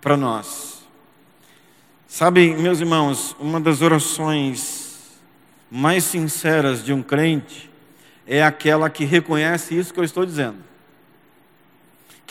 para 0.02 0.18
nós. 0.18 0.86
Sabe, 2.08 2.54
meus 2.56 2.82
irmãos, 2.82 3.36
uma 3.40 3.60
das 3.60 3.82
orações 3.82 5.20
mais 5.70 6.04
sinceras 6.04 6.84
de 6.84 6.92
um 6.92 7.02
crente 7.02 7.70
é 8.28 8.44
aquela 8.44 8.90
que 8.90 9.06
reconhece 9.06 9.78
isso 9.78 9.94
que 9.94 10.00
eu 10.00 10.04
estou 10.04 10.26
dizendo. 10.26 10.71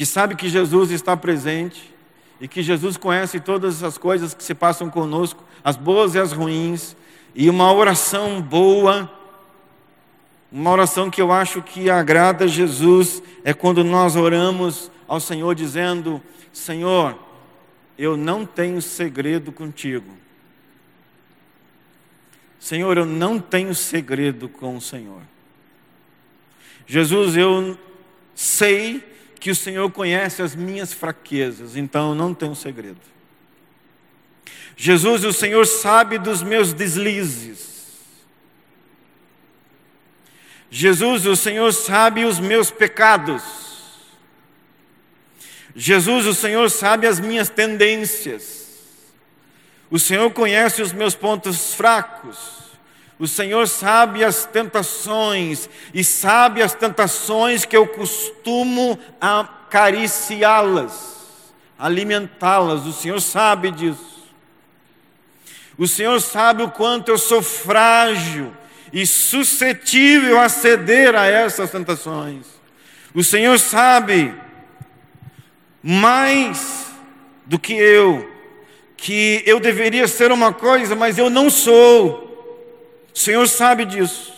Que 0.00 0.06
sabe 0.06 0.34
que 0.34 0.48
Jesus 0.48 0.90
está 0.90 1.14
presente 1.14 1.94
e 2.40 2.48
que 2.48 2.62
Jesus 2.62 2.96
conhece 2.96 3.38
todas 3.38 3.82
as 3.82 3.98
coisas 3.98 4.32
que 4.32 4.42
se 4.42 4.54
passam 4.54 4.88
conosco, 4.88 5.44
as 5.62 5.76
boas 5.76 6.14
e 6.14 6.18
as 6.18 6.32
ruins, 6.32 6.96
e 7.34 7.50
uma 7.50 7.70
oração 7.70 8.40
boa 8.40 9.12
Uma 10.50 10.70
oração 10.70 11.10
que 11.10 11.20
eu 11.20 11.30
acho 11.30 11.60
que 11.60 11.90
agrada 11.90 12.46
a 12.46 12.48
Jesus 12.48 13.22
é 13.44 13.52
quando 13.52 13.84
nós 13.84 14.16
oramos 14.16 14.90
ao 15.06 15.20
Senhor 15.20 15.54
dizendo: 15.54 16.18
Senhor, 16.50 17.14
eu 17.98 18.16
não 18.16 18.46
tenho 18.46 18.80
segredo 18.80 19.52
contigo. 19.52 20.16
Senhor, 22.58 22.96
eu 22.96 23.04
não 23.04 23.38
tenho 23.38 23.74
segredo 23.74 24.48
com 24.48 24.78
o 24.78 24.80
Senhor. 24.80 25.20
Jesus, 26.86 27.36
eu 27.36 27.76
sei 28.34 29.09
que 29.40 29.50
o 29.50 29.56
Senhor 29.56 29.90
conhece 29.90 30.42
as 30.42 30.54
minhas 30.54 30.92
fraquezas, 30.92 31.74
então 31.74 32.14
não 32.14 32.34
tenho 32.34 32.54
segredo. 32.54 33.00
Jesus, 34.76 35.24
o 35.24 35.32
Senhor 35.32 35.66
sabe 35.66 36.18
dos 36.18 36.42
meus 36.42 36.74
deslizes. 36.74 37.70
Jesus, 40.70 41.26
o 41.26 41.34
Senhor 41.34 41.72
sabe 41.72 42.24
os 42.24 42.38
meus 42.38 42.70
pecados. 42.70 43.42
Jesus, 45.74 46.26
o 46.26 46.34
Senhor 46.34 46.70
sabe 46.70 47.06
as 47.06 47.18
minhas 47.18 47.48
tendências. 47.48 48.60
O 49.90 49.98
Senhor 49.98 50.30
conhece 50.32 50.82
os 50.82 50.92
meus 50.92 51.14
pontos 51.14 51.74
fracos. 51.74 52.59
O 53.20 53.28
Senhor 53.28 53.68
sabe 53.68 54.24
as 54.24 54.44
tentações 54.46 55.68
e 55.92 56.02
sabe 56.02 56.62
as 56.62 56.72
tentações 56.72 57.66
que 57.66 57.76
eu 57.76 57.86
costumo 57.86 58.98
acariciá-las, 59.20 61.52
alimentá-las. 61.78 62.86
O 62.86 62.94
Senhor 62.94 63.20
sabe 63.20 63.72
disso. 63.72 64.26
O 65.76 65.86
Senhor 65.86 66.18
sabe 66.22 66.62
o 66.62 66.70
quanto 66.70 67.10
eu 67.10 67.18
sou 67.18 67.42
frágil 67.42 68.54
e 68.90 69.06
suscetível 69.06 70.40
a 70.40 70.48
ceder 70.48 71.14
a 71.14 71.26
essas 71.26 71.70
tentações. 71.70 72.46
O 73.14 73.22
Senhor 73.22 73.58
sabe 73.58 74.34
mais 75.82 76.86
do 77.44 77.58
que 77.58 77.74
eu, 77.74 78.32
que 78.96 79.42
eu 79.44 79.60
deveria 79.60 80.08
ser 80.08 80.32
uma 80.32 80.54
coisa, 80.54 80.96
mas 80.96 81.18
eu 81.18 81.28
não 81.28 81.50
sou. 81.50 82.29
O 83.14 83.18
Senhor 83.18 83.46
sabe 83.48 83.84
disso. 83.84 84.32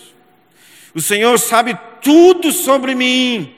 O 0.95 1.01
Senhor 1.01 1.39
sabe 1.39 1.79
tudo 2.03 2.53
sobre 2.53 2.95
mim. 2.95 3.55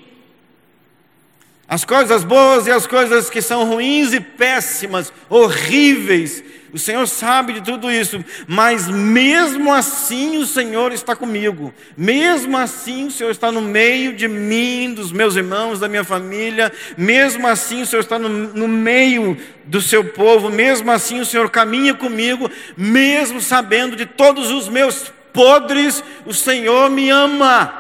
As 1.67 1.85
coisas 1.85 2.25
boas 2.25 2.67
e 2.67 2.71
as 2.71 2.87
coisas 2.87 3.31
que 3.31 3.41
são 3.41 3.65
ruins 3.65 4.13
e 4.13 4.21
péssimas, 4.21 5.13
horríveis, 5.29 6.45
o 6.75 6.79
Senhor 6.79 7.07
sabe 7.07 7.53
de 7.53 7.61
tudo 7.61 7.89
isso, 7.89 8.23
mas 8.49 8.89
mesmo 8.89 9.73
assim 9.73 10.39
o 10.39 10.45
Senhor 10.45 10.91
está 10.91 11.15
comigo, 11.15 11.73
mesmo 11.97 12.59
assim 12.59 13.07
o 13.07 13.11
Senhor 13.13 13.31
está 13.31 13.53
no 13.53 13.63
meio 13.63 14.13
de 14.13 14.27
mim, 14.27 14.93
dos 14.93 15.13
meus 15.13 15.37
irmãos, 15.37 15.79
da 15.79 15.89
minha 15.89 16.03
família, 16.03 16.73
mesmo 16.99 17.47
assim 17.47 17.83
o 17.83 17.87
Senhor 17.87 18.01
está 18.01 18.19
no, 18.19 18.29
no 18.29 18.67
meio 18.67 19.41
do 19.67 19.81
seu 19.81 20.03
povo, 20.03 20.51
mesmo 20.51 20.91
assim 20.91 21.21
o 21.21 21.25
Senhor 21.25 21.49
caminha 21.49 21.95
comigo, 21.95 22.51
mesmo 22.77 23.41
sabendo 23.41 23.95
de 23.95 24.05
todos 24.05 24.51
os 24.51 24.69
meus 24.69 25.13
podres, 25.33 26.03
o 26.27 26.35
Senhor 26.35 26.91
me 26.91 27.09
ama. 27.09 27.73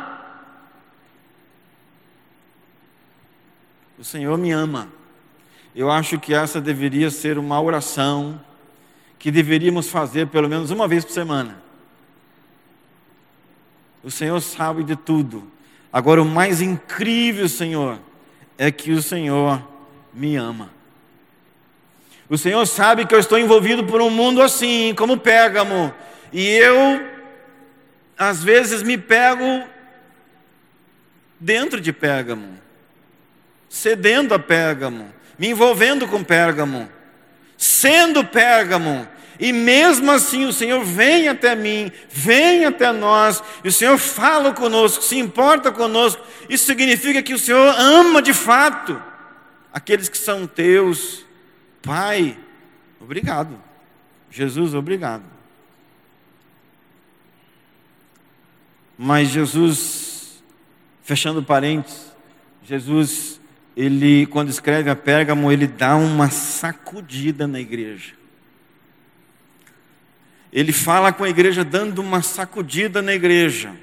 O 3.98 4.04
Senhor 4.04 4.38
me 4.38 4.52
ama. 4.52 4.86
Eu 5.74 5.90
acho 5.90 6.16
que 6.16 6.32
essa 6.32 6.60
deveria 6.60 7.10
ser 7.10 7.38
uma 7.38 7.60
oração 7.60 8.40
que 9.24 9.30
deveríamos 9.30 9.88
fazer 9.88 10.26
pelo 10.26 10.50
menos 10.50 10.70
uma 10.70 10.86
vez 10.86 11.02
por 11.02 11.12
semana. 11.12 11.56
O 14.02 14.10
Senhor 14.10 14.38
sabe 14.42 14.84
de 14.84 14.94
tudo. 14.96 15.50
Agora, 15.90 16.20
o 16.20 16.26
mais 16.26 16.60
incrível, 16.60 17.48
Senhor, 17.48 17.98
é 18.58 18.70
que 18.70 18.92
o 18.92 19.00
Senhor 19.00 19.66
me 20.12 20.36
ama. 20.36 20.68
O 22.28 22.36
Senhor 22.36 22.66
sabe 22.66 23.06
que 23.06 23.14
eu 23.14 23.18
estou 23.18 23.38
envolvido 23.38 23.82
por 23.84 24.02
um 24.02 24.10
mundo 24.10 24.42
assim, 24.42 24.94
como 24.94 25.16
Pérgamo, 25.16 25.94
e 26.30 26.46
eu, 26.46 27.08
às 28.18 28.44
vezes, 28.44 28.82
me 28.82 28.98
pego 28.98 29.66
dentro 31.40 31.80
de 31.80 31.94
Pérgamo, 31.94 32.58
cedendo 33.70 34.34
a 34.34 34.38
Pérgamo, 34.38 35.10
me 35.38 35.48
envolvendo 35.48 36.06
com 36.06 36.22
Pérgamo, 36.22 36.90
sendo 37.56 38.22
Pérgamo, 38.22 39.13
e 39.38 39.52
mesmo 39.52 40.10
assim 40.10 40.44
o 40.44 40.52
Senhor 40.52 40.84
vem 40.84 41.28
até 41.28 41.54
mim, 41.56 41.90
vem 42.08 42.64
até 42.64 42.92
nós, 42.92 43.42
e 43.62 43.68
o 43.68 43.72
Senhor 43.72 43.98
fala 43.98 44.52
conosco, 44.52 45.02
se 45.02 45.18
importa 45.18 45.72
conosco. 45.72 46.22
Isso 46.48 46.66
significa 46.66 47.22
que 47.22 47.34
o 47.34 47.38
Senhor 47.38 47.74
ama 47.78 48.22
de 48.22 48.32
fato 48.32 49.00
aqueles 49.72 50.08
que 50.08 50.18
são 50.18 50.46
teus. 50.46 51.24
Pai, 51.82 52.38
obrigado. 53.00 53.60
Jesus, 54.30 54.74
obrigado. 54.74 55.24
Mas 58.96 59.28
Jesus, 59.28 60.42
fechando 61.02 61.42
parênteses, 61.42 62.14
Jesus, 62.62 63.40
ele, 63.76 64.26
quando 64.26 64.48
escreve 64.48 64.88
a 64.88 64.96
Pérgamo, 64.96 65.50
ele 65.50 65.66
dá 65.66 65.96
uma 65.96 66.30
sacudida 66.30 67.46
na 67.48 67.60
igreja 67.60 68.23
ele 70.54 70.72
fala 70.72 71.12
com 71.12 71.24
a 71.24 71.28
igreja 71.28 71.64
dando 71.64 72.00
uma 72.00 72.22
sacudida 72.22 73.02
na 73.02 73.12
igreja. 73.12 73.74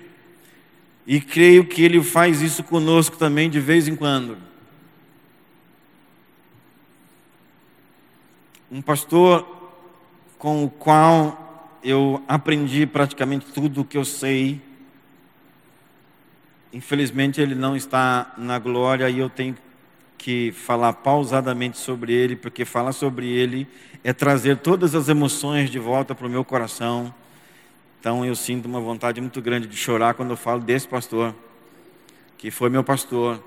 E 1.06 1.20
creio 1.20 1.66
que 1.66 1.84
ele 1.84 2.02
faz 2.02 2.42
isso 2.42 2.64
conosco 2.64 3.18
também 3.18 3.50
de 3.50 3.60
vez 3.60 3.90
em 3.90 3.96
quando. 3.96 4.38
Um 8.72 8.82
pastor 8.82 9.46
com 10.38 10.64
o 10.64 10.70
qual 10.70 11.78
eu 11.84 12.24
aprendi 12.26 12.86
praticamente 12.86 13.48
tudo 13.48 13.82
o 13.82 13.86
que 13.86 13.98
eu 13.98 14.06
sei. 14.06 14.62
Infelizmente 16.72 17.42
ele 17.42 17.54
não 17.54 17.76
está 17.76 18.34
na 18.38 18.58
glória 18.58 19.10
e 19.10 19.20
eu 19.20 19.30
tenho 19.30 19.56
que 19.56 19.62
falar 20.54 20.94
pausadamente 20.94 21.78
sobre 21.78 22.14
ele, 22.14 22.36
porque 22.36 22.64
falar 22.66 22.92
sobre 22.92 23.28
ele 23.28 23.68
é 24.04 24.14
trazer 24.14 24.58
todas 24.58 24.94
as 24.96 25.10
emoções 25.10 25.70
de 25.70 25.80
volta 25.80 26.14
para 26.14 26.28
o 26.28 26.30
meu 26.30 26.44
coração. 26.44 27.14
Então 28.00 28.26
eu 28.26 28.36
sinto 28.36 28.66
uma 28.66 28.80
vontade 28.80 29.20
muito 29.22 29.42
grande 29.42 29.68
de 29.68 29.76
chorar 29.76 30.14
quando 30.14 30.32
eu 30.32 30.38
falo 30.38 30.62
desse 30.62 30.88
pastor, 30.88 31.36
que 32.38 32.52
foi 32.52 32.70
meu 32.70 32.84
pastor 32.84 33.44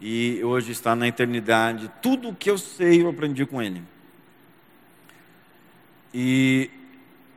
e 0.00 0.40
hoje 0.42 0.72
está 0.72 0.94
na 0.94 1.08
eternidade. 1.08 1.90
Tudo 2.02 2.28
o 2.28 2.34
que 2.34 2.50
eu 2.50 2.58
sei 2.58 3.02
eu 3.02 3.08
aprendi 3.08 3.44
com 3.44 3.60
ele. 3.62 3.82
E 6.12 6.70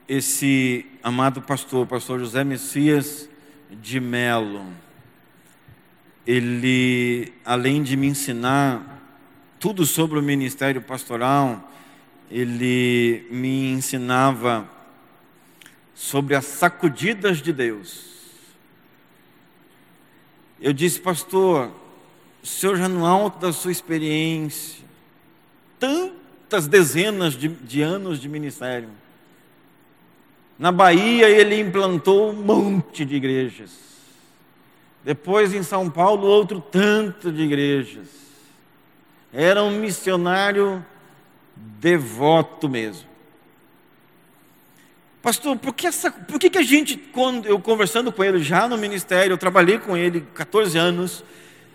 esse 0.08 0.86
amado 1.04 1.42
pastor, 1.42 1.86
pastor 1.88 2.20
José 2.20 2.44
Messias 2.44 3.30
de 3.70 4.00
Melo, 4.00 4.66
ele, 6.26 7.34
além 7.44 7.82
de 7.82 7.98
me 7.98 8.08
ensinar 8.08 9.00
tudo 9.60 9.86
sobre 9.86 10.20
o 10.20 10.22
ministério 10.22 10.82
pastoral, 10.82 11.72
ele 12.30 13.28
me 13.30 13.72
ensinava 13.72 14.70
sobre 15.94 16.36
as 16.36 16.46
sacudidas 16.46 17.42
de 17.42 17.52
Deus. 17.52 18.10
Eu 20.60 20.74
disse, 20.74 21.00
pastor, 21.00 21.72
o 22.42 22.48
senhor 22.48 22.78
já 22.78 22.88
no 22.88 23.06
alto 23.06 23.40
da 23.40 23.52
sua 23.52 23.72
experiência, 23.72 24.84
tantas 25.80 26.68
dezenas 26.68 27.34
de, 27.34 27.50
de 27.50 27.82
anos 27.82 28.20
de 28.20 28.30
ministério. 28.30 28.90
Na 30.58 30.72
Bahia 30.72 31.30
ele 31.30 31.60
implantou 31.60 32.32
um 32.32 32.34
monte 32.34 33.04
de 33.04 33.16
igrejas. 33.16 33.91
Depois 35.04 35.54
em 35.54 35.64
São 35.64 35.89
Paulo, 35.89 36.28
outro 36.28 36.62
tanto 36.62 37.32
de 37.32 37.41
igrejas. 37.41 38.08
Era 39.34 39.64
um 39.64 39.72
missionário 39.72 40.86
devoto 41.56 42.70
mesmo. 42.70 43.10
Pastor, 45.22 45.58
por 45.58 45.74
que, 45.74 45.86
essa, 45.86 46.10
por 46.10 46.39
que, 46.39 46.49
que 46.49 46.58
a 46.58 46.64
gente, 46.64 46.97
quando 46.97 47.45
eu 47.45 47.60
conversando 47.60 48.12
com 48.12 48.24
ele 48.24 48.43
já 48.43 48.68
no 48.68 48.78
ministério, 48.78 49.34
eu 49.34 49.38
trabalhei 49.38 49.78
com 49.78 49.95
ele 49.95 50.22
14 50.34 50.78
anos, 50.78 51.24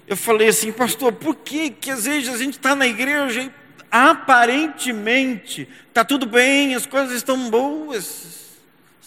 eu 0.06 0.16
falei 0.16 0.48
assim, 0.48 0.72
pastor, 0.72 1.12
por 1.12 1.36
que, 1.36 1.70
que 1.70 1.90
às 1.90 2.04
vezes 2.04 2.28
a 2.28 2.38
gente 2.38 2.54
está 2.54 2.74
na 2.74 2.86
igreja 2.86 3.42
e 3.42 3.50
aparentemente 3.90 5.68
está 5.88 6.04
tudo 6.04 6.26
bem, 6.26 6.74
as 6.74 6.86
coisas 6.86 7.16
estão 7.16 7.48
boas, 7.48 8.45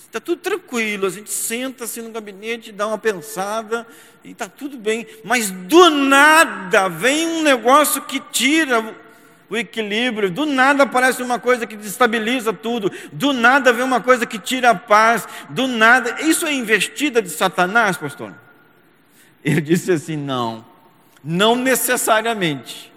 Está 0.10 0.20
tudo 0.20 0.42
tranquilo, 0.42 1.06
a 1.06 1.10
gente 1.12 1.30
senta 1.30 1.84
assim 1.84 2.02
no 2.02 2.10
gabinete, 2.10 2.72
dá 2.72 2.88
uma 2.88 2.98
pensada 2.98 3.86
e 4.24 4.32
está 4.32 4.50
tudo 4.50 4.76
bem. 4.76 5.06
Mas 5.24 5.52
do 5.52 5.88
nada 5.92 6.90
vem 6.90 7.28
um 7.28 7.44
negócio 7.44 8.02
que 8.02 8.20
tira 8.20 8.96
o 9.48 9.56
equilíbrio, 9.56 10.32
do 10.32 10.48
nada 10.48 10.82
aparece 10.82 11.22
uma 11.22 11.38
coisa 11.38 11.68
que 11.68 11.76
destabiliza 11.76 12.52
tudo, 12.52 12.92
do 13.12 13.32
nada 13.34 13.72
vem 13.72 13.84
uma 13.84 14.02
coisa 14.02 14.26
que 14.26 14.40
tira 14.40 14.72
a 14.72 14.76
paz, 14.76 15.28
do 15.48 15.68
nada. 15.68 16.20
Isso 16.24 16.48
é 16.48 16.54
investida 16.54 17.22
de 17.22 17.30
Satanás, 17.30 17.96
pastor? 17.96 18.34
Ele 19.46 19.62
disse 19.62 19.92
assim: 19.92 20.18
não, 20.18 20.66
não 21.24 21.56
necessariamente 21.56 22.89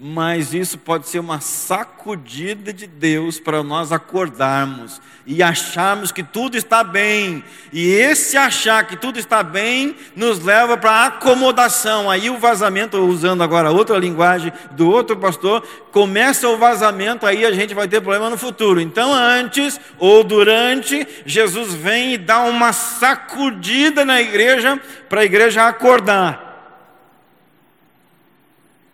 mas 0.00 0.54
isso 0.54 0.78
pode 0.78 1.08
ser 1.08 1.18
uma 1.18 1.40
sacudida 1.40 2.72
de 2.72 2.86
Deus 2.86 3.40
para 3.40 3.64
nós 3.64 3.90
acordarmos 3.90 5.00
e 5.26 5.42
acharmos 5.42 6.12
que 6.12 6.22
tudo 6.22 6.56
está 6.56 6.84
bem. 6.84 7.42
E 7.72 7.90
esse 7.90 8.36
achar 8.36 8.86
que 8.86 8.96
tudo 8.96 9.18
está 9.18 9.42
bem 9.42 9.96
nos 10.14 10.38
leva 10.42 10.76
para 10.76 11.06
acomodação. 11.06 12.08
Aí 12.08 12.30
o 12.30 12.38
vazamento, 12.38 12.96
usando 12.98 13.42
agora 13.42 13.72
outra 13.72 13.98
linguagem 13.98 14.52
do 14.70 14.88
outro 14.88 15.16
pastor, 15.16 15.66
começa 15.90 16.48
o 16.48 16.56
vazamento, 16.56 17.26
aí 17.26 17.44
a 17.44 17.50
gente 17.50 17.74
vai 17.74 17.88
ter 17.88 18.00
problema 18.00 18.30
no 18.30 18.38
futuro. 18.38 18.80
Então, 18.80 19.12
antes 19.12 19.80
ou 19.98 20.22
durante, 20.22 21.06
Jesus 21.26 21.74
vem 21.74 22.14
e 22.14 22.18
dá 22.18 22.42
uma 22.42 22.72
sacudida 22.72 24.04
na 24.04 24.22
igreja 24.22 24.80
para 25.08 25.22
a 25.22 25.24
igreja 25.24 25.66
acordar. 25.66 26.46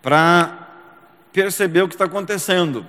Para 0.00 0.63
perceber 1.34 1.82
o 1.82 1.88
que 1.88 1.96
está 1.96 2.04
acontecendo. 2.04 2.86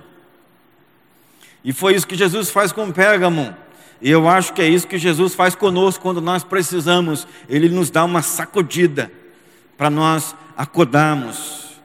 E 1.64 1.72
foi 1.72 1.96
isso 1.96 2.06
que 2.06 2.14
Jesus 2.14 2.48
faz 2.48 2.70
com 2.70 2.92
Pérgamo. 2.92 3.54
E 4.00 4.08
eu 4.08 4.28
acho 4.28 4.52
que 4.52 4.62
é 4.62 4.68
isso 4.68 4.86
que 4.86 4.98
Jesus 4.98 5.34
faz 5.34 5.56
conosco 5.56 6.00
quando 6.00 6.20
nós 6.20 6.44
precisamos. 6.44 7.26
Ele 7.48 7.68
nos 7.68 7.90
dá 7.90 8.04
uma 8.04 8.22
sacudida 8.22 9.10
para 9.76 9.90
nós 9.90 10.36
acordarmos. 10.56 11.80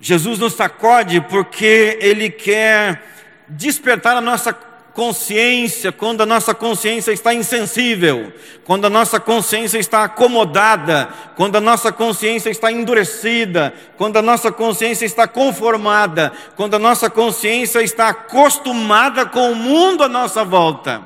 Jesus 0.00 0.38
nos 0.38 0.54
sacode 0.54 1.20
porque 1.20 1.98
Ele 2.00 2.30
quer 2.30 3.04
despertar 3.46 4.16
a 4.16 4.22
nossa 4.22 4.54
consciência, 4.94 5.90
quando 5.90 6.22
a 6.22 6.26
nossa 6.26 6.54
consciência 6.54 7.12
está 7.12 7.34
insensível, 7.34 8.32
quando 8.64 8.86
a 8.86 8.90
nossa 8.90 9.18
consciência 9.18 9.76
está 9.76 10.04
acomodada, 10.04 11.08
quando 11.36 11.56
a 11.56 11.60
nossa 11.60 11.92
consciência 11.92 12.48
está 12.48 12.70
endurecida, 12.70 13.74
quando 13.96 14.16
a 14.16 14.22
nossa 14.22 14.52
consciência 14.52 15.04
está 15.04 15.26
conformada, 15.26 16.32
quando 16.54 16.74
a 16.74 16.78
nossa 16.78 17.10
consciência 17.10 17.82
está 17.82 18.10
acostumada 18.10 19.26
com 19.26 19.50
o 19.50 19.56
mundo 19.56 20.04
à 20.04 20.08
nossa 20.08 20.44
volta. 20.44 21.02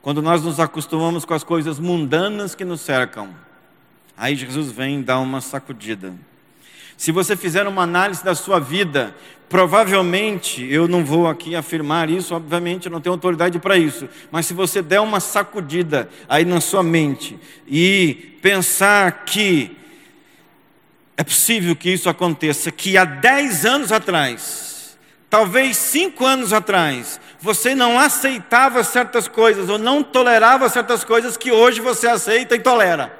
Quando 0.00 0.22
nós 0.22 0.42
nos 0.42 0.58
acostumamos 0.58 1.26
com 1.26 1.34
as 1.34 1.44
coisas 1.44 1.78
mundanas 1.78 2.54
que 2.54 2.64
nos 2.64 2.80
cercam, 2.80 3.28
aí 4.16 4.34
Jesus 4.34 4.72
vem 4.72 5.02
dar 5.02 5.18
uma 5.18 5.42
sacudida. 5.42 6.14
Se 7.00 7.12
você 7.12 7.34
fizer 7.34 7.66
uma 7.66 7.84
análise 7.84 8.22
da 8.22 8.34
sua 8.34 8.60
vida, 8.60 9.16
provavelmente, 9.48 10.62
eu 10.70 10.86
não 10.86 11.02
vou 11.02 11.26
aqui 11.26 11.56
afirmar 11.56 12.10
isso, 12.10 12.34
obviamente 12.34 12.84
eu 12.84 12.92
não 12.92 13.00
tenho 13.00 13.14
autoridade 13.14 13.58
para 13.58 13.78
isso, 13.78 14.06
mas 14.30 14.44
se 14.44 14.52
você 14.52 14.82
der 14.82 15.00
uma 15.00 15.18
sacudida 15.18 16.10
aí 16.28 16.44
na 16.44 16.60
sua 16.60 16.82
mente 16.82 17.38
e 17.66 18.36
pensar 18.42 19.24
que 19.24 19.74
é 21.16 21.24
possível 21.24 21.74
que 21.74 21.88
isso 21.88 22.06
aconteça, 22.06 22.70
que 22.70 22.98
há 22.98 23.06
10 23.06 23.64
anos 23.64 23.92
atrás, 23.92 24.98
talvez 25.30 25.78
5 25.78 26.22
anos 26.26 26.52
atrás, 26.52 27.18
você 27.40 27.74
não 27.74 27.98
aceitava 27.98 28.84
certas 28.84 29.26
coisas 29.26 29.70
ou 29.70 29.78
não 29.78 30.02
tolerava 30.02 30.68
certas 30.68 31.02
coisas 31.02 31.38
que 31.38 31.50
hoje 31.50 31.80
você 31.80 32.06
aceita 32.06 32.54
e 32.54 32.60
tolera. 32.60 33.19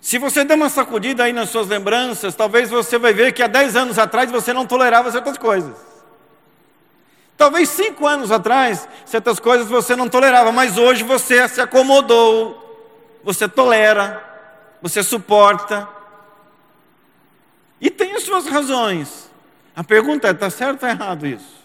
Se 0.00 0.18
você 0.18 0.44
der 0.44 0.54
uma 0.54 0.70
sacudida 0.70 1.24
aí 1.24 1.32
nas 1.32 1.50
suas 1.50 1.68
lembranças, 1.68 2.34
talvez 2.34 2.70
você 2.70 2.98
vai 2.98 3.12
ver 3.12 3.32
que 3.32 3.42
há 3.42 3.46
10 3.46 3.76
anos 3.76 3.98
atrás 3.98 4.30
você 4.30 4.52
não 4.52 4.66
tolerava 4.66 5.12
certas 5.12 5.36
coisas. 5.36 5.76
Talvez 7.36 7.68
cinco 7.68 8.06
anos 8.06 8.30
atrás, 8.30 8.88
certas 9.04 9.38
coisas 9.38 9.68
você 9.68 9.96
não 9.96 10.08
tolerava, 10.08 10.52
mas 10.52 10.76
hoje 10.76 11.02
você 11.02 11.46
se 11.48 11.60
acomodou, 11.60 13.18
você 13.22 13.48
tolera, 13.48 14.22
você 14.82 15.02
suporta. 15.02 15.88
E 17.80 17.90
tem 17.90 18.14
as 18.14 18.24
suas 18.24 18.46
razões. 18.46 19.30
A 19.74 19.82
pergunta 19.82 20.28
é: 20.28 20.32
está 20.32 20.50
certo 20.50 20.82
ou 20.82 20.88
errado 20.90 21.26
isso? 21.26 21.59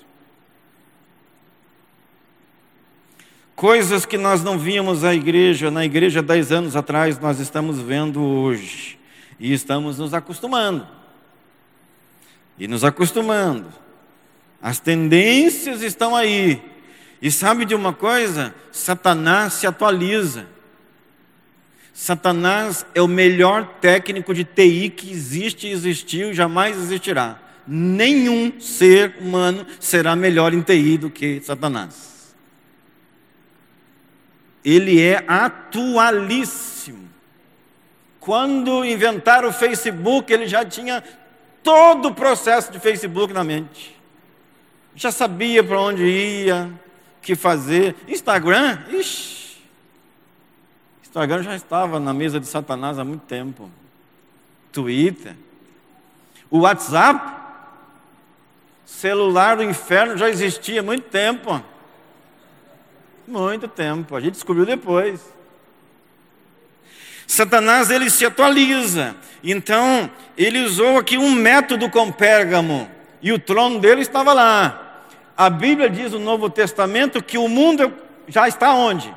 Coisas 3.55 4.05
que 4.05 4.17
nós 4.17 4.43
não 4.43 4.59
víamos 4.59 5.05
a 5.05 5.15
igreja, 5.15 5.71
na 5.71 5.85
igreja 5.85 6.21
dez 6.21 6.51
anos 6.51 6.75
atrás, 6.75 7.17
nós 7.17 7.39
estamos 7.39 7.79
vendo 7.79 8.21
hoje. 8.21 8.99
E 9.39 9.53
estamos 9.53 9.97
nos 9.97 10.13
acostumando. 10.13 10.85
E 12.59 12.67
nos 12.67 12.83
acostumando. 12.83 13.69
As 14.61 14.79
tendências 14.79 15.81
estão 15.81 16.13
aí. 16.13 16.61
E 17.21 17.31
sabe 17.31 17.63
de 17.63 17.73
uma 17.73 17.93
coisa? 17.93 18.53
Satanás 18.73 19.53
se 19.53 19.65
atualiza. 19.65 20.47
Satanás 21.93 22.85
é 22.93 23.01
o 23.01 23.07
melhor 23.07 23.65
técnico 23.79 24.33
de 24.33 24.43
TI 24.43 24.89
que 24.89 25.09
existe, 25.09 25.67
existiu 25.67 26.33
jamais 26.33 26.75
existirá. 26.75 27.39
Nenhum 27.65 28.59
ser 28.59 29.15
humano 29.21 29.65
será 29.79 30.13
melhor 30.13 30.53
em 30.53 30.61
TI 30.61 30.97
do 30.97 31.09
que 31.09 31.39
Satanás 31.39 32.14
ele 34.65 34.99
é 34.99 35.23
atualíssimo. 35.27 37.07
Quando 38.19 38.83
inventaram 38.83 39.49
o 39.49 39.53
Facebook, 39.53 40.33
ele 40.33 40.47
já 40.47 40.65
tinha 40.65 41.03
todo 41.61 42.07
o 42.07 42.13
processo 42.15 42.71
de 42.71 42.79
Facebook 42.79 43.31
na 43.31 43.43
mente. 43.43 43.95
Já 44.95 45.11
sabia 45.11 45.63
para 45.63 45.79
onde 45.79 46.03
ia, 46.03 46.71
o 47.19 47.21
que 47.21 47.35
fazer. 47.35 47.95
Instagram, 48.07 48.79
ixi. 48.89 49.57
Instagram 51.03 51.43
já 51.43 51.55
estava 51.55 51.99
na 51.99 52.13
mesa 52.13 52.39
de 52.39 52.47
Satanás 52.47 52.97
há 52.97 53.03
muito 53.03 53.21
tempo. 53.21 53.69
Twitter. 54.71 55.35
O 56.49 56.61
WhatsApp, 56.61 57.35
celular 58.85 59.57
do 59.57 59.63
inferno 59.63 60.17
já 60.17 60.27
existia 60.27 60.79
há 60.79 60.83
muito 60.83 61.07
tempo. 61.09 61.63
Muito 63.27 63.67
tempo, 63.67 64.15
a 64.15 64.21
gente 64.21 64.33
descobriu 64.33 64.65
depois. 64.65 65.33
Satanás 67.27 67.89
ele 67.89 68.09
se 68.09 68.25
atualiza. 68.25 69.15
Então, 69.43 70.09
ele 70.37 70.61
usou 70.61 70.97
aqui 70.97 71.17
um 71.17 71.31
método 71.31 71.89
com 71.89 72.11
Pérgamo, 72.11 72.89
e 73.21 73.31
o 73.31 73.39
trono 73.39 73.79
dele 73.79 74.01
estava 74.01 74.33
lá. 74.33 75.03
A 75.35 75.49
Bíblia 75.49 75.89
diz 75.89 76.11
no 76.11 76.19
Novo 76.19 76.49
Testamento 76.49 77.21
que 77.21 77.37
o 77.37 77.47
mundo 77.47 77.91
já 78.27 78.47
está 78.47 78.73
onde? 78.73 79.13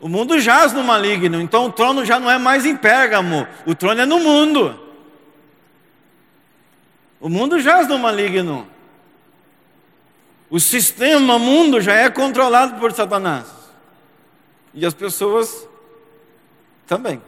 O 0.00 0.08
mundo 0.08 0.38
jaz 0.38 0.72
no 0.72 0.82
maligno, 0.82 1.40
então 1.40 1.66
o 1.66 1.72
trono 1.72 2.04
já 2.04 2.20
não 2.20 2.30
é 2.30 2.36
mais 2.36 2.66
em 2.66 2.76
Pérgamo, 2.76 3.46
o 3.64 3.74
trono 3.74 4.00
é 4.00 4.04
no 4.04 4.18
mundo. 4.18 4.78
O 7.20 7.28
mundo 7.28 7.58
jaz 7.58 7.88
no 7.88 7.98
maligno. 7.98 8.68
O 10.54 10.60
sistema 10.60 11.36
mundo 11.36 11.80
já 11.80 11.94
é 11.94 12.08
controlado 12.08 12.78
por 12.78 12.92
Satanás. 12.92 13.44
E 14.72 14.86
as 14.86 14.94
pessoas 14.94 15.66
também. 16.86 17.20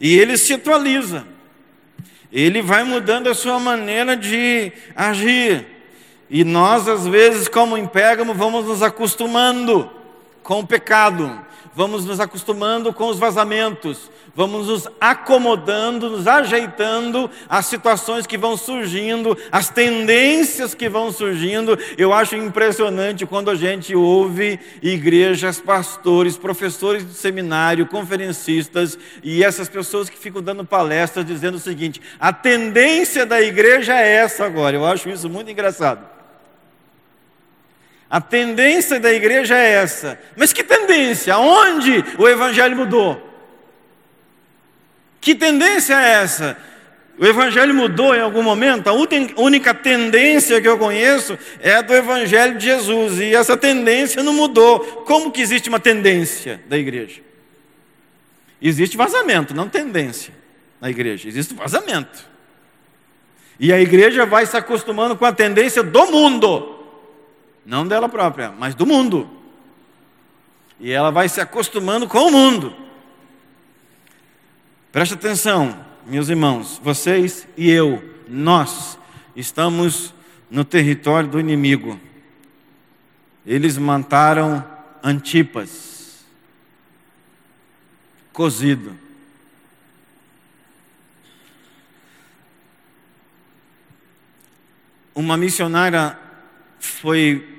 E 0.00 0.16
ele 0.16 0.38
se 0.38 0.54
atualiza. 0.54 1.26
Ele 2.30 2.62
vai 2.62 2.84
mudando 2.84 3.28
a 3.28 3.34
sua 3.34 3.58
maneira 3.58 4.16
de 4.16 4.72
agir. 4.94 5.66
E 6.30 6.44
nós, 6.44 6.86
às 6.86 7.08
vezes, 7.08 7.48
como 7.48 7.76
em 7.76 7.88
Pérgamo, 7.88 8.34
vamos 8.34 8.66
nos 8.66 8.80
acostumando 8.80 9.90
com 10.44 10.60
o 10.60 10.66
pecado, 10.68 11.44
vamos 11.74 12.04
nos 12.04 12.20
acostumando 12.20 12.92
com 12.92 13.08
os 13.08 13.18
vazamentos, 13.18 14.10
vamos 14.34 14.68
nos 14.68 14.88
acomodando, 15.00 16.10
nos 16.10 16.26
ajeitando 16.26 17.30
às 17.48 17.66
situações 17.66 18.26
que 18.26 18.38
vão 18.38 18.56
surgindo, 18.56 19.36
às 19.50 19.68
tendências 19.68 20.74
que 20.74 20.88
vão 20.88 21.10
surgindo. 21.10 21.78
Eu 21.98 22.12
acho 22.12 22.36
impressionante 22.36 23.26
quando 23.26 23.50
a 23.50 23.54
gente 23.54 23.94
ouve 23.94 24.58
igrejas, 24.82 25.60
pastores, 25.60 26.36
professores 26.36 27.06
de 27.06 27.14
seminário, 27.14 27.86
conferencistas 27.86 28.98
e 29.22 29.42
essas 29.42 29.68
pessoas 29.68 30.08
que 30.08 30.18
ficam 30.18 30.42
dando 30.42 30.64
palestras 30.64 31.26
dizendo 31.26 31.56
o 31.56 31.60
seguinte: 31.60 32.00
a 32.20 32.32
tendência 32.32 33.26
da 33.26 33.40
igreja 33.40 33.98
é 33.98 34.14
essa 34.16 34.44
agora. 34.44 34.76
Eu 34.76 34.86
acho 34.86 35.08
isso 35.08 35.28
muito 35.28 35.50
engraçado. 35.50 36.13
A 38.14 38.20
tendência 38.20 39.00
da 39.00 39.12
igreja 39.12 39.58
é 39.58 39.72
essa. 39.72 40.16
Mas 40.36 40.52
que 40.52 40.62
tendência? 40.62 41.36
Onde 41.36 42.04
o 42.16 42.28
evangelho 42.28 42.76
mudou? 42.76 43.20
Que 45.20 45.34
tendência 45.34 45.94
é 45.94 46.22
essa? 46.22 46.56
O 47.18 47.26
evangelho 47.26 47.74
mudou 47.74 48.14
em 48.14 48.20
algum 48.20 48.40
momento? 48.40 48.86
A 48.86 48.92
única 48.92 49.74
tendência 49.74 50.60
que 50.60 50.68
eu 50.68 50.78
conheço 50.78 51.36
é 51.58 51.74
a 51.74 51.82
do 51.82 51.92
evangelho 51.92 52.56
de 52.56 52.66
Jesus, 52.66 53.18
e 53.18 53.34
essa 53.34 53.56
tendência 53.56 54.22
não 54.22 54.32
mudou. 54.32 54.78
Como 55.04 55.32
que 55.32 55.40
existe 55.40 55.68
uma 55.68 55.80
tendência 55.80 56.62
da 56.68 56.78
igreja? 56.78 57.20
Existe 58.62 58.96
vazamento, 58.96 59.52
não 59.52 59.68
tendência 59.68 60.32
na 60.80 60.88
igreja, 60.88 61.26
existe 61.26 61.52
vazamento. 61.52 62.24
E 63.58 63.72
a 63.72 63.80
igreja 63.80 64.24
vai 64.24 64.46
se 64.46 64.56
acostumando 64.56 65.16
com 65.16 65.24
a 65.24 65.32
tendência 65.32 65.82
do 65.82 66.06
mundo. 66.06 66.73
Não 67.64 67.86
dela 67.86 68.08
própria, 68.08 68.50
mas 68.50 68.74
do 68.74 68.86
mundo. 68.86 69.28
E 70.78 70.90
ela 70.90 71.10
vai 71.10 71.28
se 71.28 71.40
acostumando 71.40 72.08
com 72.08 72.18
o 72.18 72.32
mundo. 72.32 72.74
Preste 74.92 75.14
atenção, 75.14 75.84
meus 76.06 76.28
irmãos, 76.28 76.80
vocês 76.82 77.48
e 77.56 77.70
eu, 77.70 78.02
nós 78.28 78.98
estamos 79.34 80.14
no 80.50 80.64
território 80.64 81.28
do 81.28 81.40
inimigo. 81.40 81.98
Eles 83.46 83.76
mataram 83.76 84.64
Antipas, 85.06 86.24
cozido. 88.32 88.96
Uma 95.14 95.36
missionária 95.36 96.18
foi, 96.80 97.53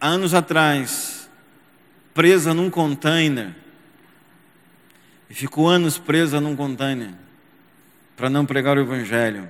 anos 0.00 0.34
atrás, 0.34 1.30
presa 2.14 2.54
num 2.54 2.70
container. 2.70 3.54
E 5.28 5.34
ficou 5.34 5.68
anos 5.68 5.98
presa 5.98 6.40
num 6.40 6.54
container 6.54 7.12
para 8.16 8.30
não 8.30 8.46
pregar 8.46 8.76
o 8.76 8.80
Evangelho. 8.80 9.48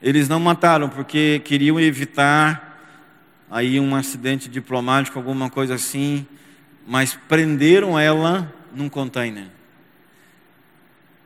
Eles 0.00 0.28
não 0.28 0.40
mataram 0.40 0.88
porque 0.88 1.40
queriam 1.44 1.78
evitar 1.78 2.80
aí 3.50 3.78
um 3.78 3.94
acidente 3.94 4.48
diplomático, 4.48 5.18
alguma 5.18 5.50
coisa 5.50 5.74
assim, 5.74 6.26
mas 6.86 7.14
prenderam 7.28 7.98
ela 7.98 8.52
num 8.74 8.88
container. 8.88 9.46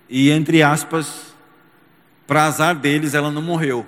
E 0.09 0.31
entre 0.31 0.63
aspas, 0.63 1.35
para 2.27 2.45
azar 2.45 2.75
deles, 2.75 3.15
ela 3.15 3.31
não 3.31 3.41
morreu. 3.41 3.87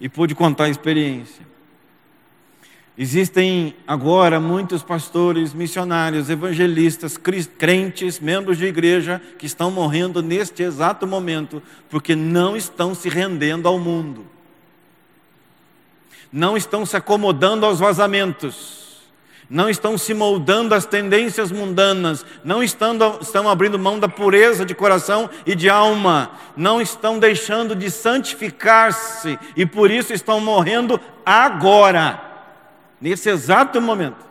E 0.00 0.08
pude 0.08 0.34
contar 0.34 0.64
a 0.64 0.68
experiência. 0.68 1.46
Existem 2.98 3.74
agora 3.86 4.40
muitos 4.40 4.82
pastores, 4.82 5.52
missionários, 5.52 6.30
evangelistas, 6.30 7.18
crentes, 7.58 8.18
membros 8.18 8.56
de 8.56 8.64
igreja 8.64 9.20
que 9.38 9.44
estão 9.44 9.70
morrendo 9.70 10.22
neste 10.22 10.62
exato 10.62 11.06
momento 11.06 11.62
porque 11.90 12.16
não 12.16 12.56
estão 12.56 12.94
se 12.94 13.10
rendendo 13.10 13.68
ao 13.68 13.78
mundo. 13.78 14.24
Não 16.32 16.56
estão 16.56 16.86
se 16.86 16.96
acomodando 16.96 17.66
aos 17.66 17.78
vazamentos 17.78 18.85
não 19.48 19.70
estão 19.70 19.96
se 19.96 20.12
moldando 20.12 20.74
às 20.74 20.84
tendências 20.84 21.52
mundanas, 21.52 22.26
não 22.44 22.62
estão, 22.62 22.96
estão 23.20 23.48
abrindo 23.48 23.78
mão 23.78 23.98
da 23.98 24.08
pureza 24.08 24.66
de 24.66 24.74
coração 24.74 25.30
e 25.44 25.54
de 25.54 25.68
alma, 25.68 26.32
não 26.56 26.80
estão 26.80 27.18
deixando 27.18 27.74
de 27.74 27.90
santificar-se 27.90 29.38
e 29.56 29.64
por 29.64 29.90
isso 29.90 30.12
estão 30.12 30.40
morrendo 30.40 31.00
agora, 31.24 32.20
nesse 33.00 33.28
exato 33.28 33.80
momento. 33.80 34.26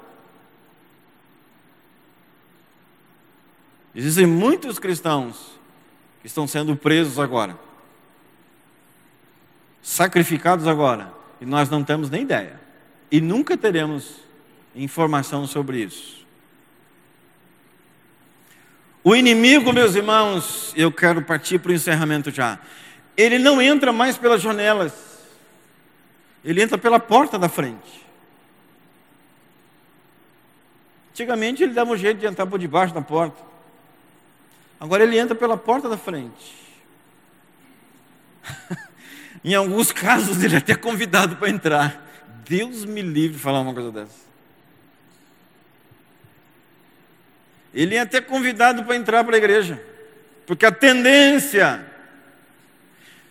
Existem 3.95 4.25
muitos 4.25 4.77
cristãos 4.77 5.57
que 6.19 6.27
estão 6.27 6.45
sendo 6.45 6.75
presos 6.75 7.17
agora, 7.17 7.57
sacrificados 9.81 10.67
agora, 10.67 11.13
e 11.39 11.45
nós 11.45 11.69
não 11.69 11.85
temos 11.85 12.09
nem 12.09 12.23
ideia, 12.23 12.59
e 13.09 13.21
nunca 13.21 13.55
teremos 13.55 14.24
informação 14.75 15.47
sobre 15.47 15.83
isso. 15.83 16.25
O 19.03 19.15
inimigo, 19.15 19.71
meus 19.71 19.95
irmãos, 19.95 20.73
eu 20.75 20.91
quero 20.91 21.21
partir 21.21 21.59
para 21.59 21.71
o 21.71 21.75
encerramento 21.75 22.31
já. 22.31 22.59
Ele 23.15 23.37
não 23.37 23.61
entra 23.61 23.93
mais 23.93 24.17
pelas 24.17 24.41
janelas, 24.41 24.93
ele 26.43 26.61
entra 26.61 26.77
pela 26.77 26.99
porta 26.99 27.37
da 27.37 27.47
frente. 27.47 28.03
Antigamente 31.11 31.63
ele 31.63 31.73
dava 31.73 31.91
um 31.91 31.97
jeito 31.97 32.19
de 32.19 32.25
entrar 32.25 32.45
por 32.45 32.59
debaixo 32.59 32.93
da 32.93 33.01
porta. 33.01 33.41
Agora 34.79 35.03
ele 35.03 35.17
entra 35.17 35.33
pela 35.33 35.55
porta 35.55 35.87
da 35.87 35.97
frente. 35.97 36.55
em 39.43 39.55
alguns 39.55 39.91
casos 39.91 40.43
ele 40.43 40.55
é 40.55 40.57
até 40.57 40.75
convidado 40.75 41.37
para 41.37 41.49
entrar. 41.49 42.05
Deus 42.43 42.83
me 42.83 43.01
livre 43.01 43.37
de 43.37 43.41
falar 43.41 43.61
uma 43.61 43.73
coisa 43.73 43.91
dessa. 43.91 44.24
Ele 47.75 47.95
é 47.95 47.99
até 47.99 48.21
convidado 48.21 48.85
para 48.85 48.95
entrar 48.95 49.21
para 49.25 49.35
a 49.35 49.37
igreja. 49.37 49.81
Porque 50.47 50.65
a 50.65 50.71
tendência, 50.71 51.85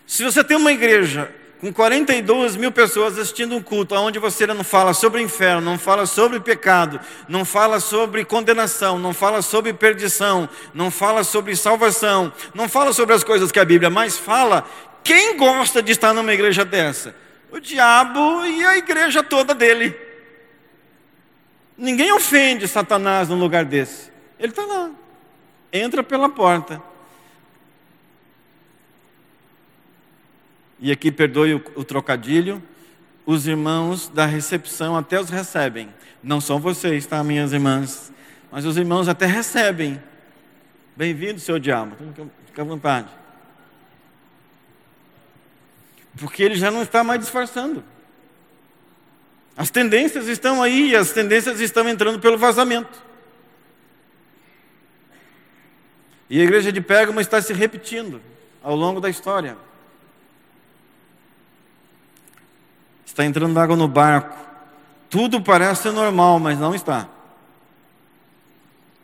se 0.05 0.23
você 0.23 0.43
tem 0.43 0.55
uma 0.55 0.71
igreja 0.71 1.33
com 1.59 1.73
42 1.73 2.55
mil 2.55 2.71
pessoas 2.71 3.17
assistindo 3.17 3.55
um 3.55 3.61
culto, 3.61 3.95
onde 3.95 4.19
você 4.19 4.45
não 4.45 4.63
fala 4.63 4.93
sobre 4.93 5.21
inferno, 5.21 5.61
não 5.61 5.79
fala 5.79 6.05
sobre 6.05 6.39
pecado, 6.39 6.99
não 7.27 7.43
fala 7.43 7.79
sobre 7.79 8.23
condenação, 8.23 8.99
não 8.99 9.15
fala 9.15 9.41
sobre 9.41 9.73
perdição, 9.73 10.47
não 10.75 10.91
fala 10.91 11.23
sobre 11.23 11.55
salvação, 11.55 12.31
não 12.53 12.69
fala 12.69 12.93
sobre 12.93 13.15
as 13.15 13.23
coisas 13.23 13.51
que 13.51 13.59
a 13.59 13.65
Bíblia 13.65 13.89
mais 13.89 14.15
fala, 14.15 14.63
quem 15.03 15.37
gosta 15.37 15.81
de 15.81 15.91
estar 15.91 16.13
numa 16.13 16.33
igreja 16.33 16.63
dessa? 16.63 17.15
O 17.51 17.59
diabo 17.59 18.45
e 18.45 18.63
a 18.63 18.77
igreja 18.77 19.23
toda 19.23 19.55
dele. 19.55 19.95
Ninguém 21.75 22.11
ofende 22.11 22.67
Satanás 22.67 23.27
num 23.27 23.39
lugar 23.39 23.65
desse. 23.65 24.14
Ele 24.39 24.51
está 24.51 24.65
lá. 24.65 24.91
Entra 25.71 26.03
pela 26.03 26.29
porta. 26.29 26.81
E 30.79 30.91
aqui 30.91 31.11
perdoe 31.11 31.55
o, 31.55 31.63
o 31.75 31.83
trocadilho. 31.83 32.61
Os 33.25 33.47
irmãos 33.47 34.07
da 34.07 34.25
recepção 34.25 34.95
até 34.95 35.19
os 35.19 35.29
recebem. 35.29 35.89
Não 36.21 36.39
são 36.39 36.59
vocês, 36.59 37.05
tá, 37.05 37.23
minhas 37.23 37.53
irmãs? 37.53 38.11
Mas 38.51 38.65
os 38.65 38.77
irmãos 38.77 39.07
até 39.07 39.25
recebem. 39.25 40.01
Bem-vindo, 40.95 41.39
seu 41.39 41.59
diabo. 41.59 41.95
Fica 42.45 42.61
à 42.61 42.65
vontade. 42.65 43.09
Porque 46.17 46.41
ele 46.43 46.55
já 46.55 46.71
não 46.71 46.83
está 46.83 47.03
mais 47.03 47.19
disfarçando. 47.19 47.83
As 49.57 49.69
tendências 49.69 50.27
estão 50.27 50.61
aí, 50.61 50.95
as 50.95 51.11
tendências 51.11 51.59
estão 51.59 51.87
entrando 51.87 52.19
pelo 52.19 52.37
vazamento. 52.37 53.03
E 56.29 56.39
a 56.39 56.43
igreja 56.43 56.71
de 56.71 56.81
Pérgamo 56.81 57.19
está 57.19 57.41
se 57.41 57.53
repetindo 57.53 58.21
ao 58.63 58.75
longo 58.75 58.99
da 58.99 59.09
história. 59.09 59.57
Está 63.05 63.23
entrando 63.23 63.57
água 63.59 63.75
no 63.75 63.87
barco. 63.87 64.35
Tudo 65.09 65.41
parece 65.41 65.83
ser 65.83 65.91
normal, 65.91 66.39
mas 66.39 66.59
não 66.59 66.73
está. 66.73 67.07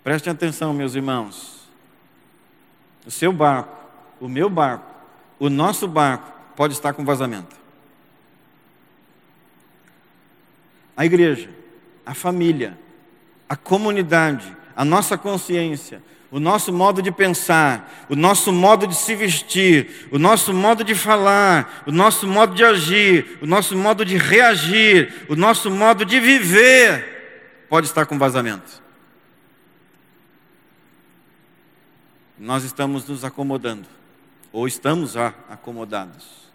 Prestem 0.04 0.34
atenção, 0.34 0.74
meus 0.74 0.96
irmãos. 0.96 1.62
O 3.06 3.12
seu 3.12 3.32
barco, 3.32 3.76
o 4.20 4.28
meu 4.28 4.50
barco, 4.50 4.86
o 5.40 5.50
nosso 5.50 5.88
barco 5.88 6.32
pode 6.56 6.74
estar 6.74 6.94
com 6.94 7.06
vazamento. 7.06 7.56
A 10.98 11.06
igreja, 11.06 11.50
a 12.06 12.14
família, 12.14 12.78
a 13.48 13.56
comunidade, 13.56 14.56
a 14.76 14.84
nossa 14.84 15.18
consciência, 15.18 16.02
o 16.32 16.40
nosso 16.40 16.72
modo 16.72 17.02
de 17.02 17.12
pensar, 17.12 18.06
o 18.08 18.16
nosso 18.16 18.54
modo 18.54 18.88
de 18.88 18.96
se 18.96 19.14
vestir, 19.16 20.08
o 20.10 20.18
nosso 20.18 20.54
modo 20.54 20.82
de 20.82 20.96
falar, 20.96 21.84
o 21.86 21.92
nosso 21.92 22.26
modo 22.26 22.56
de 22.56 22.64
agir, 22.64 23.38
o 23.42 23.46
nosso 23.46 23.76
modo 23.76 24.06
de 24.06 24.18
reagir, 24.18 25.26
o 25.28 25.36
nosso 25.36 25.70
modo 25.70 26.06
de 26.06 26.22
viver, 26.22 27.66
pode 27.70 27.88
estar 27.88 28.06
com 28.06 28.18
vazamento. 28.18 28.82
Nós 32.40 32.64
estamos 32.64 33.06
nos 33.06 33.26
acomodando, 33.26 33.88
ou 34.54 34.66
estamos 34.66 35.18
acomodados. 35.18 36.50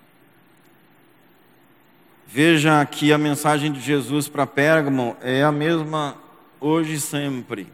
Veja 2.26 2.84
que 2.86 3.12
a 3.12 3.18
mensagem 3.18 3.70
de 3.70 3.80
Jesus 3.80 4.26
para 4.26 4.46
Pérgamo 4.46 5.16
é 5.20 5.44
a 5.44 5.52
mesma 5.52 6.16
hoje 6.58 6.94
e 6.94 7.00
sempre. 7.00 7.68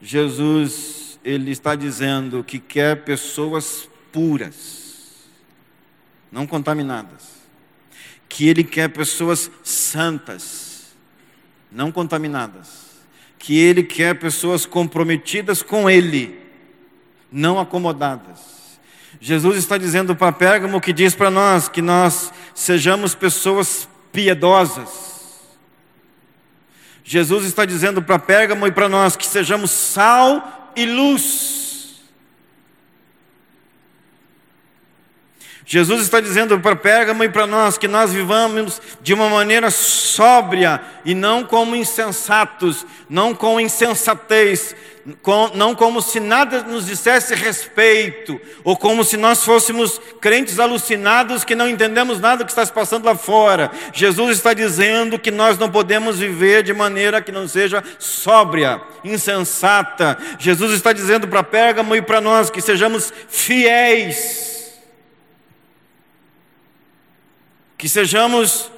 Jesus 0.00 1.15
ele 1.26 1.50
está 1.50 1.74
dizendo 1.74 2.44
que 2.44 2.60
quer 2.60 3.02
pessoas 3.02 3.88
puras, 4.12 5.24
não 6.30 6.46
contaminadas. 6.46 7.34
Que 8.28 8.48
ele 8.48 8.62
quer 8.62 8.88
pessoas 8.90 9.50
santas, 9.64 10.94
não 11.70 11.90
contaminadas. 11.90 12.86
Que 13.40 13.58
ele 13.58 13.82
quer 13.82 14.14
pessoas 14.14 14.64
comprometidas 14.64 15.64
com 15.64 15.90
ele, 15.90 16.38
não 17.30 17.58
acomodadas. 17.58 18.78
Jesus 19.20 19.56
está 19.56 19.76
dizendo 19.76 20.14
para 20.14 20.30
Pérgamo 20.30 20.80
que 20.80 20.92
diz 20.92 21.12
para 21.12 21.30
nós 21.30 21.68
que 21.68 21.82
nós 21.82 22.32
sejamos 22.54 23.16
pessoas 23.16 23.88
piedosas. 24.12 25.06
Jesus 27.02 27.46
está 27.46 27.64
dizendo 27.64 28.00
para 28.00 28.16
Pérgamo 28.16 28.64
e 28.66 28.70
para 28.70 28.88
nós 28.88 29.16
que 29.16 29.26
sejamos 29.26 29.72
sal 29.72 30.55
e 30.76 30.84
luz. 30.84 31.65
Jesus 35.68 36.02
está 36.02 36.20
dizendo 36.20 36.60
para 36.60 36.76
Pérgamo 36.76 37.24
e 37.24 37.28
para 37.28 37.44
nós 37.44 37.76
que 37.76 37.88
nós 37.88 38.12
vivamos 38.12 38.80
de 39.02 39.12
uma 39.12 39.28
maneira 39.28 39.68
sóbria 39.68 40.80
e 41.04 41.12
não 41.12 41.42
como 41.42 41.74
insensatos, 41.74 42.86
não 43.10 43.34
com 43.34 43.58
insensatez, 43.58 44.76
com, 45.22 45.50
não 45.54 45.74
como 45.74 46.00
se 46.00 46.20
nada 46.20 46.62
nos 46.62 46.86
dissesse 46.86 47.34
respeito, 47.34 48.40
ou 48.62 48.76
como 48.76 49.02
se 49.02 49.16
nós 49.16 49.44
fôssemos 49.44 50.00
crentes 50.20 50.60
alucinados 50.60 51.42
que 51.42 51.56
não 51.56 51.68
entendemos 51.68 52.20
nada 52.20 52.44
que 52.44 52.50
está 52.52 52.64
se 52.64 52.72
passando 52.72 53.06
lá 53.06 53.16
fora. 53.16 53.72
Jesus 53.92 54.36
está 54.36 54.54
dizendo 54.54 55.18
que 55.18 55.32
nós 55.32 55.58
não 55.58 55.68
podemos 55.68 56.20
viver 56.20 56.62
de 56.62 56.72
maneira 56.72 57.20
que 57.20 57.32
não 57.32 57.48
seja 57.48 57.82
sóbria, 57.98 58.80
insensata. 59.02 60.16
Jesus 60.38 60.74
está 60.74 60.92
dizendo 60.92 61.26
para 61.26 61.42
Pérgamo 61.42 61.96
e 61.96 62.02
para 62.02 62.20
nós 62.20 62.50
que 62.50 62.60
sejamos 62.60 63.12
fiéis 63.28 64.55
que 67.76 67.88
sejamos 67.88 68.70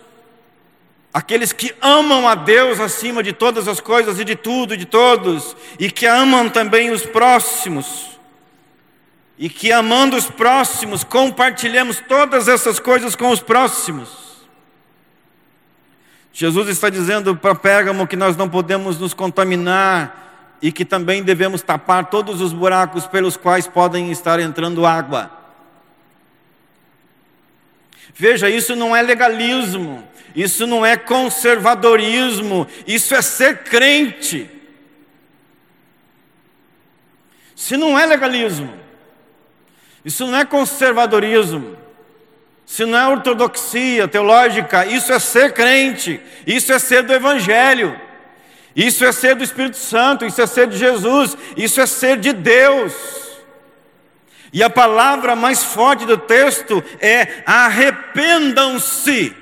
aqueles 1.12 1.52
que 1.52 1.74
amam 1.80 2.28
a 2.28 2.34
Deus 2.34 2.80
acima 2.80 3.22
de 3.22 3.32
todas 3.32 3.66
as 3.66 3.80
coisas 3.80 4.18
e 4.18 4.24
de 4.24 4.36
tudo 4.36 4.74
e 4.74 4.76
de 4.76 4.84
todos, 4.84 5.56
e 5.78 5.90
que 5.90 6.06
amam 6.06 6.48
também 6.48 6.90
os 6.90 7.04
próximos, 7.04 8.18
e 9.38 9.48
que 9.48 9.72
amando 9.72 10.16
os 10.16 10.28
próximos, 10.28 11.04
compartilhemos 11.04 12.02
todas 12.08 12.48
essas 12.48 12.78
coisas 12.78 13.14
com 13.14 13.30
os 13.30 13.40
próximos. 13.40 14.28
Jesus 16.32 16.68
está 16.68 16.88
dizendo 16.88 17.34
para 17.34 17.54
Pérgamo 17.54 18.06
que 18.06 18.14
nós 18.14 18.36
não 18.36 18.48
podemos 18.48 18.98
nos 18.98 19.12
contaminar 19.12 20.56
e 20.62 20.70
que 20.70 20.84
também 20.84 21.22
devemos 21.22 21.62
tapar 21.62 22.06
todos 22.10 22.40
os 22.40 22.52
buracos 22.52 23.06
pelos 23.06 23.36
quais 23.36 23.66
podem 23.66 24.10
estar 24.10 24.38
entrando 24.38 24.86
água. 24.86 25.37
Veja, 28.14 28.48
isso 28.48 28.74
não 28.74 28.94
é 28.94 29.02
legalismo, 29.02 30.06
isso 30.34 30.66
não 30.66 30.84
é 30.84 30.96
conservadorismo, 30.96 32.66
isso 32.86 33.14
é 33.14 33.22
ser 33.22 33.58
crente. 33.58 34.50
Isso 37.54 37.76
não 37.76 37.98
é 37.98 38.06
legalismo, 38.06 38.72
isso 40.04 40.24
não 40.24 40.38
é 40.38 40.44
conservadorismo, 40.44 41.76
isso 42.64 42.86
não 42.86 42.96
é 42.96 43.08
ortodoxia 43.08 44.06
teológica, 44.06 44.86
isso 44.86 45.12
é 45.12 45.18
ser 45.18 45.52
crente, 45.52 46.20
isso 46.46 46.72
é 46.72 46.78
ser 46.78 47.02
do 47.02 47.12
Evangelho, 47.12 48.00
isso 48.76 49.04
é 49.04 49.10
ser 49.10 49.34
do 49.34 49.42
Espírito 49.42 49.76
Santo, 49.76 50.24
isso 50.24 50.40
é 50.40 50.46
ser 50.46 50.68
de 50.68 50.78
Jesus, 50.78 51.36
isso 51.56 51.80
é 51.80 51.86
ser 51.86 52.16
de 52.16 52.32
Deus. 52.32 52.94
E 54.52 54.62
a 54.62 54.70
palavra 54.70 55.36
mais 55.36 55.62
forte 55.62 56.06
do 56.06 56.16
texto 56.16 56.82
é 57.00 57.42
arrependam-se. 57.44 59.34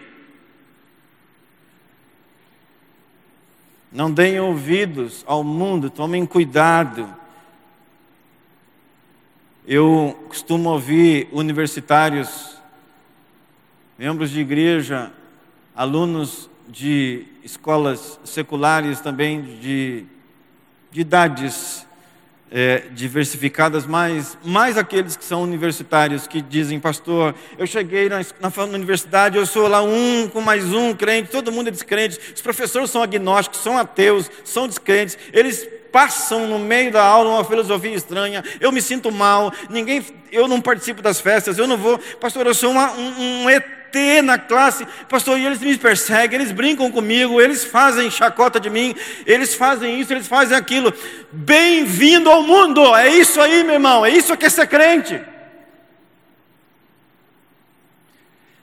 Não 3.93 4.11
deem 4.11 4.41
ouvidos 4.41 5.25
ao 5.27 5.45
mundo, 5.45 5.89
tomem 5.89 6.27
cuidado. 6.27 7.09
Eu 9.67 10.27
costumo 10.29 10.71
ouvir 10.71 11.29
universitários, 11.33 12.61
membros 13.99 14.31
de 14.31 14.41
igreja, 14.41 15.13
alunos 15.75 16.51
de 16.69 17.27
escolas 17.45 18.19
seculares 18.25 19.01
também 19.01 19.41
de, 19.61 20.05
de 20.91 21.01
idades 21.01 21.86
é, 22.51 22.85
diversificadas, 22.93 23.87
mas 23.87 24.39
mais 24.45 24.79
aqueles 24.79 25.17
que 25.17 25.25
são 25.25 25.43
universitários 25.43 26.27
que 26.27 26.41
dizem, 26.41 26.79
pastor, 26.79 27.35
eu 27.59 27.67
cheguei 27.67 28.09
na, 28.09 28.21
na, 28.41 28.65
universidade, 28.65 29.37
eu 29.37 29.47
sou 29.47 29.67
lá 29.67 29.83
um 29.83 30.29
com 30.29 30.41
mais 30.41 30.73
um 30.73 30.95
crente, 30.95 31.31
todo 31.31 31.51
mundo 31.51 31.69
é 31.69 31.71
descrente, 31.71 32.19
os 32.35 32.41
professores 32.41 32.91
são 32.91 33.03
agnósticos, 33.03 33.61
são 33.61 33.77
ateus, 33.77 34.31
são 34.45 34.69
descrentes, 34.69 35.19
eles 35.33 35.69
passam 35.91 36.47
no 36.47 36.59
meio 36.59 36.93
da 36.93 37.03
aula 37.03 37.31
uma 37.31 37.45
filosofia 37.45 37.95
estranha, 37.95 38.45
eu 38.61 38.71
me 38.71 38.83
sinto 38.83 39.11
mal, 39.11 39.53
ninguém, 39.69 40.05
eu 40.31 40.47
não 40.47 40.61
participo 40.61 41.03
das 41.03 41.21
festas, 41.21 41.59
eu 41.59 41.67
não 41.67 41.77
vou, 41.77 41.99
pastor, 42.21 42.47
eu 42.47 42.55
sou 42.55 42.71
uma, 42.71 42.93
um, 42.93 43.45
um 43.45 43.51
ET 43.51 43.76
na 44.23 44.39
classe, 44.39 44.87
pastor, 45.09 45.39
e 45.39 45.47
eles 45.47 45.59
me 45.61 45.77
perseguem, 45.79 46.41
eles 46.41 46.53
brincam 46.53 46.91
comigo, 46.91 47.41
eles 47.41 47.65
fazem 47.65 48.11
chacota 48.11 48.61
de 48.61 48.69
mim, 48.69 48.95
eles 49.25 49.55
fazem 49.55 50.01
isso, 50.01 50.13
eles 50.13 50.27
fazem 50.27 50.57
aquilo. 50.57 50.93
Bem-vindo 51.33 52.31
ao 52.31 52.43
mundo, 52.43 52.95
é 52.95 53.09
isso 53.09 53.41
aí, 53.41 53.65
meu 53.65 53.75
irmão, 53.75 54.05
é 54.05 54.11
isso 54.11 54.37
que 54.37 54.47
é 54.47 54.51
ser 54.51 54.67
crente. 54.67 55.21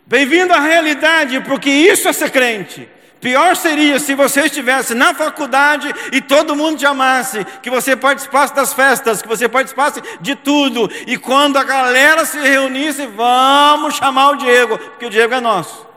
Bem-vindo 0.06 0.54
à 0.54 0.60
realidade, 0.60 1.40
porque 1.42 1.70
isso 1.70 2.08
é 2.08 2.14
ser 2.14 2.30
crente. 2.30 2.88
Pior 3.24 3.56
seria 3.56 4.00
se 4.00 4.14
você 4.16 4.42
estivesse 4.42 4.94
na 4.94 5.14
faculdade 5.14 5.88
e 6.12 6.20
todo 6.20 6.58
mundo 6.58 6.78
te 6.78 6.86
amasse, 6.86 7.46
que 7.62 7.70
você 7.70 7.96
participasse 7.96 8.54
das 8.54 8.74
festas, 8.74 9.22
que 9.22 9.30
você 9.30 9.48
participasse 9.48 10.02
de 10.20 10.36
tudo, 10.36 10.92
e 11.08 11.18
quando 11.18 11.56
a 11.56 11.64
galera 11.64 12.26
se 12.26 12.38
reunisse, 12.38 13.08
vamos 13.08 13.96
chamar 13.96 14.32
o 14.32 14.36
Diego, 14.36 14.78
porque 14.78 15.06
o 15.06 15.10
Diego 15.10 15.34
é 15.34 15.40
nosso. 15.40 15.88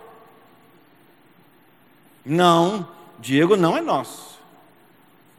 Não, 2.25 2.89
Diego 3.19 3.57
não 3.57 3.77
é 3.77 3.81
nosso. 3.81 4.39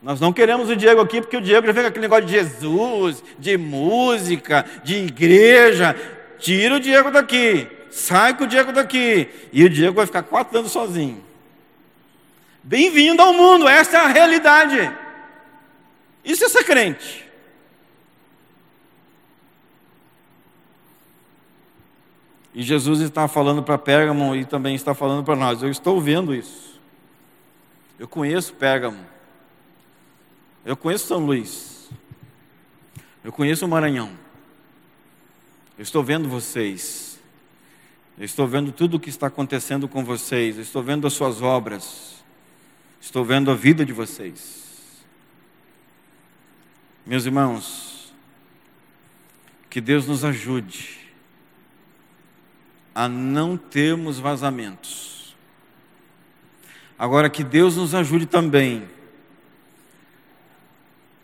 Nós 0.04 0.20
não 0.20 0.34
queremos 0.34 0.70
o 0.70 0.76
Diego 0.76 1.00
aqui 1.00 1.22
porque 1.22 1.38
o 1.38 1.42
Diego 1.42 1.68
já 1.68 1.72
vem 1.72 1.84
com 1.84 1.88
aquele 1.88 2.06
negócio 2.06 2.26
de 2.26 2.34
Jesus, 2.34 3.24
de 3.40 3.58
música, 3.58 4.66
de 4.84 4.98
igreja. 5.06 5.96
Tira 6.38 6.76
o 6.76 6.80
Diego 6.82 7.12
daqui, 7.12 7.66
sai 7.90 8.34
com 8.34 8.44
o 8.44 8.48
Diego 8.48 8.74
daqui, 8.74 9.30
e 9.54 9.64
o 9.64 9.70
Diego 9.70 9.96
vai 9.96 10.06
ficar 10.06 10.24
quatro 10.24 10.60
anos 10.60 10.74
sozinho. 10.74 11.27
Bem-vindo 12.68 13.22
ao 13.22 13.32
mundo, 13.32 13.66
essa 13.66 13.96
é 13.96 14.00
a 14.02 14.08
realidade. 14.08 14.94
Isso 16.22 16.44
é 16.44 16.50
ser 16.50 16.66
crente. 16.66 17.26
E 22.54 22.62
Jesus 22.62 23.00
está 23.00 23.26
falando 23.30 23.64
para 23.64 23.78
Pérgamo 23.78 24.36
e 24.36 24.44
também 24.44 24.76
está 24.76 24.94
falando 24.94 25.24
para 25.24 25.38
nós. 25.38 25.64
Eu 25.64 25.70
estou 25.70 26.02
vendo 26.02 26.36
isso. 26.36 26.78
Eu 27.98 28.06
conheço 28.06 28.54
Pérgamo. 28.56 29.00
Eu 30.66 30.76
conheço 30.76 31.08
São 31.08 31.26
Luís. 31.26 31.90
Eu 33.24 33.32
conheço 33.32 33.66
o 33.66 33.70
Maranhão. 33.70 34.12
Eu 35.78 35.84
estou 35.84 36.04
vendo 36.04 36.28
vocês. 36.28 37.18
Eu 38.18 38.26
estou 38.26 38.46
vendo 38.46 38.74
tudo 38.74 38.98
o 38.98 39.00
que 39.00 39.08
está 39.08 39.28
acontecendo 39.28 39.88
com 39.88 40.04
vocês. 40.04 40.58
Eu 40.58 40.64
estou 40.64 40.84
vendo 40.84 41.08
as 41.08 41.14
suas 41.14 41.42
obras. 41.42 42.18
Estou 43.08 43.24
vendo 43.24 43.50
a 43.50 43.56
vida 43.56 43.86
de 43.86 43.94
vocês. 43.94 45.06
Meus 47.06 47.26
irmãos, 47.26 48.14
que 49.70 49.80
Deus 49.80 50.06
nos 50.06 50.26
ajude 50.26 51.10
a 52.94 53.08
não 53.08 53.56
termos 53.56 54.20
vazamentos. 54.20 55.34
Agora, 57.00 57.30
que 57.30 57.46
Deus 57.46 57.78
nos 57.78 57.96
ajude 57.96 58.26
também 58.26 58.86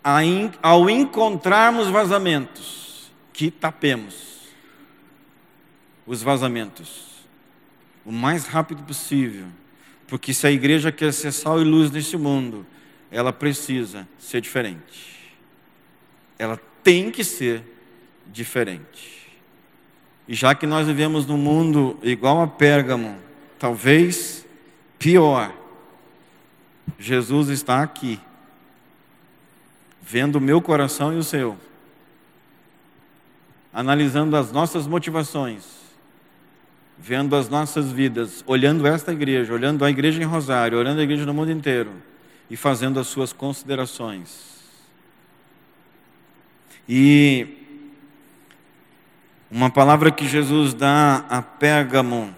a, 0.02 0.20
ao 0.62 0.90
encontrarmos 0.90 1.90
vazamentos, 1.90 3.12
que 3.34 3.52
tapemos 3.52 4.48
os 6.08 6.24
vazamentos 6.24 7.28
o 8.06 8.12
mais 8.14 8.48
rápido 8.48 8.84
possível 8.84 9.49
porque 10.08 10.34
se 10.34 10.46
a 10.46 10.52
igreja 10.52 10.92
quer 10.92 11.14
ser 11.14 11.32
sal 11.32 11.62
e 11.62 11.64
luz 11.64 11.92
nesse 11.92 12.18
mundo, 12.18 12.66
ela 13.10 13.32
precisa 13.32 14.08
ser 14.18 14.42
diferente. 14.42 15.36
Ela 16.38 16.60
tem 16.84 17.12
que 17.12 17.24
ser 17.24 17.64
diferente. 18.32 19.32
E 20.28 20.34
já 20.34 20.56
que 20.56 20.66
nós 20.66 20.88
vivemos 20.88 21.26
num 21.26 21.38
mundo 21.38 22.00
igual 22.02 22.42
a 22.42 22.48
Pérgamo, 22.48 23.18
talvez 23.60 24.46
pior, 24.98 25.54
Jesus 26.98 27.50
está 27.50 27.84
aqui, 27.84 28.20
vendo 30.02 30.38
o 30.38 30.42
meu 30.42 30.62
coração 30.62 31.14
e 31.14 31.18
o 31.18 31.24
seu, 31.24 31.58
analisando 33.74 34.36
as 34.36 34.52
nossas 34.52 34.88
motivações 34.88 35.83
vendo 37.06 37.36
as 37.36 37.50
nossas 37.50 37.92
vidas, 37.92 38.42
olhando 38.48 38.88
esta 38.88 39.12
igreja, 39.12 39.54
olhando 39.54 39.84
a 39.84 39.90
igreja 39.90 40.22
em 40.22 40.26
Rosário, 40.26 40.80
olhando 40.80 41.02
a 41.02 41.04
igreja 41.04 41.26
no 41.26 41.34
mundo 41.34 41.52
inteiro 41.52 41.92
e 42.50 42.56
fazendo 42.56 42.98
as 42.98 43.08
suas 43.08 43.34
considerações. 43.34 44.54
E 46.88 47.58
uma 49.52 49.70
palavra 49.70 50.12
que 50.12 50.26
Jesus 50.26 50.74
dá 50.74 51.26
a 51.30 51.42
Pérgamo, 51.42 52.34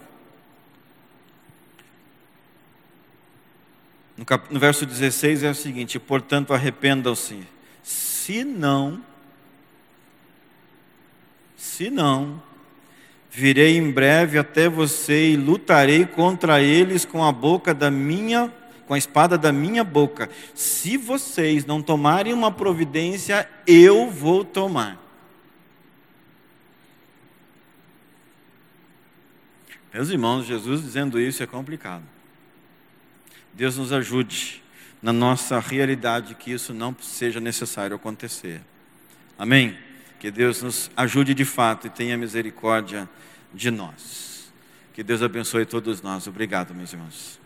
no, 4.18 4.26
cap, 4.26 4.52
no 4.52 4.60
verso 4.60 4.84
16 4.84 5.44
é 5.44 5.52
o 5.52 5.56
seguinte: 5.56 6.00
portanto, 6.00 6.56
arrependam-se, 6.56 7.48
se 7.84 8.44
não, 8.44 9.00
se 11.56 11.92
não 11.92 12.42
Virei 13.36 13.76
em 13.76 13.92
breve 13.92 14.38
até 14.38 14.70
você 14.70 15.32
e 15.32 15.36
lutarei 15.36 16.06
contra 16.06 16.62
eles 16.62 17.04
com 17.04 17.22
a 17.22 17.34
boca 17.34 17.74
da 17.74 17.92
minha, 17.92 18.50
com 18.88 18.94
a 18.94 18.98
espada 18.98 19.38
da 19.38 19.52
minha 19.52 19.84
boca. 19.84 20.30
Se 20.54 20.96
vocês 20.96 21.66
não 21.66 21.82
tomarem 21.82 22.32
uma 22.32 22.50
providência, 22.50 23.46
eu 23.68 24.10
vou 24.10 24.46
tomar. 24.46 24.98
Meus 29.94 30.10
irmãos, 30.10 30.46
Jesus 30.46 30.82
dizendo 30.82 31.20
isso 31.20 31.44
é 31.44 31.46
complicado. 31.46 32.04
Deus 33.52 33.78
nos 33.78 33.92
ajude 33.92 34.64
na 35.02 35.12
nossa 35.12 35.60
realidade 35.60 36.36
que 36.36 36.54
isso 36.54 36.74
não 36.74 36.96
seja 37.02 37.42
necessário 37.42 37.98
acontecer. 37.98 38.62
Amém? 39.38 39.78
Que 40.26 40.32
Deus 40.32 40.64
nos 40.64 40.90
ajude 40.98 41.36
de 41.36 41.46
fato 41.46 41.86
e 41.86 41.90
tenha 41.92 42.18
misericórdia 42.18 43.08
de 43.54 43.70
nós. 43.70 44.52
Que 44.92 45.04
Deus 45.04 45.22
abençoe 45.22 45.68
todos 45.68 46.02
nós. 46.02 46.26
Obrigado, 46.26 46.74
meus 46.74 46.92
irmãos. 46.92 47.40